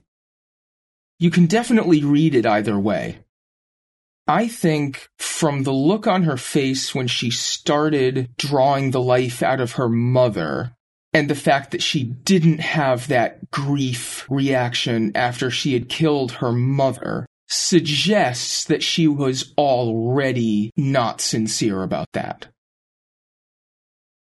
You 1.19 1.31
can 1.31 1.47
definitely 1.47 2.03
read 2.03 2.35
it 2.35 2.45
either 2.45 2.79
way. 2.79 3.19
I 4.27 4.49
think 4.49 5.09
from 5.19 5.65
the 5.65 5.73
look 5.73 6.07
on 6.07 6.23
her 6.23 6.39
face 6.39 6.95
when 6.95 7.09
she 7.09 7.31
started 7.31 8.31
drawing 8.39 8.91
the 8.91 9.01
life 9.01 9.43
out 9.43 9.61
of 9.61 9.73
her 9.73 9.89
mother, 9.89 10.75
and 11.13 11.29
the 11.29 11.35
fact 11.35 11.73
that 11.73 11.83
she 11.83 12.05
didn't 12.05 12.61
have 12.61 13.09
that 13.09 13.51
grief 13.51 14.27
reaction 14.31 15.13
after 15.15 15.51
she 15.51 15.75
had 15.75 15.89
killed 15.89 16.33
her 16.33 16.53
mother, 16.53 17.27
suggests 17.49 18.65
that 18.65 18.83
she 18.83 19.07
was 19.07 19.53
already 19.59 20.71
not 20.77 21.21
sincere 21.21 21.83
about 21.83 22.09
that. 22.15 22.49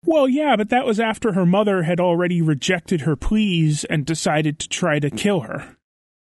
Well, 0.05 0.27
yeah, 0.27 0.57
but 0.57 0.69
that 0.69 0.85
was 0.85 0.99
after 0.99 1.31
her 1.31 1.45
mother 1.45 1.83
had 1.83 2.01
already 2.01 2.41
rejected 2.41 3.01
her 3.01 3.15
pleas 3.15 3.85
and 3.85 4.05
decided 4.05 4.59
to 4.59 4.67
try 4.67 4.99
to 4.99 5.09
kill 5.09 5.41
her. 5.41 5.77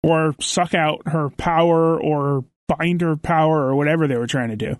Or 0.04 0.36
suck 0.38 0.74
out 0.74 1.08
her 1.08 1.30
power 1.30 2.00
or 2.00 2.44
binder 2.68 3.16
power 3.16 3.66
or 3.66 3.74
whatever 3.74 4.06
they 4.06 4.16
were 4.16 4.26
trying 4.26 4.50
to 4.50 4.56
do. 4.56 4.76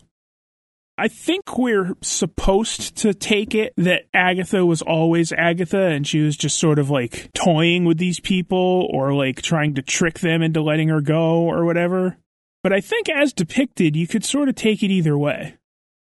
I 0.97 1.09
think 1.09 1.59
we're 1.59 1.95
supposed 2.03 2.97
to 2.99 3.15
take 3.15 3.53
it 3.55 3.73
that 3.77 4.05
Agatha 4.15 4.65
was 4.65 4.81
always 4.81 5.33
Agatha 5.33 5.87
and 5.87 6.07
she 6.07 6.21
was 6.21 6.37
just 6.37 6.57
sort 6.57 6.79
of 6.79 6.89
like 6.89 7.33
toying 7.33 7.85
with 7.85 7.99
these 7.99 8.21
people 8.21 8.89
or 8.93 9.13
like 9.13 9.43
trying 9.43 9.75
to 9.75 9.83
trick 9.83 10.21
them 10.21 10.41
into 10.41 10.63
letting 10.63 10.89
her 10.89 11.01
go 11.01 11.43
or 11.43 11.65
whatever. 11.65 12.17
But 12.63 12.73
I 12.73 12.81
think 12.81 13.09
as 13.09 13.33
depicted, 13.33 13.97
you 13.97 14.07
could 14.07 14.25
sort 14.25 14.49
of 14.49 14.55
take 14.55 14.85
it 14.85 14.91
either 14.93 15.19
way 15.19 15.57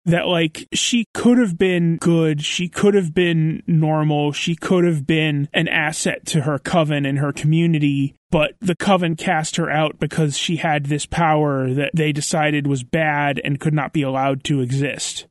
that 0.05 0.27
like 0.27 0.67
she 0.73 1.05
could 1.13 1.37
have 1.37 1.57
been 1.57 1.97
good, 1.97 2.43
she 2.43 2.67
could 2.67 2.93
have 2.93 3.13
been 3.13 3.63
normal, 3.67 4.31
she 4.31 4.55
could 4.55 4.83
have 4.83 5.07
been 5.07 5.49
an 5.53 5.67
asset 5.67 6.25
to 6.27 6.41
her 6.41 6.59
coven 6.59 7.05
and 7.05 7.19
her 7.19 7.31
community, 7.31 8.15
but 8.29 8.53
the 8.59 8.75
coven 8.75 9.15
cast 9.15 9.55
her 9.55 9.69
out 9.69 9.99
because 9.99 10.37
she 10.37 10.57
had 10.57 10.85
this 10.85 11.05
power 11.05 11.73
that 11.73 11.91
they 11.93 12.11
decided 12.11 12.67
was 12.67 12.83
bad 12.83 13.39
and 13.43 13.59
could 13.59 13.73
not 13.73 13.93
be 13.93 14.01
allowed 14.01 14.43
to 14.45 14.61
exist. 14.61 15.27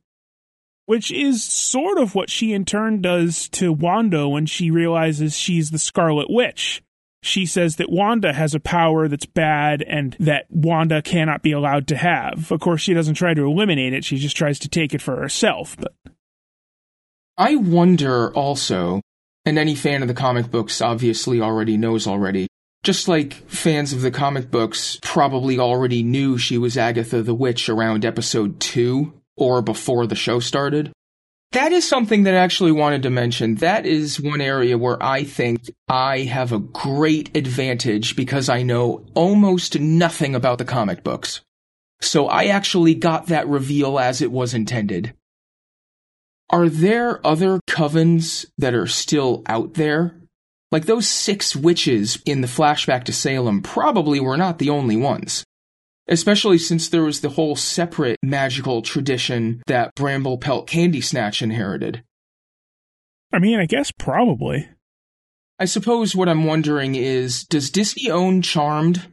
Which 0.86 1.12
is 1.12 1.44
sort 1.44 1.98
of 1.98 2.14
what 2.14 2.28
she 2.28 2.52
in 2.52 2.64
turn 2.64 3.00
does 3.00 3.48
to 3.50 3.72
Wanda 3.72 4.28
when 4.28 4.46
she 4.46 4.70
realizes 4.70 5.36
she's 5.36 5.70
the 5.70 5.78
Scarlet 5.78 6.28
Witch 6.28 6.82
she 7.22 7.46
says 7.46 7.76
that 7.76 7.90
Wanda 7.90 8.32
has 8.32 8.54
a 8.54 8.60
power 8.60 9.08
that's 9.08 9.26
bad 9.26 9.82
and 9.82 10.16
that 10.20 10.46
Wanda 10.50 11.00
cannot 11.02 11.42
be 11.42 11.52
allowed 11.52 11.86
to 11.88 11.96
have. 11.96 12.50
Of 12.50 12.60
course, 12.60 12.80
she 12.80 12.94
doesn't 12.94 13.14
try 13.14 13.32
to 13.34 13.46
eliminate 13.46 13.92
it, 13.92 14.04
she 14.04 14.18
just 14.18 14.36
tries 14.36 14.58
to 14.60 14.68
take 14.68 14.92
it 14.92 15.00
for 15.02 15.16
herself, 15.16 15.76
but 15.78 15.94
I 17.38 17.56
wonder 17.56 18.32
also, 18.34 19.00
and 19.44 19.58
any 19.58 19.74
fan 19.74 20.02
of 20.02 20.08
the 20.08 20.14
comic 20.14 20.50
books 20.50 20.82
obviously 20.82 21.40
already 21.40 21.76
knows 21.76 22.06
already, 22.06 22.46
just 22.82 23.08
like 23.08 23.34
fans 23.48 23.92
of 23.92 24.02
the 24.02 24.10
comic 24.10 24.50
books 24.50 24.98
probably 25.02 25.58
already 25.58 26.02
knew 26.02 26.36
she 26.36 26.58
was 26.58 26.76
Agatha 26.76 27.22
the 27.22 27.34
Witch 27.34 27.68
around 27.68 28.04
episode 28.04 28.60
2 28.60 29.12
or 29.36 29.62
before 29.62 30.06
the 30.06 30.14
show 30.14 30.40
started. 30.40 30.92
That 31.52 31.72
is 31.72 31.86
something 31.86 32.22
that 32.22 32.34
I 32.34 32.38
actually 32.38 32.72
wanted 32.72 33.02
to 33.02 33.10
mention. 33.10 33.56
That 33.56 33.84
is 33.84 34.18
one 34.18 34.40
area 34.40 34.78
where 34.78 35.00
I 35.02 35.22
think 35.24 35.70
I 35.86 36.20
have 36.20 36.50
a 36.50 36.58
great 36.58 37.36
advantage 37.36 38.16
because 38.16 38.48
I 38.48 38.62
know 38.62 39.04
almost 39.14 39.78
nothing 39.78 40.34
about 40.34 40.56
the 40.56 40.64
comic 40.64 41.04
books. 41.04 41.42
So 42.00 42.26
I 42.26 42.44
actually 42.44 42.94
got 42.94 43.26
that 43.26 43.46
reveal 43.46 43.98
as 43.98 44.22
it 44.22 44.32
was 44.32 44.54
intended. 44.54 45.12
Are 46.48 46.70
there 46.70 47.24
other 47.26 47.60
covens 47.68 48.46
that 48.56 48.74
are 48.74 48.86
still 48.86 49.42
out 49.46 49.74
there? 49.74 50.16
Like 50.70 50.86
those 50.86 51.06
six 51.06 51.54
witches 51.54 52.18
in 52.24 52.40
the 52.40 52.48
flashback 52.48 53.04
to 53.04 53.12
Salem 53.12 53.60
probably 53.60 54.20
were 54.20 54.38
not 54.38 54.58
the 54.58 54.70
only 54.70 54.96
ones 54.96 55.44
especially 56.08 56.58
since 56.58 56.88
there 56.88 57.04
was 57.04 57.20
the 57.20 57.30
whole 57.30 57.56
separate 57.56 58.18
magical 58.22 58.82
tradition 58.82 59.62
that 59.66 59.94
Bramblepelt 59.94 60.66
Candy 60.66 61.00
Snatch 61.00 61.42
inherited. 61.42 62.02
I 63.32 63.38
mean, 63.38 63.58
I 63.58 63.66
guess 63.66 63.92
probably. 63.92 64.68
I 65.58 65.64
suppose 65.64 66.14
what 66.14 66.28
I'm 66.28 66.44
wondering 66.44 66.94
is 66.94 67.44
does 67.44 67.70
Disney 67.70 68.10
own 68.10 68.42
Charmed? 68.42 69.06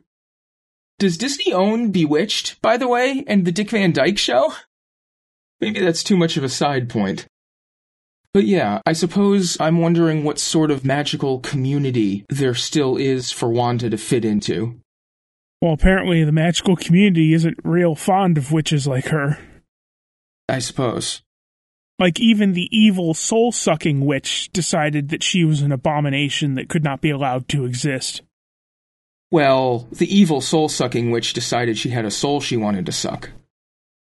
Does 0.97 1.17
Disney 1.17 1.53
own 1.53 1.91
Bewitched, 1.91 2.61
by 2.61 2.75
the 2.75 2.87
way, 2.87 3.23
and 3.27 3.45
the 3.45 3.51
Dick 3.51 3.69
Van 3.69 3.91
Dyke 3.91 4.17
Show? 4.17 4.53
Maybe 5.61 5.79
that's 5.79 6.03
too 6.03 6.17
much 6.17 6.37
of 6.37 6.43
a 6.43 6.49
side 6.49 6.89
point. 6.89 7.25
But 8.33 8.45
yeah, 8.45 8.81
I 8.85 8.93
suppose 8.93 9.57
I'm 9.59 9.79
wondering 9.79 10.23
what 10.23 10.39
sort 10.39 10.71
of 10.71 10.85
magical 10.85 11.39
community 11.39 12.25
there 12.29 12.53
still 12.53 12.97
is 12.97 13.31
for 13.31 13.49
Wanda 13.49 13.89
to 13.89 13.97
fit 13.97 14.25
into. 14.25 14.79
Well, 15.61 15.73
apparently 15.73 16.23
the 16.23 16.31
magical 16.31 16.75
community 16.75 17.33
isn't 17.33 17.57
real 17.63 17.95
fond 17.95 18.37
of 18.37 18.51
witches 18.51 18.87
like 18.87 19.07
her. 19.07 19.37
I 20.47 20.59
suppose. 20.59 21.21
Like, 21.99 22.19
even 22.19 22.53
the 22.53 22.69
evil 22.71 23.13
soul 23.13 23.51
sucking 23.51 24.05
witch 24.05 24.49
decided 24.53 25.09
that 25.09 25.21
she 25.21 25.43
was 25.43 25.61
an 25.61 25.73
abomination 25.73 26.55
that 26.55 26.69
could 26.69 26.83
not 26.83 27.01
be 27.01 27.09
allowed 27.09 27.49
to 27.49 27.65
exist. 27.65 28.21
Well, 29.31 29.87
the 29.91 30.13
evil 30.13 30.39
soul 30.39 30.69
sucking 30.69 31.11
witch 31.11 31.33
decided 31.33 31.77
she 31.77 31.89
had 31.89 32.05
a 32.05 32.11
soul 32.11 32.39
she 32.39 32.55
wanted 32.55 32.85
to 32.85 32.93
suck. 32.93 33.31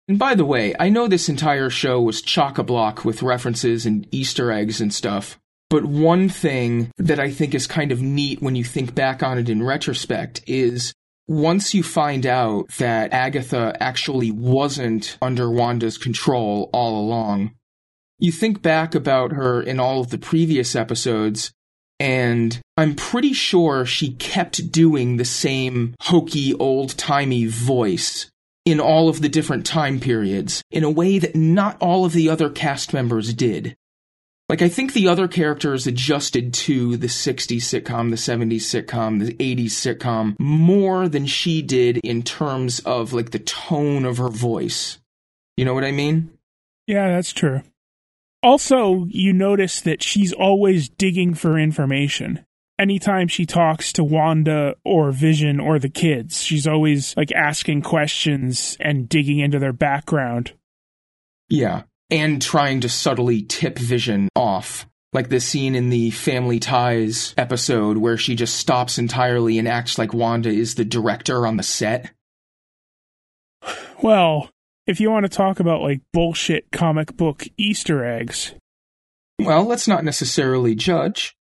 And 0.09 0.19
by 0.19 0.35
the 0.35 0.45
way, 0.45 0.75
I 0.81 0.89
know 0.89 1.07
this 1.07 1.29
entire 1.29 1.71
show 1.71 2.01
was 2.01 2.21
chock 2.23 2.59
a 2.59 2.65
block 2.65 3.05
with 3.05 3.23
references 3.23 3.87
and 3.87 4.07
Easter 4.11 4.51
eggs 4.51 4.81
and 4.81 4.93
stuff, 4.93 5.39
but 5.71 5.85
one 5.85 6.29
thing 6.29 6.91
that 6.99 7.21
I 7.21 7.31
think 7.31 7.55
is 7.55 7.67
kind 7.67 7.93
of 7.93 8.03
neat 8.03 8.43
when 8.43 8.57
you 8.57 8.65
think 8.65 8.95
back 8.95 9.23
on 9.23 9.39
it 9.39 9.49
in 9.49 9.63
retrospect 9.63 10.43
is 10.47 10.95
once 11.27 11.75
you 11.75 11.83
find 11.83 12.27
out 12.27 12.69
that 12.79 13.13
Agatha 13.13 13.77
actually 13.81 14.31
wasn't 14.31 15.17
under 15.23 15.51
Wanda's 15.51 15.99
control 15.99 16.69
all 16.73 17.01
along, 17.01 17.53
you 18.19 18.31
think 18.31 18.63
back 18.63 18.95
about 18.95 19.33
her 19.33 19.63
in 19.63 19.81
all 19.81 20.01
of 20.01 20.11
the 20.11 20.19
previous 20.19 20.77
episodes, 20.77 21.53
and 21.99 22.61
I'm 22.77 22.95
pretty 22.95 23.33
sure 23.33 23.87
she 23.87 24.15
kept 24.15 24.71
doing 24.71 25.17
the 25.17 25.25
same 25.25 25.95
hokey, 26.03 26.55
old 26.55 26.97
timey 26.97 27.47
voice 27.47 28.31
in 28.65 28.81
all 28.81 29.09
of 29.09 29.21
the 29.21 29.29
different 29.29 29.67
time 29.67 30.01
periods 30.01 30.63
in 30.71 30.85
a 30.85 30.91
way 30.91 31.19
that 31.19 31.37
not 31.37 31.77
all 31.81 32.05
of 32.05 32.13
the 32.13 32.29
other 32.29 32.51
cast 32.51 32.93
members 32.93 33.35
did. 33.35 33.77
Like, 34.49 34.61
I 34.61 34.69
think 34.69 34.93
the 34.93 35.09
other 35.09 35.27
characters 35.27 35.87
adjusted 35.87 36.53
to 36.55 36.99
the 36.99 37.07
60s 37.07 37.63
sitcom, 37.63 38.11
the 38.11 38.17
70s 38.17 38.57
sitcom, 38.57 39.25
the 39.25 39.35
80s 39.35 39.71
sitcom 39.71 40.37
more 40.39 41.09
than 41.09 41.25
she 41.25 41.63
did 41.63 41.97
in 41.99 42.23
terms 42.23 42.81
of, 42.81 43.15
like, 43.15 43.31
the 43.31 43.39
tone 43.39 44.05
of 44.05 44.19
her 44.19 44.29
voice. 44.29 44.99
You 45.57 45.65
know 45.65 45.73
what 45.73 45.85
I 45.85 45.93
mean? 45.93 46.31
Yeah, 46.87 47.09
that's 47.09 47.33
true. 47.33 47.63
Also, 48.43 49.07
you 49.09 49.33
notice 49.33 49.81
that 49.81 50.03
she's 50.03 50.35
always 50.35 50.91
digging 50.91 51.33
for 51.33 51.59
information. 51.59 52.45
Anytime 52.79 53.29
she 53.29 53.47
talks 53.47 53.95
to 53.95 54.05
Wanda 54.05 54.75
or 54.85 55.11
Vision 55.11 55.59
or 55.59 55.79
the 55.79 55.89
kids, 55.89 56.43
she's 56.43 56.67
always 56.67 57.17
like 57.17 57.33
asking 57.33 57.81
questions 57.81 58.77
and 58.79 59.09
digging 59.09 59.39
into 59.39 59.59
their 59.59 59.73
background. 59.73 60.53
Yeah 61.49 61.85
and 62.11 62.41
trying 62.41 62.81
to 62.81 62.89
subtly 62.89 63.43
tip 63.43 63.79
Vision 63.79 64.29
off. 64.37 64.87
Like 65.13 65.29
the 65.29 65.41
scene 65.41 65.75
in 65.77 65.91
the 65.91 66.11
Family 66.11 66.59
Ties 66.59 67.35
episode 67.39 67.99
where 67.99 68.17
she 68.17 68.35
just 68.35 68.57
stops 68.57 68.99
entirely 68.99 69.59
and 69.59 69.69
acts 69.69 69.97
like 69.97 70.13
Wanda 70.13 70.49
is 70.49 70.75
the 70.75 70.85
director 70.85 71.47
on 71.47 71.57
the 71.57 71.63
set. 71.63 72.11
Well, 74.03 74.51
if 74.87 75.01
you 75.01 75.11
want 75.11 75.25
to 75.25 75.35
talk 75.35 75.61
about 75.61 75.83
like 75.83 76.01
bullshit 76.13 76.71
comic 76.73 77.17
book 77.17 77.45
Easter 77.57 78.05
eggs. 78.05 78.55
Well, 79.39 79.65
let's 79.65 79.89
not 79.89 80.05
necessarily 80.05 80.75
judge. 80.75 81.37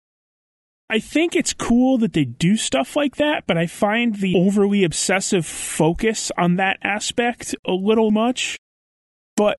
I 0.89 0.99
think 0.99 1.35
it's 1.35 1.53
cool 1.53 1.97
that 1.99 2.11
they 2.11 2.25
do 2.25 2.57
stuff 2.57 2.97
like 2.97 3.15
that, 3.15 3.45
but 3.47 3.57
I 3.57 3.65
find 3.65 4.15
the 4.15 4.35
overly 4.35 4.83
obsessive 4.83 5.45
focus 5.45 6.31
on 6.37 6.57
that 6.57 6.79
aspect 6.83 7.55
a 7.65 7.71
little 7.71 8.11
much. 8.11 8.57
But 9.37 9.57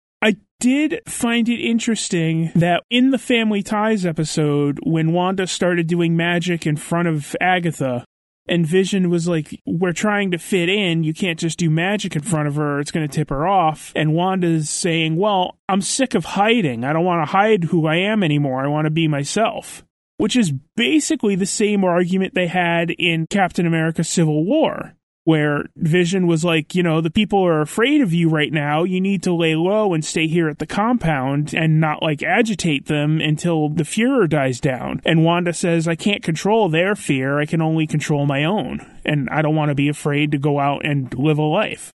did 0.62 1.00
find 1.08 1.48
it 1.48 1.60
interesting 1.60 2.52
that 2.54 2.84
in 2.88 3.10
the 3.10 3.18
Family 3.18 3.64
Ties 3.64 4.06
episode, 4.06 4.78
when 4.84 5.12
Wanda 5.12 5.48
started 5.48 5.88
doing 5.88 6.16
magic 6.16 6.68
in 6.68 6.76
front 6.76 7.08
of 7.08 7.34
Agatha, 7.40 8.04
And 8.46 8.64
Vision 8.64 9.10
was 9.10 9.26
like, 9.26 9.60
We're 9.66 9.92
trying 9.92 10.30
to 10.30 10.38
fit 10.38 10.68
in. 10.68 11.02
You 11.02 11.14
can't 11.14 11.38
just 11.38 11.58
do 11.58 11.68
magic 11.68 12.14
in 12.14 12.22
front 12.22 12.46
of 12.46 12.54
her. 12.54 12.78
It's 12.78 12.92
going 12.92 13.08
to 13.08 13.12
tip 13.12 13.30
her 13.30 13.44
off. 13.44 13.92
And 13.96 14.14
Wanda's 14.14 14.70
saying, 14.70 15.16
Well, 15.16 15.58
I'm 15.68 15.80
sick 15.80 16.14
of 16.14 16.24
hiding. 16.24 16.84
I 16.84 16.92
don't 16.92 17.04
want 17.04 17.26
to 17.26 17.32
hide 17.32 17.64
who 17.64 17.88
I 17.88 17.96
am 17.96 18.22
anymore. 18.22 18.62
I 18.62 18.68
want 18.68 18.84
to 18.84 18.90
be 18.90 19.08
myself. 19.08 19.84
Which 20.16 20.36
is 20.36 20.52
basically 20.76 21.34
the 21.34 21.46
same 21.46 21.82
argument 21.82 22.34
they 22.34 22.46
had 22.46 22.90
in 22.90 23.26
Captain 23.26 23.66
America 23.66 24.04
Civil 24.04 24.44
War 24.44 24.94
where 25.24 25.66
Vision 25.76 26.26
was 26.26 26.44
like, 26.44 26.74
you 26.74 26.82
know, 26.82 27.00
the 27.00 27.10
people 27.10 27.44
are 27.44 27.60
afraid 27.60 28.00
of 28.00 28.12
you 28.12 28.28
right 28.28 28.52
now. 28.52 28.82
You 28.82 29.00
need 29.00 29.22
to 29.22 29.34
lay 29.34 29.54
low 29.54 29.94
and 29.94 30.04
stay 30.04 30.26
here 30.26 30.48
at 30.48 30.58
the 30.58 30.66
compound 30.66 31.54
and 31.54 31.80
not 31.80 32.02
like 32.02 32.22
agitate 32.22 32.86
them 32.86 33.20
until 33.20 33.68
the 33.68 33.84
furor 33.84 34.26
dies 34.26 34.60
down. 34.60 35.00
And 35.04 35.24
Wanda 35.24 35.52
says, 35.52 35.86
I 35.86 35.94
can't 35.94 36.22
control 36.22 36.68
their 36.68 36.96
fear. 36.96 37.38
I 37.38 37.46
can 37.46 37.62
only 37.62 37.86
control 37.86 38.26
my 38.26 38.44
own. 38.44 38.84
And 39.04 39.28
I 39.30 39.42
don't 39.42 39.56
want 39.56 39.68
to 39.68 39.76
be 39.76 39.88
afraid 39.88 40.32
to 40.32 40.38
go 40.38 40.58
out 40.58 40.84
and 40.84 41.12
live 41.16 41.38
a 41.38 41.42
life. 41.42 41.92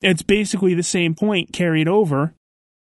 It's 0.00 0.22
basically 0.22 0.74
the 0.74 0.82
same 0.82 1.14
point 1.14 1.52
carried 1.52 1.88
over. 1.88 2.34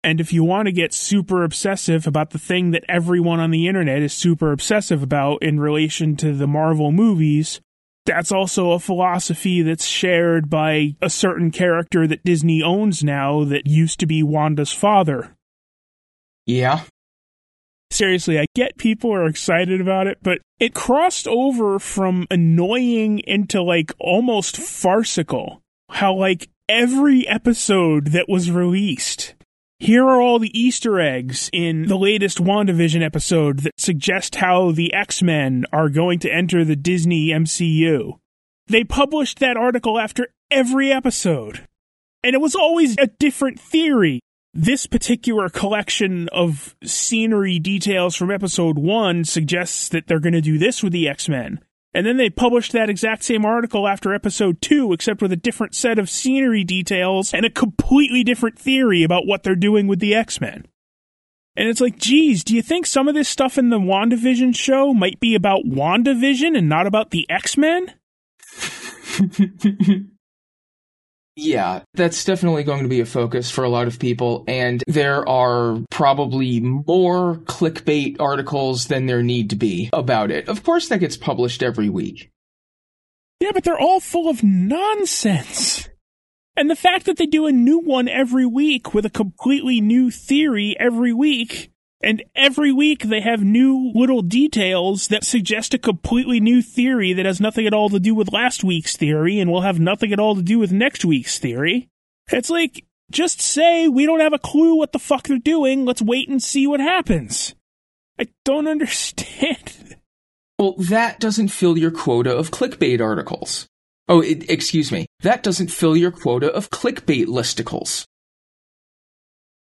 And 0.03 0.21
if 0.21 0.33
you 0.33 0.45
want 0.45 0.67
to 0.67 0.73
get 0.73 0.95
super 0.95 1.43
obsessive 1.43 2.07
about 2.07 2.31
the 2.31 2.39
thing 2.39 2.71
that 2.73 2.85
everyone 2.89 3.41
on 3.41 3.51
the 3.51 3.67
internet 3.67 4.03
is 4.03 4.13
super 4.13 4.53
obsessive 4.53 5.03
about 5.03 5.43
in 5.43 5.59
relation 5.59 6.17
to 6.17 6.33
the 6.33 6.47
Marvel 6.47 6.93
movies, 6.93 7.61
that's 8.07 8.33
also 8.33 8.71
a 8.71 8.79
philosophy 8.79 9.63
that's 9.63 9.85
shared 9.85 10.49
by 10.49 10.97
a 11.03 11.11
certain 11.11 11.51
character 11.51 12.07
that 12.07 12.25
Disney 12.25 12.63
owns 12.63 13.05
now 13.05 13.45
that 13.45 13.67
used 13.67 14.01
to 14.01 14.07
be 14.07 14.23
Wanda's 14.23 14.73
father. 14.73 15.37
Yeah. 16.47 16.85
Seriously, 17.91 18.39
I 18.39 18.47
get 18.55 18.79
people 18.79 19.13
are 19.13 19.27
excited 19.27 19.81
about 19.81 20.07
it, 20.07 20.19
but 20.23 20.41
it 20.59 20.75
crossed 20.75 21.29
over 21.29 21.79
from 21.79 22.27
annoying 22.31 23.21
into 23.21 23.63
like 23.63 23.93
almost 23.99 24.57
farcical. 24.57 25.63
How 25.91 26.15
like 26.15 26.49
every 26.69 27.27
episode 27.29 28.09
that 28.09 28.29
was 28.29 28.51
released 28.51 29.35
here 29.79 30.05
are 30.05 30.21
all 30.21 30.39
the 30.39 30.59
Easter 30.59 30.99
eggs 31.01 31.51
in 31.53 31.87
the 31.87 31.99
latest 31.99 32.39
WandaVision 32.39 33.05
episode 33.05 33.61
that 33.61 33.79
suggest 33.79 34.37
how 34.37 34.73
the 34.73 34.95
X 34.95 35.23
Men 35.23 35.67
are 35.71 35.91
going 35.91 36.19
to 36.21 36.33
enter 36.33 36.65
the 36.65 36.77
Disney 36.77 37.29
MCU. 37.29 38.19
They 38.69 38.85
published 38.85 39.39
that 39.41 39.59
article 39.59 39.99
after 39.99 40.29
every 40.51 40.91
episode. 40.91 41.67
And 42.25 42.35
it 42.35 42.41
was 42.41 42.55
always 42.55 42.97
a 42.99 43.07
different 43.07 43.61
theory. 43.61 44.21
This 44.55 44.87
particular 44.87 45.51
collection 45.51 46.31
of 46.33 46.75
scenery 46.83 47.59
details 47.59 48.17
from 48.17 48.31
episode 48.31 48.79
one 48.79 49.25
suggests 49.25 49.91
that 49.91 50.07
they're 50.07 50.19
going 50.21 50.33
to 50.33 50.41
do 50.41 50.57
this 50.57 50.83
with 50.83 50.95
the 50.95 51.07
X 51.07 51.29
Men. 51.29 51.61
And 51.97 52.05
then 52.05 52.19
they 52.19 52.29
published 52.29 52.73
that 52.73 52.91
exact 52.91 53.25
same 53.25 53.47
article 53.47 53.89
after 53.89 54.13
episode 54.13 54.61
two, 54.61 54.93
except 54.93 55.23
with 55.23 55.33
a 55.33 55.37
different 55.37 55.75
set 55.75 55.99
of 55.99 56.11
scenery 56.11 56.63
details 56.63 57.33
and 57.33 57.47
a 57.47 57.51
completely 57.51 58.23
different 58.23 58.59
theory 58.59 59.03
about 59.03 59.27
what 59.27 59.43
they're 59.43 59.57
doing 59.57 59.87
with 59.87 59.99
the 59.99 60.15
X 60.15 60.39
Men. 60.39 60.67
And 61.57 61.71
it's 61.71 61.81
like, 61.81 61.99
geez, 61.99 62.45
do 62.45 62.55
you 62.55 62.61
think 62.61 62.85
some 62.85 63.09
of 63.09 63.15
this 63.15 63.31
stuff 63.31 63.57
in 63.57 63.71
the 63.71 63.79
WandaVision 63.79 64.55
show 64.55 64.93
might 64.93 65.19
be 65.21 65.35
about 65.35 65.65
WandaVision 65.65 66.55
and 66.55 66.69
not 66.69 66.87
about 66.87 67.13
the 67.13 67.25
X 67.31 67.57
Men? 67.57 67.95
Yeah, 71.39 71.83
that's 71.93 72.25
definitely 72.25 72.65
going 72.65 72.83
to 72.83 72.89
be 72.89 73.01
a 73.01 73.07
focus 73.07 73.51
for 73.51 73.63
a 73.63 73.69
lot 73.69 73.87
of 73.87 73.99
people, 73.99 74.45
and 74.49 74.83
there 74.87 75.29
are 75.29 75.79
probably 75.91 76.61
more 76.61 77.37
clickbait 77.45 78.17
articles 78.19 78.87
than 78.87 79.05
there 79.05 79.23
need 79.23 79.51
to 79.51 79.57
be 79.57 79.91
about 79.93 80.31
it. 80.31 80.49
Of 80.49 80.63
course, 80.63 80.89
that 80.89 81.01
gets 81.01 81.19
published 81.19 81.63
every 81.63 81.91
week. 81.91 82.31
Yeah, 83.41 83.51
but 83.53 83.65
they're 83.65 83.79
all 83.79 84.01
full 84.01 84.31
of 84.31 84.43
nonsense. 84.43 85.91
And 86.57 86.71
the 86.71 86.77
fact 86.77 87.05
that 87.05 87.19
they 87.19 87.27
do 87.27 87.47
a 87.47 87.53
new 87.53 87.81
one 87.81 88.09
every 88.09 88.47
week 88.47 88.95
with 88.95 89.05
a 89.05 89.11
completely 89.11 89.83
new 89.83 90.11
theory 90.11 90.75
every 90.81 91.13
week 91.13 91.71
and 92.07 92.23
every 92.37 92.71
week 92.71 93.03
they 93.03 93.21
have 93.21 93.43
new 93.43 93.91
little 93.93 94.23
details 94.23 95.09
that 95.09 95.25
suggest 95.25 95.75
a 95.75 95.79
completely 95.79 96.39
new 96.39 96.63
theory 96.63 97.13
that 97.13 97.27
has 97.27 97.41
nothing 97.41 97.67
at 97.67 97.75
all 97.75 97.89
to 97.89 97.99
do 97.99 98.15
with 98.15 98.33
last 98.33 98.63
week's 98.63 98.97
theory 98.97 99.41
and 99.41 99.51
will 99.51 99.63
have 99.63 99.81
nothing 99.81 100.13
at 100.13 100.21
all 100.21 100.37
to 100.37 100.43
do 100.43 100.61
with 100.61 100.71
next 100.71 101.05
week's 101.05 101.41
theory. 101.41 101.89
It's 102.31 102.49
like, 102.49 102.85
just 103.11 103.41
say 103.41 103.89
we 103.89 104.07
don't 104.07 104.21
have 104.21 104.33
a 104.33 104.39
clue 104.39 104.77
what 104.77 104.93
the 104.93 105.01
fuck 105.01 105.27
they're 105.27 105.39
doing. 105.39 105.85
Let's 105.85 106.01
wait 106.01 106.29
and 106.29 106.41
see 106.41 106.69
what 106.69 106.79
happens. 106.79 107.57
I 108.21 108.29
don't 108.45 108.69
understand. 108.69 109.97
Well, 110.61 110.77
that 110.79 111.19
doesn't 111.19 111.49
fill 111.49 111.77
your 111.77 111.91
quota 111.91 112.33
of 112.33 112.53
clickbait 112.53 113.01
articles. 113.01 113.67
Oh, 114.09 114.21
it, 114.21 114.49
excuse 114.49 114.93
me. 114.93 115.07
That 115.23 115.43
doesn't 115.43 115.73
fill 115.73 115.97
your 115.97 116.13
quota 116.13 116.53
of 116.53 116.71
clickbait 116.71 117.27
listicles. 117.27 118.07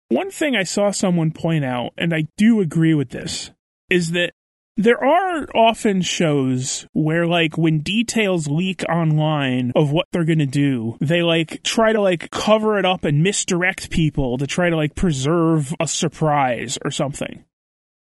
One 0.09 0.29
thing 0.31 0.55
I 0.55 0.63
saw 0.63 0.91
someone 0.91 1.31
point 1.31 1.65
out, 1.65 1.93
and 1.97 2.13
I 2.13 2.27
do 2.37 2.61
agree 2.61 2.93
with 2.93 3.09
this, 3.09 3.51
is 3.89 4.11
that 4.11 4.33
there 4.77 5.03
are 5.03 5.47
often 5.55 6.01
shows 6.01 6.85
where 6.93 7.25
like 7.25 7.57
when 7.57 7.79
details 7.79 8.47
leak 8.47 8.83
online 8.89 9.71
of 9.75 9.91
what 9.91 10.07
they're 10.11 10.25
going 10.25 10.39
to 10.39 10.45
do, 10.45 10.97
they 10.99 11.21
like 11.21 11.63
try 11.63 11.93
to 11.93 12.01
like 12.01 12.29
cover 12.29 12.77
it 12.77 12.85
up 12.85 13.05
and 13.05 13.23
misdirect 13.23 13.89
people 13.89 14.37
to 14.37 14.45
try 14.45 14.69
to 14.69 14.75
like 14.75 14.93
preserve 14.95 15.73
a 15.79 15.87
surprise 15.87 16.77
or 16.83 16.91
something. 16.91 17.45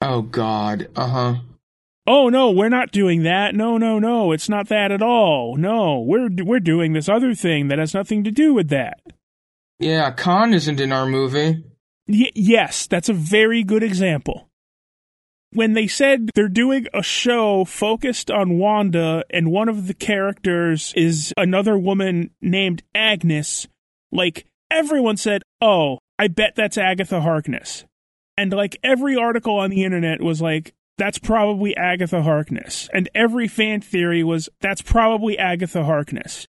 Oh 0.01 0.23
god. 0.23 0.89
Uh-huh. 0.97 1.37
Oh 2.07 2.29
no, 2.29 2.51
we're 2.51 2.69
not 2.69 2.91
doing 2.91 3.23
that. 3.23 3.55
No, 3.55 3.79
no, 3.79 3.99
no. 3.99 4.33
It's 4.33 4.49
not 4.49 4.69
that 4.69 4.91
at 4.91 5.03
all. 5.03 5.57
No, 5.57 6.01
we're 6.01 6.29
we're 6.43 6.59
doing 6.59 6.93
this 6.93 7.09
other 7.09 7.35
thing 7.35 7.69
that 7.69 7.79
has 7.79 7.95
nothing 7.95 8.25
to 8.25 8.31
do 8.31 8.53
with 8.53 8.69
that. 8.71 9.01
Yeah, 9.79 10.11
Khan 10.11 10.55
isn't 10.55 10.81
in 10.81 10.91
our 10.91 11.07
movie. 11.07 11.63
Y- 12.09 12.33
yes, 12.35 12.87
that's 12.87 13.09
a 13.09 13.15
very 13.15 13.63
good 13.63 13.83
example. 13.83 14.49
When 15.53 15.73
they 15.73 15.87
said 15.87 16.31
they're 16.35 16.49
doing 16.49 16.87
a 16.93 17.03
show 17.03 17.65
focused 17.65 18.31
on 18.31 18.59
Wanda 18.59 19.25
and 19.31 19.51
one 19.51 19.69
of 19.69 19.87
the 19.87 19.95
characters 19.95 20.93
is 20.95 21.33
another 21.37 21.79
woman 21.79 22.31
named 22.43 22.83
Agnes, 22.95 23.67
like 24.13 24.47
everyone 24.71 25.17
said, 25.17 25.43
"Oh, 25.61 25.99
I 26.19 26.29
bet 26.29 26.55
that's 26.55 26.77
Agatha 26.77 27.23
Harkness." 27.23 27.87
And 28.37 28.53
like 28.53 28.77
every 28.83 29.17
article 29.17 29.57
on 29.57 29.71
the 29.71 29.85
internet 29.85 30.21
was 30.21 30.43
like, 30.43 30.75
that's 30.99 31.19
probably 31.19 31.77
Agatha 31.77 32.23
Harkness. 32.23 32.91
And 32.93 33.09
every 33.15 33.49
fan 33.49 33.81
theory 33.81 34.23
was, 34.23 34.49
that's 34.61 34.83
probably 34.83 35.39
Agatha 35.39 35.85
Harkness. 35.85 36.47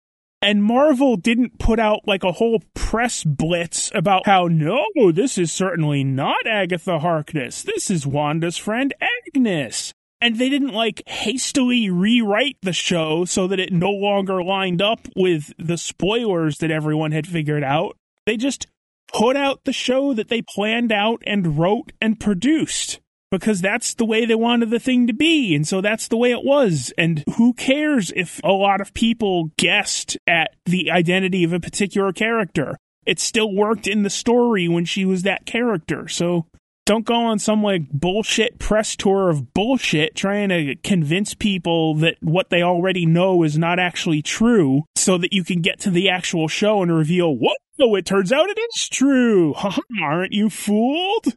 And 0.45 0.63
Marvel 0.63 1.17
didn't 1.17 1.57
put 1.57 1.79
out 1.79 2.01
like 2.05 2.23
a 2.23 2.33
whole 2.33 2.61
press 2.75 3.23
blitz 3.23 3.91
about 3.95 4.27
how, 4.27 4.47
no, 4.47 4.85
this 5.11 5.39
is 5.39 5.51
certainly 5.51 6.03
not 6.03 6.45
Agatha 6.45 6.99
Harkness. 6.99 7.63
This 7.63 7.89
is 7.89 8.05
Wanda's 8.05 8.55
friend 8.55 8.93
Agnes. 9.01 9.91
And 10.21 10.37
they 10.37 10.49
didn't 10.49 10.71
like 10.71 11.01
hastily 11.07 11.89
rewrite 11.89 12.57
the 12.61 12.73
show 12.73 13.25
so 13.25 13.47
that 13.47 13.59
it 13.59 13.73
no 13.73 13.89
longer 13.89 14.43
lined 14.43 14.83
up 14.83 15.07
with 15.15 15.51
the 15.57 15.79
spoilers 15.79 16.59
that 16.59 16.69
everyone 16.69 17.11
had 17.11 17.25
figured 17.25 17.63
out. 17.63 17.97
They 18.27 18.37
just 18.37 18.67
put 19.11 19.35
out 19.35 19.63
the 19.63 19.73
show 19.73 20.13
that 20.13 20.29
they 20.29 20.43
planned 20.43 20.91
out 20.91 21.23
and 21.25 21.57
wrote 21.57 21.91
and 21.99 22.19
produced 22.19 22.99
because 23.31 23.61
that's 23.61 23.93
the 23.95 24.05
way 24.05 24.25
they 24.25 24.35
wanted 24.35 24.69
the 24.69 24.79
thing 24.79 25.07
to 25.07 25.13
be. 25.13 25.55
And 25.55 25.67
so 25.67 25.81
that's 25.81 26.07
the 26.07 26.17
way 26.17 26.31
it 26.31 26.43
was. 26.43 26.93
And 26.97 27.23
who 27.37 27.53
cares 27.53 28.11
if 28.15 28.39
a 28.43 28.51
lot 28.51 28.81
of 28.81 28.93
people 28.93 29.51
guessed 29.57 30.17
at 30.27 30.55
the 30.65 30.91
identity 30.91 31.43
of 31.43 31.53
a 31.53 31.59
particular 31.59 32.13
character? 32.13 32.77
It 33.05 33.19
still 33.19 33.53
worked 33.53 33.87
in 33.87 34.03
the 34.03 34.09
story 34.09 34.67
when 34.67 34.85
she 34.85 35.05
was 35.05 35.23
that 35.23 35.45
character. 35.45 36.07
So 36.07 36.47
don't 36.85 37.05
go 37.05 37.15
on 37.15 37.39
some 37.39 37.63
like 37.63 37.89
bullshit 37.91 38.59
press 38.59 38.95
tour 38.95 39.29
of 39.29 39.53
bullshit 39.53 40.15
trying 40.15 40.49
to 40.49 40.75
convince 40.83 41.33
people 41.33 41.95
that 41.95 42.17
what 42.21 42.49
they 42.49 42.61
already 42.61 43.05
know 43.05 43.43
is 43.43 43.57
not 43.57 43.79
actually 43.79 44.21
true 44.21 44.83
so 44.95 45.17
that 45.17 45.33
you 45.33 45.43
can 45.43 45.61
get 45.61 45.79
to 45.81 45.89
the 45.89 46.09
actual 46.09 46.47
show 46.47 46.83
and 46.83 46.95
reveal 46.95 47.35
what? 47.35 47.57
No, 47.77 47.95
it 47.95 48.05
turns 48.05 48.31
out 48.31 48.49
it 48.49 48.59
is 48.75 48.87
true. 48.87 49.53
Aren't 50.01 50.33
you 50.33 50.49
fooled? 50.49 51.35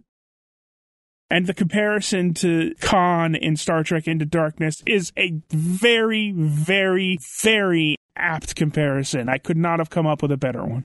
And 1.31 1.47
the 1.47 1.55
comparison 1.55 2.33
to 2.35 2.75
Khan 2.81 3.35
in 3.35 3.57
Star 3.57 3.83
Trek 3.83 4.09
Into 4.09 4.25
Darkness 4.25 4.83
is 4.87 5.13
a 5.17 5.35
very, 5.51 6.33
very, 6.33 7.19
very 7.43 7.97
apt 8.17 8.57
comparison. 8.57 9.29
I 9.29 9.39
could 9.39 9.59
not 9.59 9.79
have 9.79 9.91
come 9.91 10.07
up 10.07 10.23
with 10.23 10.33
a 10.33 10.39
better 10.39 10.65
one. 10.65 10.85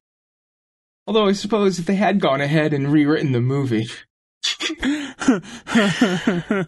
Although 1.07 1.27
I 1.27 1.33
suppose 1.33 1.79
if 1.79 1.85
they 1.85 1.95
had 1.95 2.19
gone 2.19 2.41
ahead 2.41 2.73
and 2.73 2.91
rewritten 2.91 3.31
the 3.31 3.41
movie. 3.41 3.87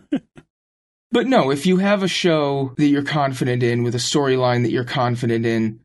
but 1.11 1.27
no, 1.27 1.51
if 1.51 1.65
you 1.65 1.77
have 1.77 2.03
a 2.03 2.07
show 2.07 2.73
that 2.77 2.87
you're 2.87 3.03
confident 3.03 3.63
in 3.63 3.83
with 3.83 3.95
a 3.95 3.99
storyline 3.99 4.63
that 4.63 4.71
you're 4.71 4.85
confident 4.85 5.45
in, 5.45 5.81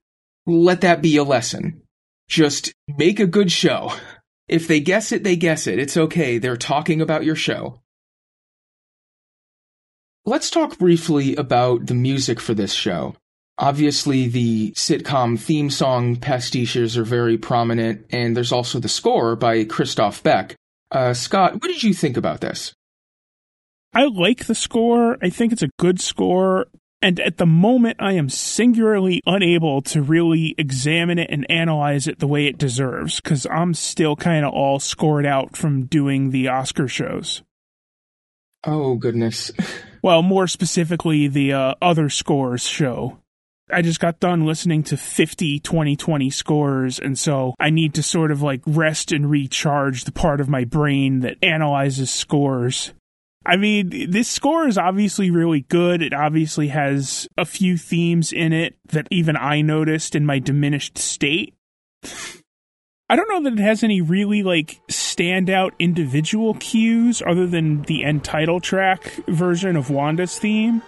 let 0.46 0.82
that 0.82 1.02
be 1.02 1.16
a 1.16 1.24
lesson. 1.24 1.82
Just 2.28 2.72
make 2.88 3.18
a 3.18 3.26
good 3.26 3.50
show. 3.50 3.92
If 4.50 4.66
they 4.66 4.80
guess 4.80 5.12
it, 5.12 5.22
they 5.22 5.36
guess 5.36 5.68
it. 5.68 5.78
It's 5.78 5.96
okay. 5.96 6.38
They're 6.38 6.56
talking 6.56 7.00
about 7.00 7.24
your 7.24 7.36
show. 7.36 7.80
Let's 10.26 10.50
talk 10.50 10.76
briefly 10.76 11.36
about 11.36 11.86
the 11.86 11.94
music 11.94 12.40
for 12.40 12.52
this 12.52 12.72
show. 12.72 13.14
Obviously, 13.58 14.26
the 14.26 14.72
sitcom 14.72 15.38
theme 15.38 15.70
song 15.70 16.16
pastiches 16.16 16.96
are 16.96 17.04
very 17.04 17.38
prominent, 17.38 18.06
and 18.10 18.36
there's 18.36 18.50
also 18.50 18.80
the 18.80 18.88
score 18.88 19.36
by 19.36 19.62
Christophe 19.62 20.20
Beck. 20.24 20.56
Uh, 20.90 21.14
Scott, 21.14 21.52
what 21.54 21.68
did 21.68 21.84
you 21.84 21.94
think 21.94 22.16
about 22.16 22.40
this? 22.40 22.74
I 23.94 24.06
like 24.06 24.46
the 24.46 24.54
score. 24.56 25.16
I 25.22 25.30
think 25.30 25.52
it's 25.52 25.62
a 25.62 25.70
good 25.78 26.00
score. 26.00 26.66
And 27.02 27.18
at 27.20 27.38
the 27.38 27.46
moment, 27.46 27.96
I 27.98 28.12
am 28.12 28.28
singularly 28.28 29.22
unable 29.24 29.80
to 29.82 30.02
really 30.02 30.54
examine 30.58 31.18
it 31.18 31.30
and 31.30 31.50
analyze 31.50 32.06
it 32.06 32.18
the 32.18 32.26
way 32.26 32.46
it 32.46 32.58
deserves 32.58 33.20
because 33.20 33.46
I'm 33.50 33.72
still 33.72 34.16
kind 34.16 34.44
of 34.44 34.52
all 34.52 34.78
scored 34.78 35.24
out 35.24 35.56
from 35.56 35.86
doing 35.86 36.30
the 36.30 36.48
Oscar 36.48 36.88
shows. 36.88 37.42
Oh, 38.64 38.96
goodness. 38.96 39.50
well, 40.02 40.22
more 40.22 40.46
specifically, 40.46 41.26
the 41.26 41.54
uh, 41.54 41.74
Other 41.80 42.10
Scores 42.10 42.66
show. 42.66 43.18
I 43.72 43.82
just 43.82 44.00
got 44.00 44.20
done 44.20 44.44
listening 44.44 44.82
to 44.84 44.96
50 44.96 45.60
2020 45.60 46.28
scores, 46.28 46.98
and 46.98 47.18
so 47.18 47.54
I 47.58 47.70
need 47.70 47.94
to 47.94 48.02
sort 48.02 48.32
of 48.32 48.42
like 48.42 48.62
rest 48.66 49.12
and 49.12 49.30
recharge 49.30 50.04
the 50.04 50.12
part 50.12 50.40
of 50.40 50.48
my 50.48 50.64
brain 50.64 51.20
that 51.20 51.36
analyzes 51.42 52.10
scores. 52.10 52.92
I 53.44 53.56
mean, 53.56 54.10
this 54.10 54.28
score 54.28 54.68
is 54.68 54.76
obviously 54.76 55.30
really 55.30 55.62
good. 55.62 56.02
It 56.02 56.12
obviously 56.12 56.68
has 56.68 57.26
a 57.38 57.44
few 57.44 57.78
themes 57.78 58.32
in 58.32 58.52
it 58.52 58.76
that 58.86 59.08
even 59.10 59.36
I 59.36 59.62
noticed 59.62 60.14
in 60.14 60.26
my 60.26 60.38
diminished 60.38 60.98
state. 60.98 61.54
I 63.08 63.16
don't 63.16 63.28
know 63.28 63.42
that 63.50 63.58
it 63.58 63.62
has 63.62 63.82
any 63.82 64.02
really 64.02 64.42
like 64.42 64.80
standout 64.88 65.72
individual 65.78 66.54
cues 66.54 67.22
other 67.26 67.46
than 67.46 67.82
the 67.82 68.04
end 68.04 68.24
title 68.24 68.60
track 68.60 69.02
version 69.26 69.74
of 69.74 69.90
Wanda's 69.90 70.38
theme. 70.38 70.82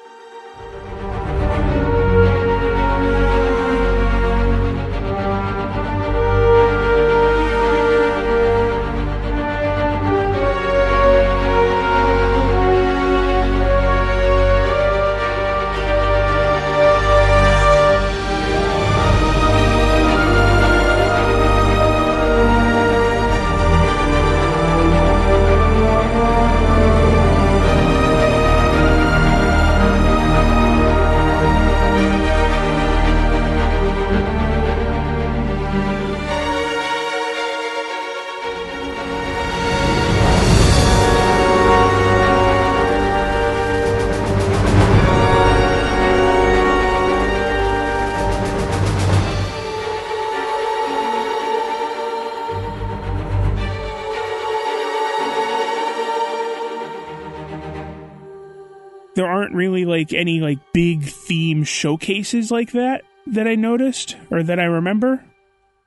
Showcases 61.83 62.53
like 62.53 62.71
that 62.71 63.03
that 63.27 63.49
I 63.49 63.57
noticed 63.57 64.17
or 64.31 64.45
that 64.45 64.61
I 64.61 64.67
remember. 64.67 65.25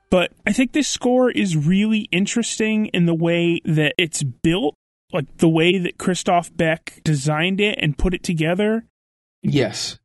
But 0.10 0.34
I 0.46 0.52
think 0.52 0.74
this 0.74 0.90
score 0.90 1.32
is 1.32 1.56
really 1.56 2.10
interesting 2.12 2.88
in 2.88 3.06
the 3.06 3.16
way 3.16 3.62
that 3.64 3.94
it's 3.98 4.22
built, 4.22 4.76
like 5.14 5.38
the 5.38 5.48
way 5.48 5.78
that 5.78 5.98
Christophe 5.98 6.54
Beck 6.54 7.00
designed 7.06 7.62
it 7.62 7.80
and 7.82 7.98
put 7.98 8.14
it 8.14 8.24
together. 8.24 8.84
Yes. 9.42 9.98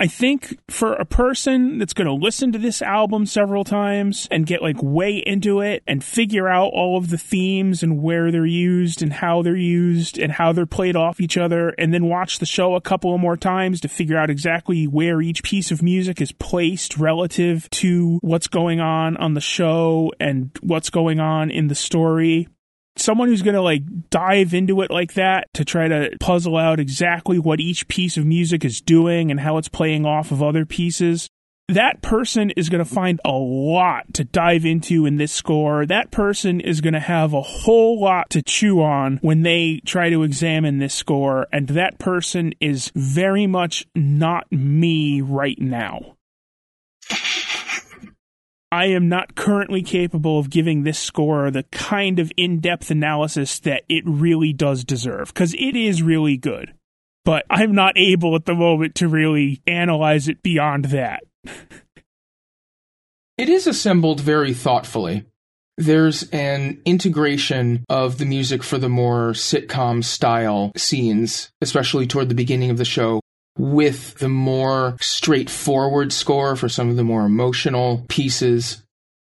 I 0.00 0.06
think 0.06 0.56
for 0.70 0.92
a 0.92 1.04
person 1.04 1.78
that's 1.78 1.92
going 1.92 2.06
to 2.06 2.12
listen 2.12 2.52
to 2.52 2.58
this 2.58 2.82
album 2.82 3.26
several 3.26 3.64
times 3.64 4.28
and 4.30 4.46
get 4.46 4.62
like 4.62 4.80
way 4.80 5.16
into 5.16 5.60
it 5.60 5.82
and 5.88 6.04
figure 6.04 6.46
out 6.46 6.68
all 6.68 6.96
of 6.96 7.10
the 7.10 7.18
themes 7.18 7.82
and 7.82 8.00
where 8.00 8.30
they're 8.30 8.46
used 8.46 9.02
and 9.02 9.12
how 9.12 9.42
they're 9.42 9.56
used 9.56 10.16
and 10.16 10.30
how 10.30 10.52
they're 10.52 10.66
played 10.66 10.94
off 10.94 11.20
each 11.20 11.36
other 11.36 11.70
and 11.70 11.92
then 11.92 12.06
watch 12.06 12.38
the 12.38 12.46
show 12.46 12.76
a 12.76 12.80
couple 12.80 13.12
of 13.12 13.20
more 13.20 13.36
times 13.36 13.80
to 13.80 13.88
figure 13.88 14.16
out 14.16 14.30
exactly 14.30 14.86
where 14.86 15.20
each 15.20 15.42
piece 15.42 15.72
of 15.72 15.82
music 15.82 16.20
is 16.20 16.30
placed 16.30 16.96
relative 16.96 17.68
to 17.70 18.20
what's 18.22 18.46
going 18.46 18.78
on 18.78 19.16
on 19.16 19.34
the 19.34 19.40
show 19.40 20.12
and 20.20 20.56
what's 20.62 20.90
going 20.90 21.18
on 21.18 21.50
in 21.50 21.66
the 21.66 21.74
story 21.74 22.46
someone 23.00 23.28
who's 23.28 23.42
going 23.42 23.54
to 23.54 23.62
like 23.62 23.82
dive 24.10 24.54
into 24.54 24.80
it 24.82 24.90
like 24.90 25.14
that 25.14 25.46
to 25.54 25.64
try 25.64 25.88
to 25.88 26.16
puzzle 26.20 26.56
out 26.56 26.80
exactly 26.80 27.38
what 27.38 27.60
each 27.60 27.88
piece 27.88 28.16
of 28.16 28.26
music 28.26 28.64
is 28.64 28.80
doing 28.80 29.30
and 29.30 29.40
how 29.40 29.56
it's 29.58 29.68
playing 29.68 30.04
off 30.04 30.30
of 30.30 30.42
other 30.42 30.64
pieces. 30.64 31.28
That 31.68 32.00
person 32.00 32.50
is 32.52 32.70
going 32.70 32.82
to 32.82 32.90
find 32.90 33.20
a 33.26 33.32
lot 33.32 34.14
to 34.14 34.24
dive 34.24 34.64
into 34.64 35.04
in 35.04 35.16
this 35.16 35.32
score. 35.32 35.84
That 35.84 36.10
person 36.10 36.60
is 36.60 36.80
going 36.80 36.94
to 36.94 37.00
have 37.00 37.34
a 37.34 37.42
whole 37.42 38.00
lot 38.00 38.30
to 38.30 38.42
chew 38.42 38.82
on 38.82 39.18
when 39.18 39.42
they 39.42 39.82
try 39.84 40.08
to 40.08 40.22
examine 40.22 40.78
this 40.78 40.94
score. 40.94 41.46
And 41.52 41.68
that 41.68 41.98
person 41.98 42.54
is 42.58 42.90
very 42.94 43.46
much 43.46 43.86
not 43.94 44.50
me 44.50 45.20
right 45.20 45.58
now. 45.60 46.16
I 48.70 48.86
am 48.86 49.08
not 49.08 49.34
currently 49.34 49.82
capable 49.82 50.38
of 50.38 50.50
giving 50.50 50.82
this 50.82 50.98
score 50.98 51.50
the 51.50 51.62
kind 51.64 52.18
of 52.18 52.30
in 52.36 52.60
depth 52.60 52.90
analysis 52.90 53.58
that 53.60 53.84
it 53.88 54.04
really 54.06 54.52
does 54.52 54.84
deserve, 54.84 55.28
because 55.28 55.54
it 55.54 55.74
is 55.74 56.02
really 56.02 56.36
good. 56.36 56.74
But 57.24 57.44
I'm 57.48 57.74
not 57.74 57.96
able 57.96 58.36
at 58.36 58.44
the 58.44 58.54
moment 58.54 58.94
to 58.96 59.08
really 59.08 59.62
analyze 59.66 60.28
it 60.28 60.42
beyond 60.42 60.86
that. 60.86 61.24
it 63.38 63.48
is 63.48 63.66
assembled 63.66 64.20
very 64.20 64.52
thoughtfully. 64.52 65.24
There's 65.78 66.28
an 66.30 66.82
integration 66.84 67.84
of 67.88 68.18
the 68.18 68.26
music 68.26 68.62
for 68.62 68.78
the 68.78 68.88
more 68.88 69.30
sitcom 69.30 70.04
style 70.04 70.72
scenes, 70.76 71.50
especially 71.60 72.06
toward 72.06 72.28
the 72.28 72.34
beginning 72.34 72.70
of 72.70 72.78
the 72.78 72.84
show, 72.84 73.20
with 73.58 74.14
the 74.18 74.28
more 74.28 74.96
straightforward 75.00 76.12
score 76.12 76.56
for 76.56 76.68
some 76.68 76.88
of 76.88 76.96
the 76.96 77.04
more 77.04 77.26
emotional 77.26 78.04
pieces. 78.08 78.82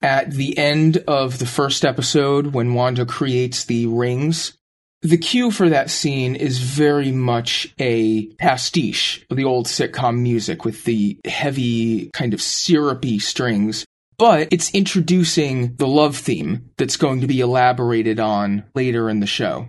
At 0.01 0.31
the 0.31 0.57
end 0.57 0.97
of 1.07 1.39
the 1.39 1.45
first 1.45 1.85
episode, 1.85 2.47
when 2.47 2.73
Wanda 2.73 3.05
creates 3.05 3.65
the 3.65 3.87
rings, 3.87 4.57
the 5.01 5.17
cue 5.17 5.51
for 5.51 5.69
that 5.69 5.91
scene 5.91 6.35
is 6.35 6.57
very 6.57 7.11
much 7.11 7.73
a 7.79 8.27
pastiche 8.39 9.23
of 9.29 9.37
the 9.37 9.43
old 9.43 9.67
sitcom 9.67 10.19
music 10.19 10.65
with 10.65 10.83
the 10.83 11.19
heavy, 11.25 12.09
kind 12.11 12.33
of 12.33 12.41
syrupy 12.41 13.19
strings. 13.19 13.85
But 14.17 14.47
it's 14.51 14.73
introducing 14.73 15.75
the 15.75 15.87
love 15.87 16.17
theme 16.17 16.71
that's 16.77 16.97
going 16.97 17.21
to 17.21 17.27
be 17.27 17.41
elaborated 17.41 18.19
on 18.19 18.63
later 18.73 19.09
in 19.09 19.19
the 19.19 19.27
show. 19.27 19.67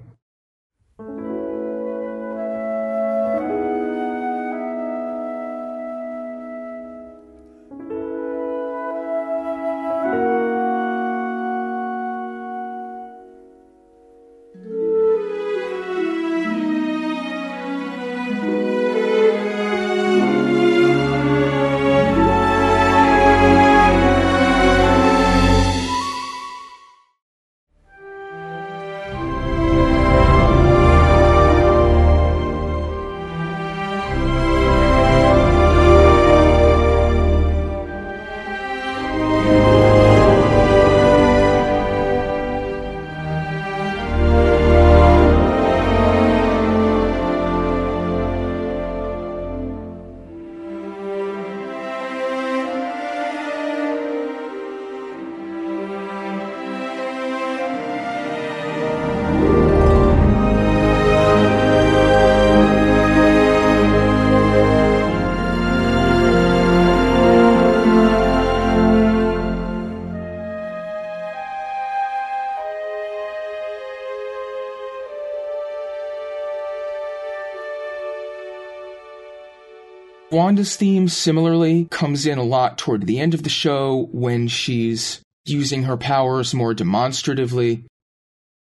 Wanda's 80.31 80.77
theme 80.77 81.09
similarly 81.09 81.87
comes 81.91 82.27
in 82.27 82.39
a 82.39 82.43
lot 82.43 82.79
toward 82.79 83.07
the 83.07 83.21
end 83.21 83.33
of 83.33 83.45
the 83.45 83.49
show 83.49 84.09
when 84.13 84.49
she's 84.49 85.21
using 85.45 85.85
her 85.85 85.97
powers 85.97 86.53
more 86.53 86.75
demonstratively. 86.75 87.85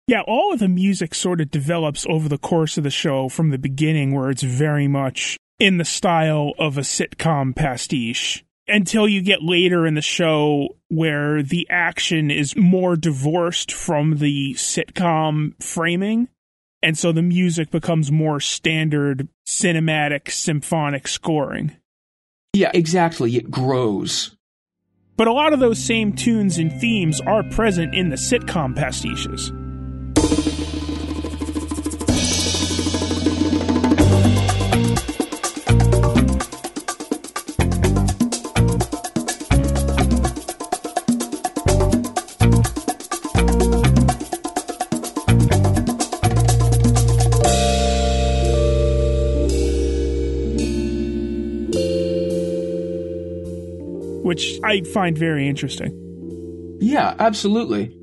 Yeah, 0.07 0.21
all 0.21 0.53
of 0.53 0.59
the 0.59 0.69
music 0.69 1.13
sort 1.13 1.41
of 1.41 1.51
develops 1.51 2.05
over 2.09 2.29
the 2.29 2.37
course 2.37 2.77
of 2.77 2.83
the 2.83 2.89
show 2.89 3.29
from 3.29 3.49
the 3.49 3.57
beginning, 3.57 4.13
where 4.13 4.29
it's 4.29 4.43
very 4.43 4.87
much 4.87 5.37
in 5.59 5.77
the 5.77 5.85
style 5.85 6.53
of 6.57 6.77
a 6.77 6.81
sitcom 6.81 7.55
pastiche 7.55 8.43
until 8.67 9.07
you 9.07 9.21
get 9.21 9.43
later 9.43 9.85
in 9.85 9.95
the 9.95 10.01
show 10.01 10.69
where 10.87 11.43
the 11.43 11.67
action 11.69 12.31
is 12.31 12.55
more 12.55 12.95
divorced 12.95 13.71
from 13.71 14.17
the 14.17 14.53
sitcom 14.53 15.53
framing. 15.61 16.29
And 16.83 16.97
so 16.97 17.11
the 17.11 17.21
music 17.21 17.69
becomes 17.69 18.11
more 18.11 18.39
standard 18.39 19.27
cinematic 19.45 20.31
symphonic 20.31 21.07
scoring. 21.07 21.75
Yeah, 22.53 22.71
exactly. 22.73 23.37
It 23.37 23.51
grows. 23.51 24.35
But 25.15 25.27
a 25.27 25.33
lot 25.33 25.53
of 25.53 25.59
those 25.59 25.77
same 25.77 26.13
tunes 26.13 26.57
and 26.57 26.71
themes 26.81 27.21
are 27.21 27.43
present 27.43 27.93
in 27.93 28.09
the 28.09 28.15
sitcom 28.15 28.75
pastiches. 28.75 29.51
I 54.71 54.83
find 54.83 55.17
very 55.17 55.49
interesting. 55.49 56.77
Yeah, 56.79 57.13
absolutely. 57.19 57.93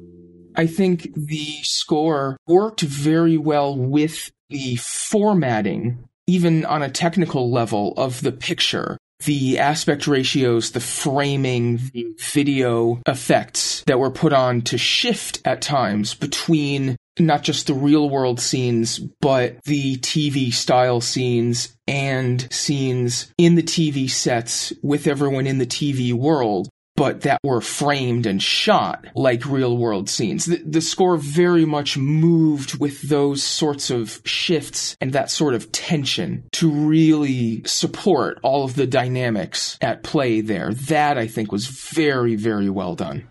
I 0.55 0.67
think 0.67 1.09
the 1.15 1.63
score 1.63 2.37
worked 2.47 2.83
very 2.83 3.39
well 3.39 3.75
with 3.75 4.31
the 4.51 4.77
formatting, 4.77 6.07
even 6.27 6.67
on 6.67 6.83
a 6.83 6.91
technical 6.91 7.51
level, 7.51 7.95
of 7.97 8.21
the 8.21 8.33
picture. 8.33 8.99
The 9.25 9.59
aspect 9.59 10.07
ratios, 10.07 10.73
the 10.73 10.81
framing, 10.81 11.79
the 11.95 12.15
video 12.33 13.01
effects 13.07 13.83
that 13.87 13.99
were 13.99 14.11
put 14.11 14.35
on 14.35 14.61
to 14.63 14.77
shift 14.77 15.41
at 15.47 15.63
times 15.63 16.13
between 16.13 16.99
not 17.19 17.43
just 17.43 17.67
the 17.67 17.75
real 17.75 18.09
world 18.09 18.41
scenes, 18.41 18.99
but 18.99 19.63
the 19.65 19.97
TV 19.99 20.53
style 20.53 21.01
scenes 21.01 21.77
and 21.87 22.53
scenes 22.53 23.33
in 23.39 23.55
the 23.55 23.63
TV 23.63 24.11
sets 24.11 24.73
with 24.83 25.07
everyone 25.07 25.47
in 25.47 25.59
the 25.59 25.67
TV 25.67 26.13
world, 26.13 26.69
but 26.97 27.21
that 27.23 27.41
were 27.45 27.61
framed 27.61 28.27
and 28.27 28.43
shot 28.43 29.07
like 29.15 29.47
real 29.47 29.77
world 29.77 30.11
scenes. 30.11 30.47
The, 30.47 30.57
the, 30.57 30.81
score 30.81 31.17
very 31.17 31.65
much 31.65 31.97
moved 31.97 32.79
with 32.81 33.03
those 33.03 33.43
sorts 33.43 33.91
of 33.91 34.21
shifts 34.25 34.97
and 35.01 35.13
that 35.13 35.31
sort 35.31 35.55
of 35.55 35.71
tension 35.71 36.45
to 36.53 36.69
really 36.69 37.63
support 37.65 38.41
all 38.43 38.65
of 38.65 38.75
the 38.75 38.87
dynamics 38.87 39.79
at 39.81 40.03
play 40.03 40.41
there. 40.41 40.75
That 40.75 41.19
I 41.19 41.29
think 41.29 41.53
was 41.53 41.69
very, 41.69 42.35
very 42.35 42.69
well 42.69 42.97
done. 42.97 43.29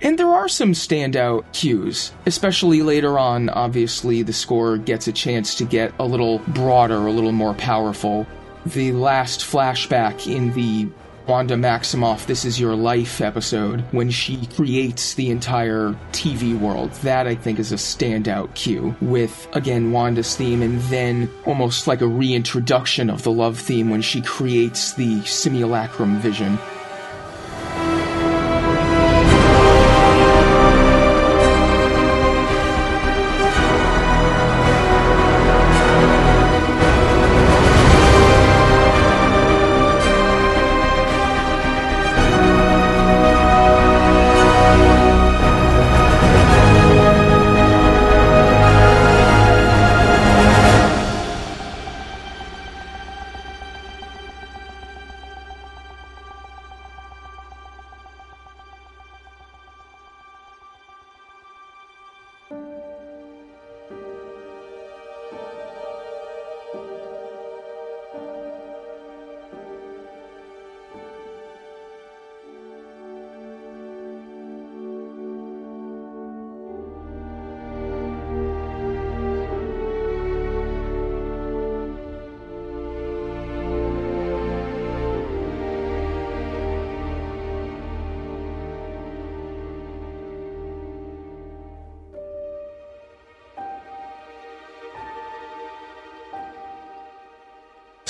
And 0.00 0.18
there 0.18 0.28
are 0.28 0.48
some 0.48 0.72
standout 0.72 1.44
cues, 1.52 2.12
especially 2.26 2.82
later 2.82 3.18
on. 3.18 3.48
Obviously, 3.48 4.22
the 4.22 4.32
score 4.32 4.76
gets 4.76 5.08
a 5.08 5.12
chance 5.12 5.54
to 5.56 5.64
get 5.64 5.94
a 5.98 6.04
little 6.04 6.40
broader, 6.40 7.06
a 7.06 7.10
little 7.10 7.32
more 7.32 7.54
powerful. 7.54 8.26
The 8.66 8.92
last 8.92 9.40
flashback 9.40 10.26
in 10.26 10.52
the 10.52 10.88
Wanda 11.26 11.54
Maximoff 11.54 12.26
This 12.26 12.44
Is 12.44 12.60
Your 12.60 12.74
Life 12.74 13.22
episode, 13.22 13.80
when 13.92 14.10
she 14.10 14.44
creates 14.46 15.14
the 15.14 15.30
entire 15.30 15.96
TV 16.12 16.58
world. 16.58 16.90
That, 17.02 17.26
I 17.26 17.34
think, 17.34 17.58
is 17.58 17.72
a 17.72 17.76
standout 17.76 18.54
cue 18.54 18.94
with, 19.00 19.48
again, 19.54 19.90
Wanda's 19.90 20.36
theme 20.36 20.60
and 20.60 20.80
then 20.82 21.30
almost 21.46 21.86
like 21.86 22.02
a 22.02 22.06
reintroduction 22.06 23.08
of 23.08 23.22
the 23.22 23.32
love 23.32 23.58
theme 23.58 23.88
when 23.88 24.02
she 24.02 24.20
creates 24.20 24.92
the 24.94 25.22
simulacrum 25.24 26.18
vision. 26.18 26.58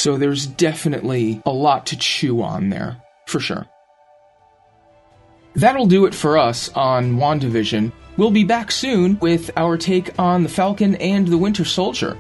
So 0.05 0.19
there's 0.19 0.45
definitely 0.45 1.41
a 1.47 1.51
lot 1.51 1.87
to 1.87 1.97
chew 1.97 2.43
on 2.43 2.69
there, 2.69 3.03
for 3.27 3.41
sure. 3.41 3.67
That'll 5.55 5.87
do 5.87 6.05
it 6.05 6.15
for 6.15 6.37
us 6.37 6.69
on 6.75 7.17
WandaVision. 7.17 7.91
We'll 8.19 8.31
be 8.31 8.45
back 8.45 8.71
soon 8.71 9.19
with 9.21 9.51
our 9.57 9.79
take 9.79 10.19
on 10.19 10.43
the 10.43 10.51
Falcon 10.51 10.97
and 10.97 11.27
the 11.27 11.39
Winter 11.39 11.65
Soldier. 11.65 12.19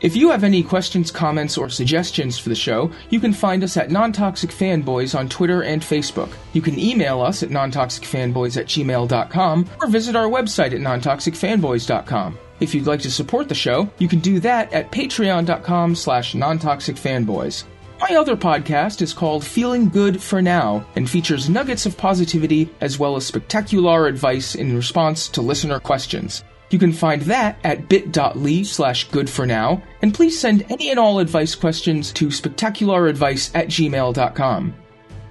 If 0.00 0.14
you 0.14 0.30
have 0.30 0.44
any 0.44 0.62
questions, 0.62 1.10
comments, 1.10 1.58
or 1.58 1.68
suggestions 1.68 2.38
for 2.38 2.50
the 2.50 2.54
show, 2.54 2.92
you 3.10 3.18
can 3.18 3.32
find 3.32 3.64
us 3.64 3.76
at 3.76 3.90
Non-Toxic 3.90 4.50
Fanboys 4.50 5.18
on 5.18 5.28
Twitter 5.28 5.64
and 5.64 5.82
Facebook. 5.82 6.30
You 6.52 6.62
can 6.62 6.78
email 6.78 7.20
us 7.20 7.42
at 7.42 7.48
nontoxicfanboys 7.48 8.56
at 8.56 8.66
gmail.com 8.66 9.70
or 9.80 9.88
visit 9.88 10.14
our 10.14 10.28
website 10.28 10.72
at 10.72 10.78
nontoxicfanboys.com. 10.78 12.38
If 12.64 12.74
you'd 12.74 12.86
like 12.86 13.00
to 13.00 13.10
support 13.10 13.50
the 13.50 13.54
show, 13.54 13.90
you 13.98 14.08
can 14.08 14.20
do 14.20 14.40
that 14.40 14.72
at 14.72 14.90
patreon.com 14.90 15.94
slash 15.94 16.32
nontoxicfanboys. 16.32 17.64
My 18.00 18.16
other 18.16 18.36
podcast 18.36 19.02
is 19.02 19.12
called 19.12 19.44
Feeling 19.44 19.90
Good 19.90 20.22
for 20.22 20.40
Now 20.40 20.86
and 20.96 21.08
features 21.08 21.50
nuggets 21.50 21.84
of 21.84 21.98
positivity 21.98 22.70
as 22.80 22.98
well 22.98 23.16
as 23.16 23.26
spectacular 23.26 24.06
advice 24.06 24.54
in 24.54 24.74
response 24.74 25.28
to 25.28 25.42
listener 25.42 25.78
questions. 25.78 26.42
You 26.70 26.78
can 26.78 26.94
find 26.94 27.20
that 27.22 27.58
at 27.64 27.86
bit.ly 27.90 28.62
slash 28.62 29.10
goodfornow, 29.10 29.82
and 30.00 30.14
please 30.14 30.40
send 30.40 30.64
any 30.70 30.88
and 30.88 30.98
all 30.98 31.18
advice 31.18 31.54
questions 31.54 32.12
to 32.12 32.28
spectacularadvice 32.28 33.50
at 33.54 33.66
gmail.com. 33.66 34.74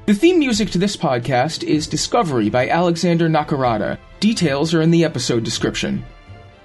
The 0.06 0.14
theme 0.14 0.38
music 0.38 0.70
to 0.70 0.78
this 0.78 0.96
podcast 0.96 1.64
is 1.64 1.88
Discovery 1.88 2.52
by 2.52 2.68
Alexander 2.68 3.28
Nakarada. 3.28 3.98
Details 4.20 4.76
are 4.76 4.84
in 4.84 4.92
the 4.92 5.04
episode 5.04 5.44
description. 5.44 6.06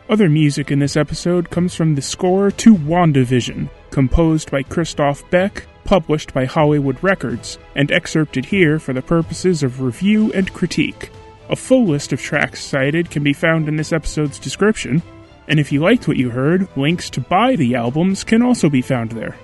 Other 0.09 0.31
music 0.31 0.71
in 0.71 0.79
this 0.79 0.97
episode 0.97 1.51
comes 1.51 1.75
from 1.75 1.95
the 1.95 2.01
score 2.01 2.51
to 2.53 2.75
WandaVision, 2.75 3.69
composed 3.91 4.51
by 4.51 4.63
Christophe 4.63 5.29
Beck, 5.29 5.67
published 5.85 6.33
by 6.33 6.47
Hollywood 6.47 6.97
Records, 7.03 7.59
and 7.77 7.93
excerpted 7.93 8.47
here 8.47 8.79
for 8.79 8.95
the 8.95 9.03
purposes 9.03 9.63
of 9.63 9.83
review 9.83 10.33
and 10.33 10.51
critique. 10.55 11.11
A 11.51 11.57
full 11.57 11.85
list 11.85 12.15
of 12.15 12.23
tracks 12.23 12.65
cited 12.65 13.11
can 13.11 13.23
be 13.23 13.35
found 13.35 13.69
in 13.69 13.77
this 13.77 13.93
episode's 13.93 14.39
description, 14.39 15.03
and 15.47 15.61
if 15.61 15.71
you 15.71 15.81
liked 15.81 16.09
what 16.09 16.17
you 16.17 16.31
heard, 16.31 16.67
links 16.75 17.11
to 17.11 17.21
buy 17.21 17.55
the 17.57 17.75
albums 17.75 18.25
can 18.25 18.41
also 18.41 18.71
be 18.71 18.81
found 18.81 19.13
there. 19.13 19.37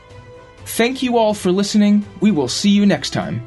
Thank 0.64 1.02
you 1.02 1.18
all 1.18 1.34
for 1.34 1.52
listening. 1.52 2.06
We 2.20 2.30
will 2.30 2.48
see 2.48 2.70
you 2.70 2.86
next 2.86 3.10
time. 3.10 3.46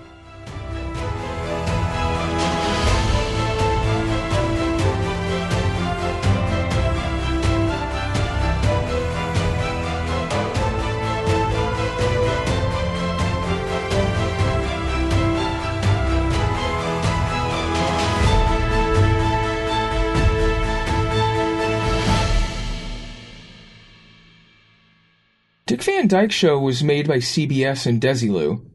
Dick 25.78 25.84
Van 25.84 26.08
Dyke 26.08 26.32
Show 26.32 26.58
was 26.58 26.84
made 26.84 27.08
by 27.08 27.18
CBS 27.18 27.86
and 27.86 28.02
Desilu. 28.02 28.66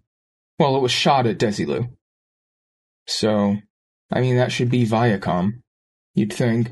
Well, 0.60 0.76
it 0.76 0.82
was 0.82 0.92
shot 0.92 1.26
at 1.26 1.36
Desilu. 1.36 1.90
So, 3.08 3.56
I 4.12 4.20
mean, 4.20 4.36
that 4.36 4.52
should 4.52 4.70
be 4.70 4.86
Viacom, 4.86 5.62
you'd 6.14 6.32
think. 6.32 6.68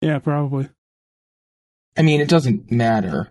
Yeah, 0.00 0.18
probably. 0.18 0.68
I 1.96 2.02
mean, 2.02 2.20
it 2.20 2.28
doesn't 2.28 2.72
matter. 2.72 3.30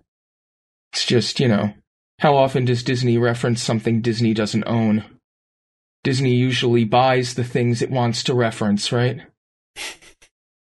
It's 0.94 1.06
just, 1.06 1.42
you 1.42 1.50
know, 1.50 1.74
how 2.20 2.38
often 2.38 2.64
does 2.64 2.82
Disney 2.82 3.18
reference 3.18 3.62
something 3.62 4.00
Disney 4.00 4.34
doesn't 4.34 4.64
own? 4.68 5.04
Disney 6.06 6.34
usually 6.34 6.86
buys 6.86 7.34
the 7.34 7.44
things 7.44 7.82
it 7.82 7.92
wants 7.92 8.24
to 8.24 8.34
reference, 8.34 8.94
right? 8.94 9.20